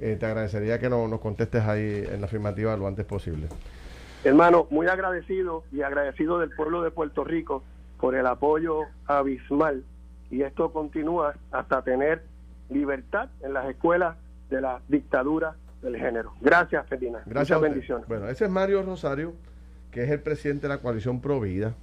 eh, 0.00 0.16
te 0.18 0.26
agradecería 0.26 0.78
que 0.78 0.88
nos 0.88 1.20
contestes 1.20 1.62
ahí 1.64 2.04
en 2.10 2.20
la 2.20 2.26
afirmativa 2.26 2.76
lo 2.76 2.86
antes 2.86 3.04
posible. 3.04 3.48
Hermano, 4.24 4.66
muy 4.70 4.86
agradecido 4.86 5.64
y 5.70 5.82
agradecido 5.82 6.38
del 6.38 6.50
pueblo 6.50 6.82
de 6.82 6.90
Puerto 6.90 7.24
Rico 7.24 7.62
por 8.00 8.14
el 8.14 8.26
apoyo 8.26 8.80
abismal. 9.06 9.84
Y 10.30 10.42
esto 10.42 10.72
continúa 10.72 11.34
hasta 11.52 11.82
tener 11.82 12.22
libertad 12.70 13.28
en 13.42 13.52
las 13.52 13.68
escuelas 13.68 14.16
de 14.50 14.60
la 14.60 14.80
dictadura 14.88 15.56
del 15.82 15.96
género. 15.96 16.34
Gracias, 16.40 16.86
Ferdinand. 16.88 17.24
Gracias. 17.26 17.58
Muchas 17.58 17.72
bendiciones. 17.72 18.08
Bueno, 18.08 18.28
ese 18.28 18.44
es 18.44 18.50
Mario 18.50 18.82
Rosario, 18.82 19.34
que 19.90 20.04
es 20.04 20.10
el 20.10 20.20
presidente 20.20 20.62
de 20.62 20.74
la 20.74 20.78
coalición 20.78 21.20
Provida. 21.20 21.74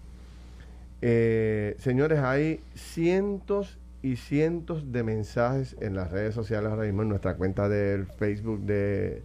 Eh, 1.02 1.76
señores, 1.80 2.20
hay 2.20 2.62
cientos 2.76 3.80
y 4.02 4.16
cientos 4.16 4.92
de 4.92 5.04
mensajes 5.04 5.76
en 5.80 5.96
las 5.96 6.12
redes 6.12 6.34
sociales 6.34 6.72
ahora 6.72 6.84
mismo, 6.84 7.04
en 7.04 7.10
nuestra 7.10 7.36
cuenta 7.36 7.70
del 7.70 8.06
Facebook 8.06 8.62
de 8.62 9.24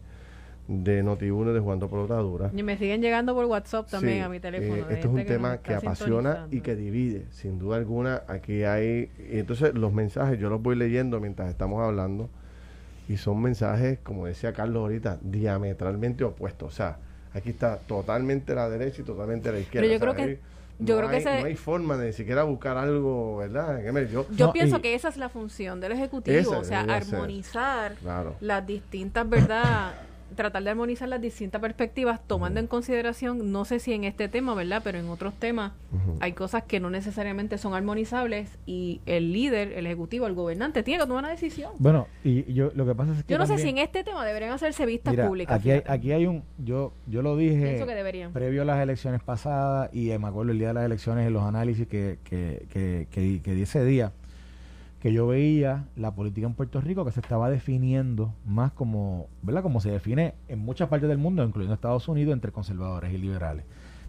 de 0.68 1.04
Noti1 1.04 1.52
de 1.52 1.60
Juan 1.60 1.78
Pelotadura. 1.78 2.50
Y 2.54 2.62
me 2.62 2.76
siguen 2.76 3.00
llegando 3.00 3.34
por 3.34 3.44
WhatsApp 3.44 3.88
también 3.88 4.22
a 4.22 4.28
mi 4.28 4.40
teléfono. 4.40 4.76
Eh, 4.76 4.94
esto 4.94 5.08
es 5.08 5.14
un 5.14 5.24
tema 5.24 5.58
que, 5.58 5.74
apasiona 5.74 6.48
y 6.50 6.60
que 6.60 6.74
divide, 6.74 7.26
sin 7.30 7.58
duda 7.58 7.76
alguna. 7.76 8.22
Aquí 8.26 8.64
hay. 8.64 9.10
Y 9.30 9.38
entonces 9.38 9.74
los 9.74 9.92
mensajes 9.92 10.38
yo 10.38 10.50
los 10.50 10.60
voy 10.60 10.76
leyendo 10.76 11.20
mientras 11.20 11.48
estamos 11.48 11.82
hablando. 11.82 12.28
Y 13.08 13.18
son 13.18 13.40
mensajes, 13.40 14.00
como 14.02 14.26
decía 14.26 14.52
Carlos 14.52 14.80
ahorita, 14.80 15.18
diametralmente 15.22 16.24
opuestos. 16.24 16.72
O 16.72 16.76
sea, 16.76 16.98
aquí 17.32 17.50
está 17.50 17.78
totalmente 17.78 18.52
la 18.54 18.68
derecha 18.68 19.02
y 19.02 19.04
totalmente 19.04 19.52
la 19.52 19.60
izquierda. 19.60 19.86
Pero 19.86 19.94
yo 19.94 20.00
creo 20.00 20.14
que. 20.14 20.56
Yo 20.78 21.00
no 21.00 21.08
creo 21.08 21.18
hay, 21.18 21.24
que 21.24 21.40
no 21.40 21.46
hay 21.46 21.56
forma 21.56 21.96
de 21.96 22.08
ni 22.08 22.12
siquiera 22.12 22.42
buscar 22.42 22.76
algo, 22.76 23.38
¿verdad? 23.38 23.80
Yo, 24.12 24.26
yo 24.30 24.52
pienso 24.52 24.82
que 24.82 24.94
esa 24.94 25.08
es 25.08 25.16
la 25.16 25.30
función 25.30 25.80
del 25.80 25.92
Ejecutivo, 25.92 26.50
o 26.50 26.64
sea, 26.64 26.80
armonizar 26.80 27.94
las 28.40 28.66
distintas, 28.66 29.26
¿verdad? 29.26 29.94
tratar 30.34 30.62
de 30.62 30.70
armonizar 30.70 31.08
las 31.08 31.20
distintas 31.20 31.60
perspectivas, 31.60 32.20
tomando 32.26 32.60
en 32.60 32.66
consideración, 32.66 33.52
no 33.52 33.64
sé 33.64 33.78
si 33.78 33.92
en 33.92 34.04
este 34.04 34.28
tema, 34.28 34.54
¿verdad? 34.54 34.82
Pero 34.84 34.98
en 34.98 35.08
otros 35.08 35.34
temas 35.34 35.72
hay 36.20 36.32
cosas 36.32 36.64
que 36.64 36.80
no 36.80 36.90
necesariamente 36.90 37.58
son 37.58 37.74
armonizables 37.74 38.58
y 38.66 39.00
el 39.06 39.32
líder, 39.32 39.72
el 39.72 39.86
ejecutivo, 39.86 40.26
el 40.26 40.34
gobernante 40.34 40.82
tiene 40.82 41.02
que 41.02 41.06
tomar 41.06 41.24
una 41.24 41.30
decisión. 41.30 41.72
Bueno, 41.78 42.06
y 42.24 42.52
yo 42.52 42.70
lo 42.74 42.86
que 42.86 42.94
pasa 42.94 43.12
es 43.12 43.24
que 43.24 43.32
yo 43.32 43.38
no 43.38 43.46
sé 43.46 43.58
si 43.58 43.68
en 43.68 43.78
este 43.78 44.04
tema 44.04 44.24
deberían 44.24 44.52
hacerse 44.52 44.86
vistas 44.86 45.14
públicas. 45.14 45.58
Aquí 45.58 45.70
hay, 45.70 45.82
aquí 45.86 46.12
hay 46.12 46.26
un, 46.26 46.42
yo 46.58 46.92
yo 47.06 47.22
lo 47.22 47.36
dije 47.36 47.84
previo 48.32 48.62
a 48.62 48.64
las 48.64 48.82
elecciones 48.82 49.22
pasadas 49.22 49.90
y 49.92 50.06
me 50.18 50.28
acuerdo 50.28 50.52
el 50.52 50.58
día 50.58 50.68
de 50.68 50.74
las 50.74 50.84
elecciones 50.84 51.26
en 51.26 51.32
los 51.32 51.42
análisis 51.42 51.86
que 51.86 52.18
que, 52.24 52.66
que, 52.70 53.08
que, 53.10 53.40
que 53.42 53.52
di 53.52 53.62
ese 53.62 53.84
día 53.84 54.12
que 55.00 55.12
yo 55.12 55.26
veía 55.26 55.86
la 55.94 56.14
política 56.14 56.46
en 56.46 56.54
Puerto 56.54 56.80
Rico 56.80 57.04
que 57.04 57.12
se 57.12 57.20
estaba 57.20 57.50
definiendo 57.50 58.34
más 58.44 58.72
como, 58.72 59.28
¿verdad? 59.42 59.62
Como 59.62 59.80
se 59.80 59.90
define 59.90 60.34
en 60.48 60.58
muchas 60.58 60.88
partes 60.88 61.08
del 61.08 61.18
mundo, 61.18 61.44
incluyendo 61.44 61.74
Estados 61.74 62.08
Unidos, 62.08 62.32
entre 62.32 62.52
conservadores 62.52 63.12
y 63.12 63.18
liberales. 63.18 63.64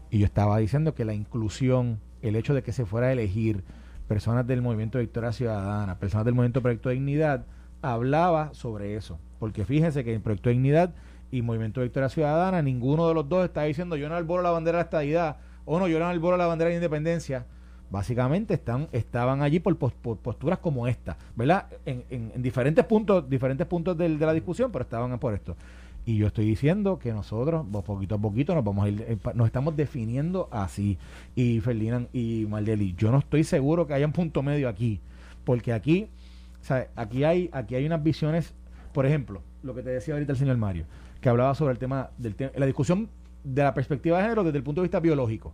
Y 0.09 0.19
yo 0.19 0.25
estaba 0.25 0.57
diciendo 0.57 0.95
que 0.95 1.05
la 1.05 1.13
inclusión, 1.13 1.99
el 2.21 2.35
hecho 2.35 2.53
de 2.53 2.63
que 2.63 2.71
se 2.71 2.85
fuera 2.85 3.07
a 3.07 3.11
elegir 3.11 3.63
personas 4.07 4.47
del 4.47 4.61
movimiento 4.61 4.99
Victoria 4.99 5.33
Ciudadana, 5.33 5.99
personas 5.99 6.25
del 6.25 6.33
movimiento 6.33 6.61
Proyecto 6.61 6.89
de 6.89 6.95
Dignidad, 6.95 7.45
hablaba 7.81 8.53
sobre 8.53 8.95
eso. 8.95 9.19
Porque 9.39 9.65
fíjense 9.65 10.03
que 10.03 10.13
en 10.13 10.21
Proyecto 10.21 10.49
de 10.49 10.53
Dignidad 10.53 10.95
y 11.29 11.41
Movimiento 11.41 11.81
Victoria 11.81 12.09
Ciudadana, 12.09 12.61
ninguno 12.61 13.07
de 13.07 13.13
los 13.13 13.27
dos 13.27 13.43
está 13.43 13.63
diciendo 13.63 13.97
yo 13.97 14.07
no 14.07 14.15
alboro 14.15 14.41
la 14.41 14.51
bandera 14.51 14.77
de 14.77 14.83
la 14.83 14.85
estadidad 14.85 15.37
o 15.65 15.79
no, 15.79 15.89
yo 15.89 15.99
no 15.99 16.07
alboro 16.07 16.37
la 16.37 16.47
bandera 16.47 16.69
de 16.69 16.75
la 16.75 16.77
independencia. 16.77 17.45
Básicamente 17.89 18.53
están, 18.55 18.89
estaban 18.91 19.41
allí 19.41 19.59
por, 19.59 19.77
posturas 19.77 20.59
como 20.59 20.87
esta, 20.87 21.17
¿verdad? 21.35 21.67
En, 21.85 22.03
en, 22.09 22.41
diferentes 22.41 22.83
puntos, 22.85 23.29
diferentes 23.29 23.65
puntos 23.65 23.97
de, 23.97 24.17
de 24.17 24.25
la 24.25 24.33
discusión, 24.33 24.71
pero 24.71 24.83
estaban 24.83 25.17
por 25.19 25.33
esto. 25.33 25.55
Y 26.07 26.15
yo 26.15 26.27
estoy 26.27 26.45
diciendo 26.45 26.99
que 26.99 27.11
nosotros, 27.11 27.65
poquito 27.85 28.15
a 28.15 28.17
poquito, 28.17 28.55
nos 28.55 28.63
vamos 28.63 28.85
a 28.85 28.89
ir, 28.89 29.01
eh, 29.01 29.17
nos 29.33 29.45
estamos 29.45 29.75
definiendo 29.75 30.47
así. 30.51 30.97
Y 31.35 31.59
Ferdinand 31.59 32.07
y 32.13 32.45
Maldeli, 32.47 32.95
yo 32.97 33.11
no 33.11 33.19
estoy 33.19 33.43
seguro 33.43 33.85
que 33.85 33.93
haya 33.93 34.05
un 34.05 34.13
punto 34.13 34.41
medio 34.41 34.69
aquí, 34.69 35.01
porque 35.43 35.73
aquí, 35.73 36.07
aquí 36.95 37.25
hay, 37.25 37.49
aquí 37.51 37.75
hay 37.75 37.85
unas 37.85 38.01
visiones, 38.01 38.53
por 38.93 39.05
ejemplo, 39.05 39.41
lo 39.63 39.75
que 39.75 39.83
te 39.83 39.89
decía 39.89 40.13
ahorita 40.13 40.31
el 40.31 40.37
señor 40.37 40.55
Mario, 40.55 40.85
que 41.19 41.27
hablaba 41.27 41.53
sobre 41.55 41.73
el 41.73 41.77
tema 41.77 42.09
del 42.17 42.35
la 42.55 42.65
discusión 42.65 43.09
de 43.43 43.63
la 43.63 43.73
perspectiva 43.73 44.17
de 44.17 44.23
género 44.23 44.45
desde 44.45 44.59
el 44.59 44.63
punto 44.63 44.79
de 44.79 44.85
vista 44.85 45.01
biológico. 45.01 45.53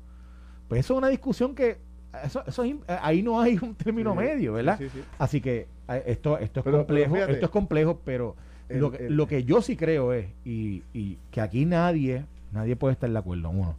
Pues 0.67 0.81
eso 0.81 0.93
es 0.93 0.97
una 0.99 1.07
discusión 1.07 1.55
que 1.55 1.79
eso, 2.23 2.43
eso 2.45 2.63
eh, 2.63 2.77
ahí 2.87 3.21
no 3.21 3.39
hay 3.39 3.57
un 3.61 3.75
término 3.75 4.13
medio, 4.15 4.53
¿verdad? 4.53 4.79
Así 5.17 5.41
que 5.41 5.67
eh, 5.89 6.03
esto, 6.07 6.37
esto 6.37 6.59
es 6.59 6.65
complejo, 6.65 7.15
esto 7.17 7.45
es 7.45 7.51
complejo, 7.51 8.01
pero 8.03 8.35
lo, 8.69 8.91
que, 8.91 9.09
lo 9.09 9.27
que 9.27 9.43
yo 9.43 9.61
sí 9.61 9.75
creo 9.75 10.13
es, 10.13 10.27
y, 10.45 10.83
y 10.93 11.17
que 11.31 11.41
aquí 11.41 11.65
nadie, 11.65 12.25
nadie 12.51 12.75
puede 12.75 12.93
estar 12.93 13.09
de 13.09 13.17
acuerdo, 13.17 13.49
uno, 13.49 13.75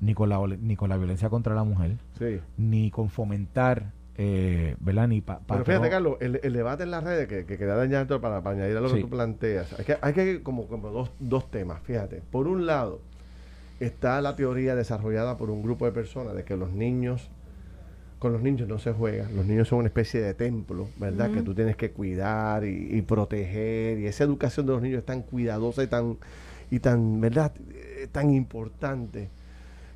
ni 0.00 0.14
con 0.14 0.28
la, 0.28 0.38
ni 0.60 0.76
con 0.76 0.88
la 0.88 0.96
violencia 0.96 1.28
contra 1.28 1.54
la 1.54 1.64
mujer, 1.64 1.96
ni 2.56 2.90
con 2.90 3.08
fomentar 3.10 3.92
eh, 4.20 4.74
¿verdad? 4.80 5.06
Ni 5.06 5.20
Pero 5.20 5.64
fíjate, 5.64 5.88
Carlos, 5.88 6.16
el, 6.18 6.32
debate 6.52 6.82
en 6.82 6.90
las 6.90 7.04
redes 7.04 7.28
que, 7.28 7.46
que 7.46 7.56
queda 7.56 7.76
dañado 7.76 8.20
para, 8.20 8.42
para, 8.42 8.56
añadir 8.56 8.76
a 8.76 8.80
lo 8.80 8.92
que 8.92 9.00
tú 9.00 9.08
planteas, 9.08 9.78
hay 9.78 9.84
que, 9.84 9.96
hay 10.00 10.12
que 10.12 10.42
como, 10.42 10.66
como 10.66 10.90
dos, 10.90 11.12
dos 11.20 11.48
temas, 11.52 11.80
fíjate. 11.82 12.20
Por 12.32 12.48
un 12.48 12.66
lado, 12.66 13.00
está 13.78 14.20
la 14.20 14.34
teoría 14.34 14.74
desarrollada 14.74 15.36
por 15.36 15.50
un 15.50 15.62
grupo 15.62 15.84
de 15.86 15.92
personas 15.92 16.34
de 16.34 16.42
que 16.42 16.56
los 16.56 16.72
niños 16.72 17.30
con 18.18 18.32
los 18.32 18.42
niños 18.42 18.68
no 18.68 18.78
se 18.78 18.92
juega. 18.92 19.28
Los 19.30 19.46
niños 19.46 19.68
son 19.68 19.80
una 19.80 19.88
especie 19.88 20.20
de 20.20 20.34
templo, 20.34 20.88
¿verdad? 20.96 21.30
Que 21.30 21.42
tú 21.42 21.54
tienes 21.54 21.76
que 21.76 21.90
cuidar 21.92 22.64
y, 22.64 23.00
proteger. 23.02 23.98
Y 23.98 24.06
esa 24.06 24.24
educación 24.24 24.66
de 24.66 24.72
los 24.72 24.82
niños 24.82 25.00
es 25.00 25.06
tan 25.06 25.22
cuidadosa 25.22 25.82
y 25.82 25.86
tan, 25.86 26.18
y 26.70 26.80
tan, 26.80 27.20
¿verdad? 27.20 27.52
Eh, 27.72 28.08
tan 28.10 28.32
importante 28.32 29.30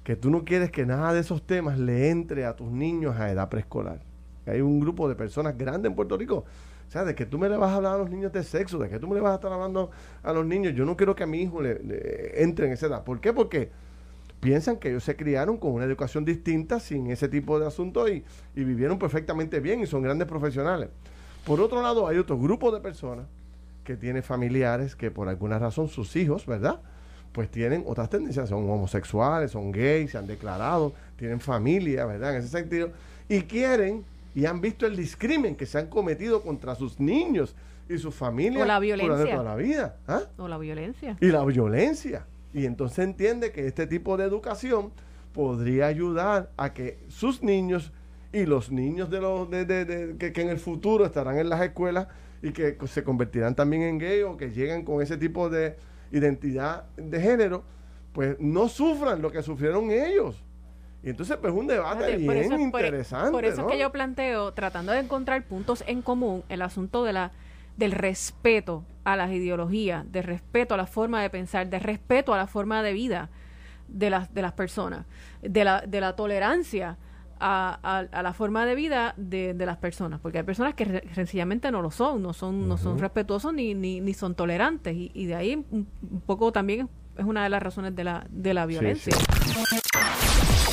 que 0.04 0.16
tú 0.16 0.30
no 0.30 0.44
quieres 0.44 0.70
que 0.70 0.86
nada 0.86 1.12
de 1.12 1.20
esos 1.20 1.42
temas 1.42 1.78
le 1.78 2.10
entre 2.10 2.44
a 2.44 2.54
tus 2.54 2.70
niños 2.70 3.16
a 3.16 3.30
edad 3.30 3.48
preescolar. 3.48 4.00
Hay 4.46 4.60
un 4.60 4.80
grupo 4.80 5.08
de 5.08 5.14
personas 5.14 5.56
grandes 5.56 5.90
en 5.90 5.96
Puerto 5.96 6.16
Rico. 6.16 6.44
O 6.88 6.90
sea, 6.92 7.04
de 7.04 7.14
que 7.14 7.26
tú 7.26 7.38
me 7.38 7.48
le 7.48 7.56
vas 7.56 7.70
a 7.70 7.76
hablar 7.76 7.94
a 7.94 7.98
los 7.98 8.10
niños 8.10 8.32
de 8.32 8.42
sexo, 8.42 8.78
de 8.78 8.88
que 8.88 8.98
tú 8.98 9.08
me 9.08 9.14
le 9.14 9.20
vas 9.20 9.32
a 9.32 9.34
estar 9.36 9.52
hablando 9.52 9.90
a 10.22 10.32
los 10.32 10.44
niños. 10.44 10.74
Yo 10.74 10.84
no 10.84 10.96
quiero 10.96 11.16
que 11.16 11.22
a 11.24 11.26
mi 11.26 11.40
hijo 11.40 11.62
le 11.62 12.42
entre 12.42 12.66
en 12.66 12.72
esa 12.72 12.86
edad. 12.86 13.02
¿Por 13.02 13.20
qué? 13.20 13.32
Porque 13.32 13.70
piensan 14.42 14.76
que 14.76 14.88
ellos 14.88 15.04
se 15.04 15.14
criaron 15.14 15.56
con 15.56 15.70
una 15.70 15.84
educación 15.84 16.24
distinta, 16.24 16.80
sin 16.80 17.12
ese 17.12 17.28
tipo 17.28 17.60
de 17.60 17.66
asuntos 17.68 18.10
y, 18.10 18.24
vivieron 18.56 18.98
perfectamente 18.98 19.60
bien 19.60 19.80
y 19.80 19.86
son 19.86 20.02
grandes 20.02 20.26
profesionales. 20.26 20.88
Por 21.46 21.60
otro 21.60 21.80
lado, 21.80 22.08
hay 22.08 22.18
otro 22.18 22.36
grupo 22.36 22.72
de 22.72 22.80
personas 22.80 23.26
que 23.84 23.96
tienen 23.96 24.24
familiares 24.24 24.96
que 24.96 25.12
por 25.12 25.28
alguna 25.28 25.60
razón 25.60 25.86
sus 25.86 26.16
hijos, 26.16 26.44
¿verdad? 26.44 26.80
Pues 27.30 27.52
tienen 27.52 27.84
otras 27.86 28.10
tendencias, 28.10 28.48
son 28.48 28.68
homosexuales, 28.68 29.52
son 29.52 29.70
gays, 29.70 30.10
se 30.10 30.18
han 30.18 30.26
declarado, 30.26 30.92
tienen 31.16 31.38
familia, 31.38 32.04
¿verdad? 32.04 32.32
En 32.34 32.40
ese 32.40 32.48
sentido, 32.48 32.90
y 33.28 33.42
quieren 33.42 34.04
y 34.34 34.46
han 34.46 34.60
visto 34.60 34.86
el 34.86 34.96
discrimen 34.96 35.54
que 35.54 35.66
se 35.66 35.78
han 35.78 35.86
cometido 35.86 36.42
contra 36.42 36.74
sus 36.74 36.98
niños 36.98 37.54
y 37.88 37.96
sus 37.96 38.12
familias 38.12 38.64
o 38.64 38.66
la 38.66 38.80
violencia. 38.80 39.36
toda 39.36 39.44
la 39.44 39.54
vida. 39.54 39.96
¿ah? 40.08 40.22
O 40.36 40.48
la 40.48 40.58
violencia. 40.58 41.16
Y 41.20 41.26
la 41.26 41.44
violencia. 41.44 42.26
Y 42.54 42.66
entonces 42.66 43.00
entiende 43.00 43.52
que 43.52 43.66
este 43.66 43.86
tipo 43.86 44.16
de 44.16 44.24
educación 44.24 44.92
podría 45.32 45.86
ayudar 45.86 46.50
a 46.56 46.72
que 46.72 46.98
sus 47.08 47.42
niños 47.42 47.92
y 48.32 48.46
los 48.46 48.70
niños 48.70 49.10
de 49.10 49.20
los 49.20 49.50
de, 49.50 50.16
que, 50.18 50.40
en 50.40 50.48
el 50.48 50.58
futuro 50.58 51.04
estarán 51.04 51.38
en 51.38 51.48
las 51.48 51.60
escuelas 51.62 52.08
y 52.42 52.52
que 52.52 52.76
se 52.86 53.04
convertirán 53.04 53.54
también 53.54 53.82
en 53.82 53.98
gay 53.98 54.22
o 54.22 54.36
que 54.36 54.50
lleguen 54.50 54.84
con 54.84 55.02
ese 55.02 55.16
tipo 55.16 55.48
de 55.48 55.76
identidad 56.10 56.84
de 56.96 57.20
género, 57.20 57.62
pues 58.12 58.36
no 58.40 58.68
sufran 58.68 59.22
lo 59.22 59.30
que 59.30 59.42
sufrieron 59.42 59.90
ellos. 59.90 60.42
Y 61.02 61.10
entonces, 61.10 61.36
pues 61.40 61.52
un 61.52 61.66
debate 61.66 62.16
bien 62.16 62.60
interesante. 62.60 63.32
Por, 63.32 63.44
eso 63.44 63.62
es 63.62 63.72
que 63.72 63.78
yo 63.78 63.90
planteo, 63.90 64.52
tratando 64.52 64.92
de 64.92 65.00
encontrar 65.00 65.42
puntos 65.44 65.82
en 65.86 66.00
común, 66.00 66.44
el 66.48 66.62
asunto 66.62 67.04
de 67.04 67.12
la 67.12 67.32
del 67.76 67.92
respeto 67.92 68.84
a 69.04 69.16
las 69.16 69.30
ideologías, 69.30 70.10
de 70.10 70.22
respeto 70.22 70.74
a 70.74 70.76
la 70.76 70.86
forma 70.86 71.22
de 71.22 71.30
pensar, 71.30 71.68
de 71.68 71.78
respeto 71.78 72.34
a 72.34 72.36
la 72.36 72.46
forma 72.46 72.82
de 72.82 72.92
vida 72.92 73.30
de 73.88 74.10
las, 74.10 74.32
de 74.32 74.42
las 74.42 74.52
personas, 74.52 75.06
de 75.42 75.64
la, 75.64 75.80
de 75.82 76.00
la 76.00 76.16
tolerancia 76.16 76.98
a, 77.40 78.06
a, 78.12 78.22
la 78.22 78.32
forma 78.32 78.64
de 78.64 78.74
vida 78.76 79.14
de, 79.16 79.52
de, 79.54 79.66
las 79.66 79.76
personas, 79.76 80.20
porque 80.20 80.38
hay 80.38 80.44
personas 80.44 80.74
que 80.74 81.02
sencillamente 81.12 81.72
no 81.72 81.82
lo 81.82 81.90
son, 81.90 82.22
no 82.22 82.32
son, 82.32 82.68
no 82.68 82.78
son 82.78 82.98
respetuosos 82.98 83.52
ni, 83.52 83.74
ni, 83.74 84.00
ni 84.00 84.14
son 84.14 84.36
tolerantes, 84.36 84.94
y, 84.96 85.26
de 85.26 85.34
ahí 85.34 85.66
un, 85.70 85.86
poco 86.24 86.52
también 86.52 86.88
es 87.16 87.24
una 87.24 87.42
de 87.42 87.48
las 87.48 87.62
razones 87.62 87.96
de 87.96 88.04
la, 88.04 88.26
de 88.30 88.54
la 88.54 88.64
violencia. 88.66 89.16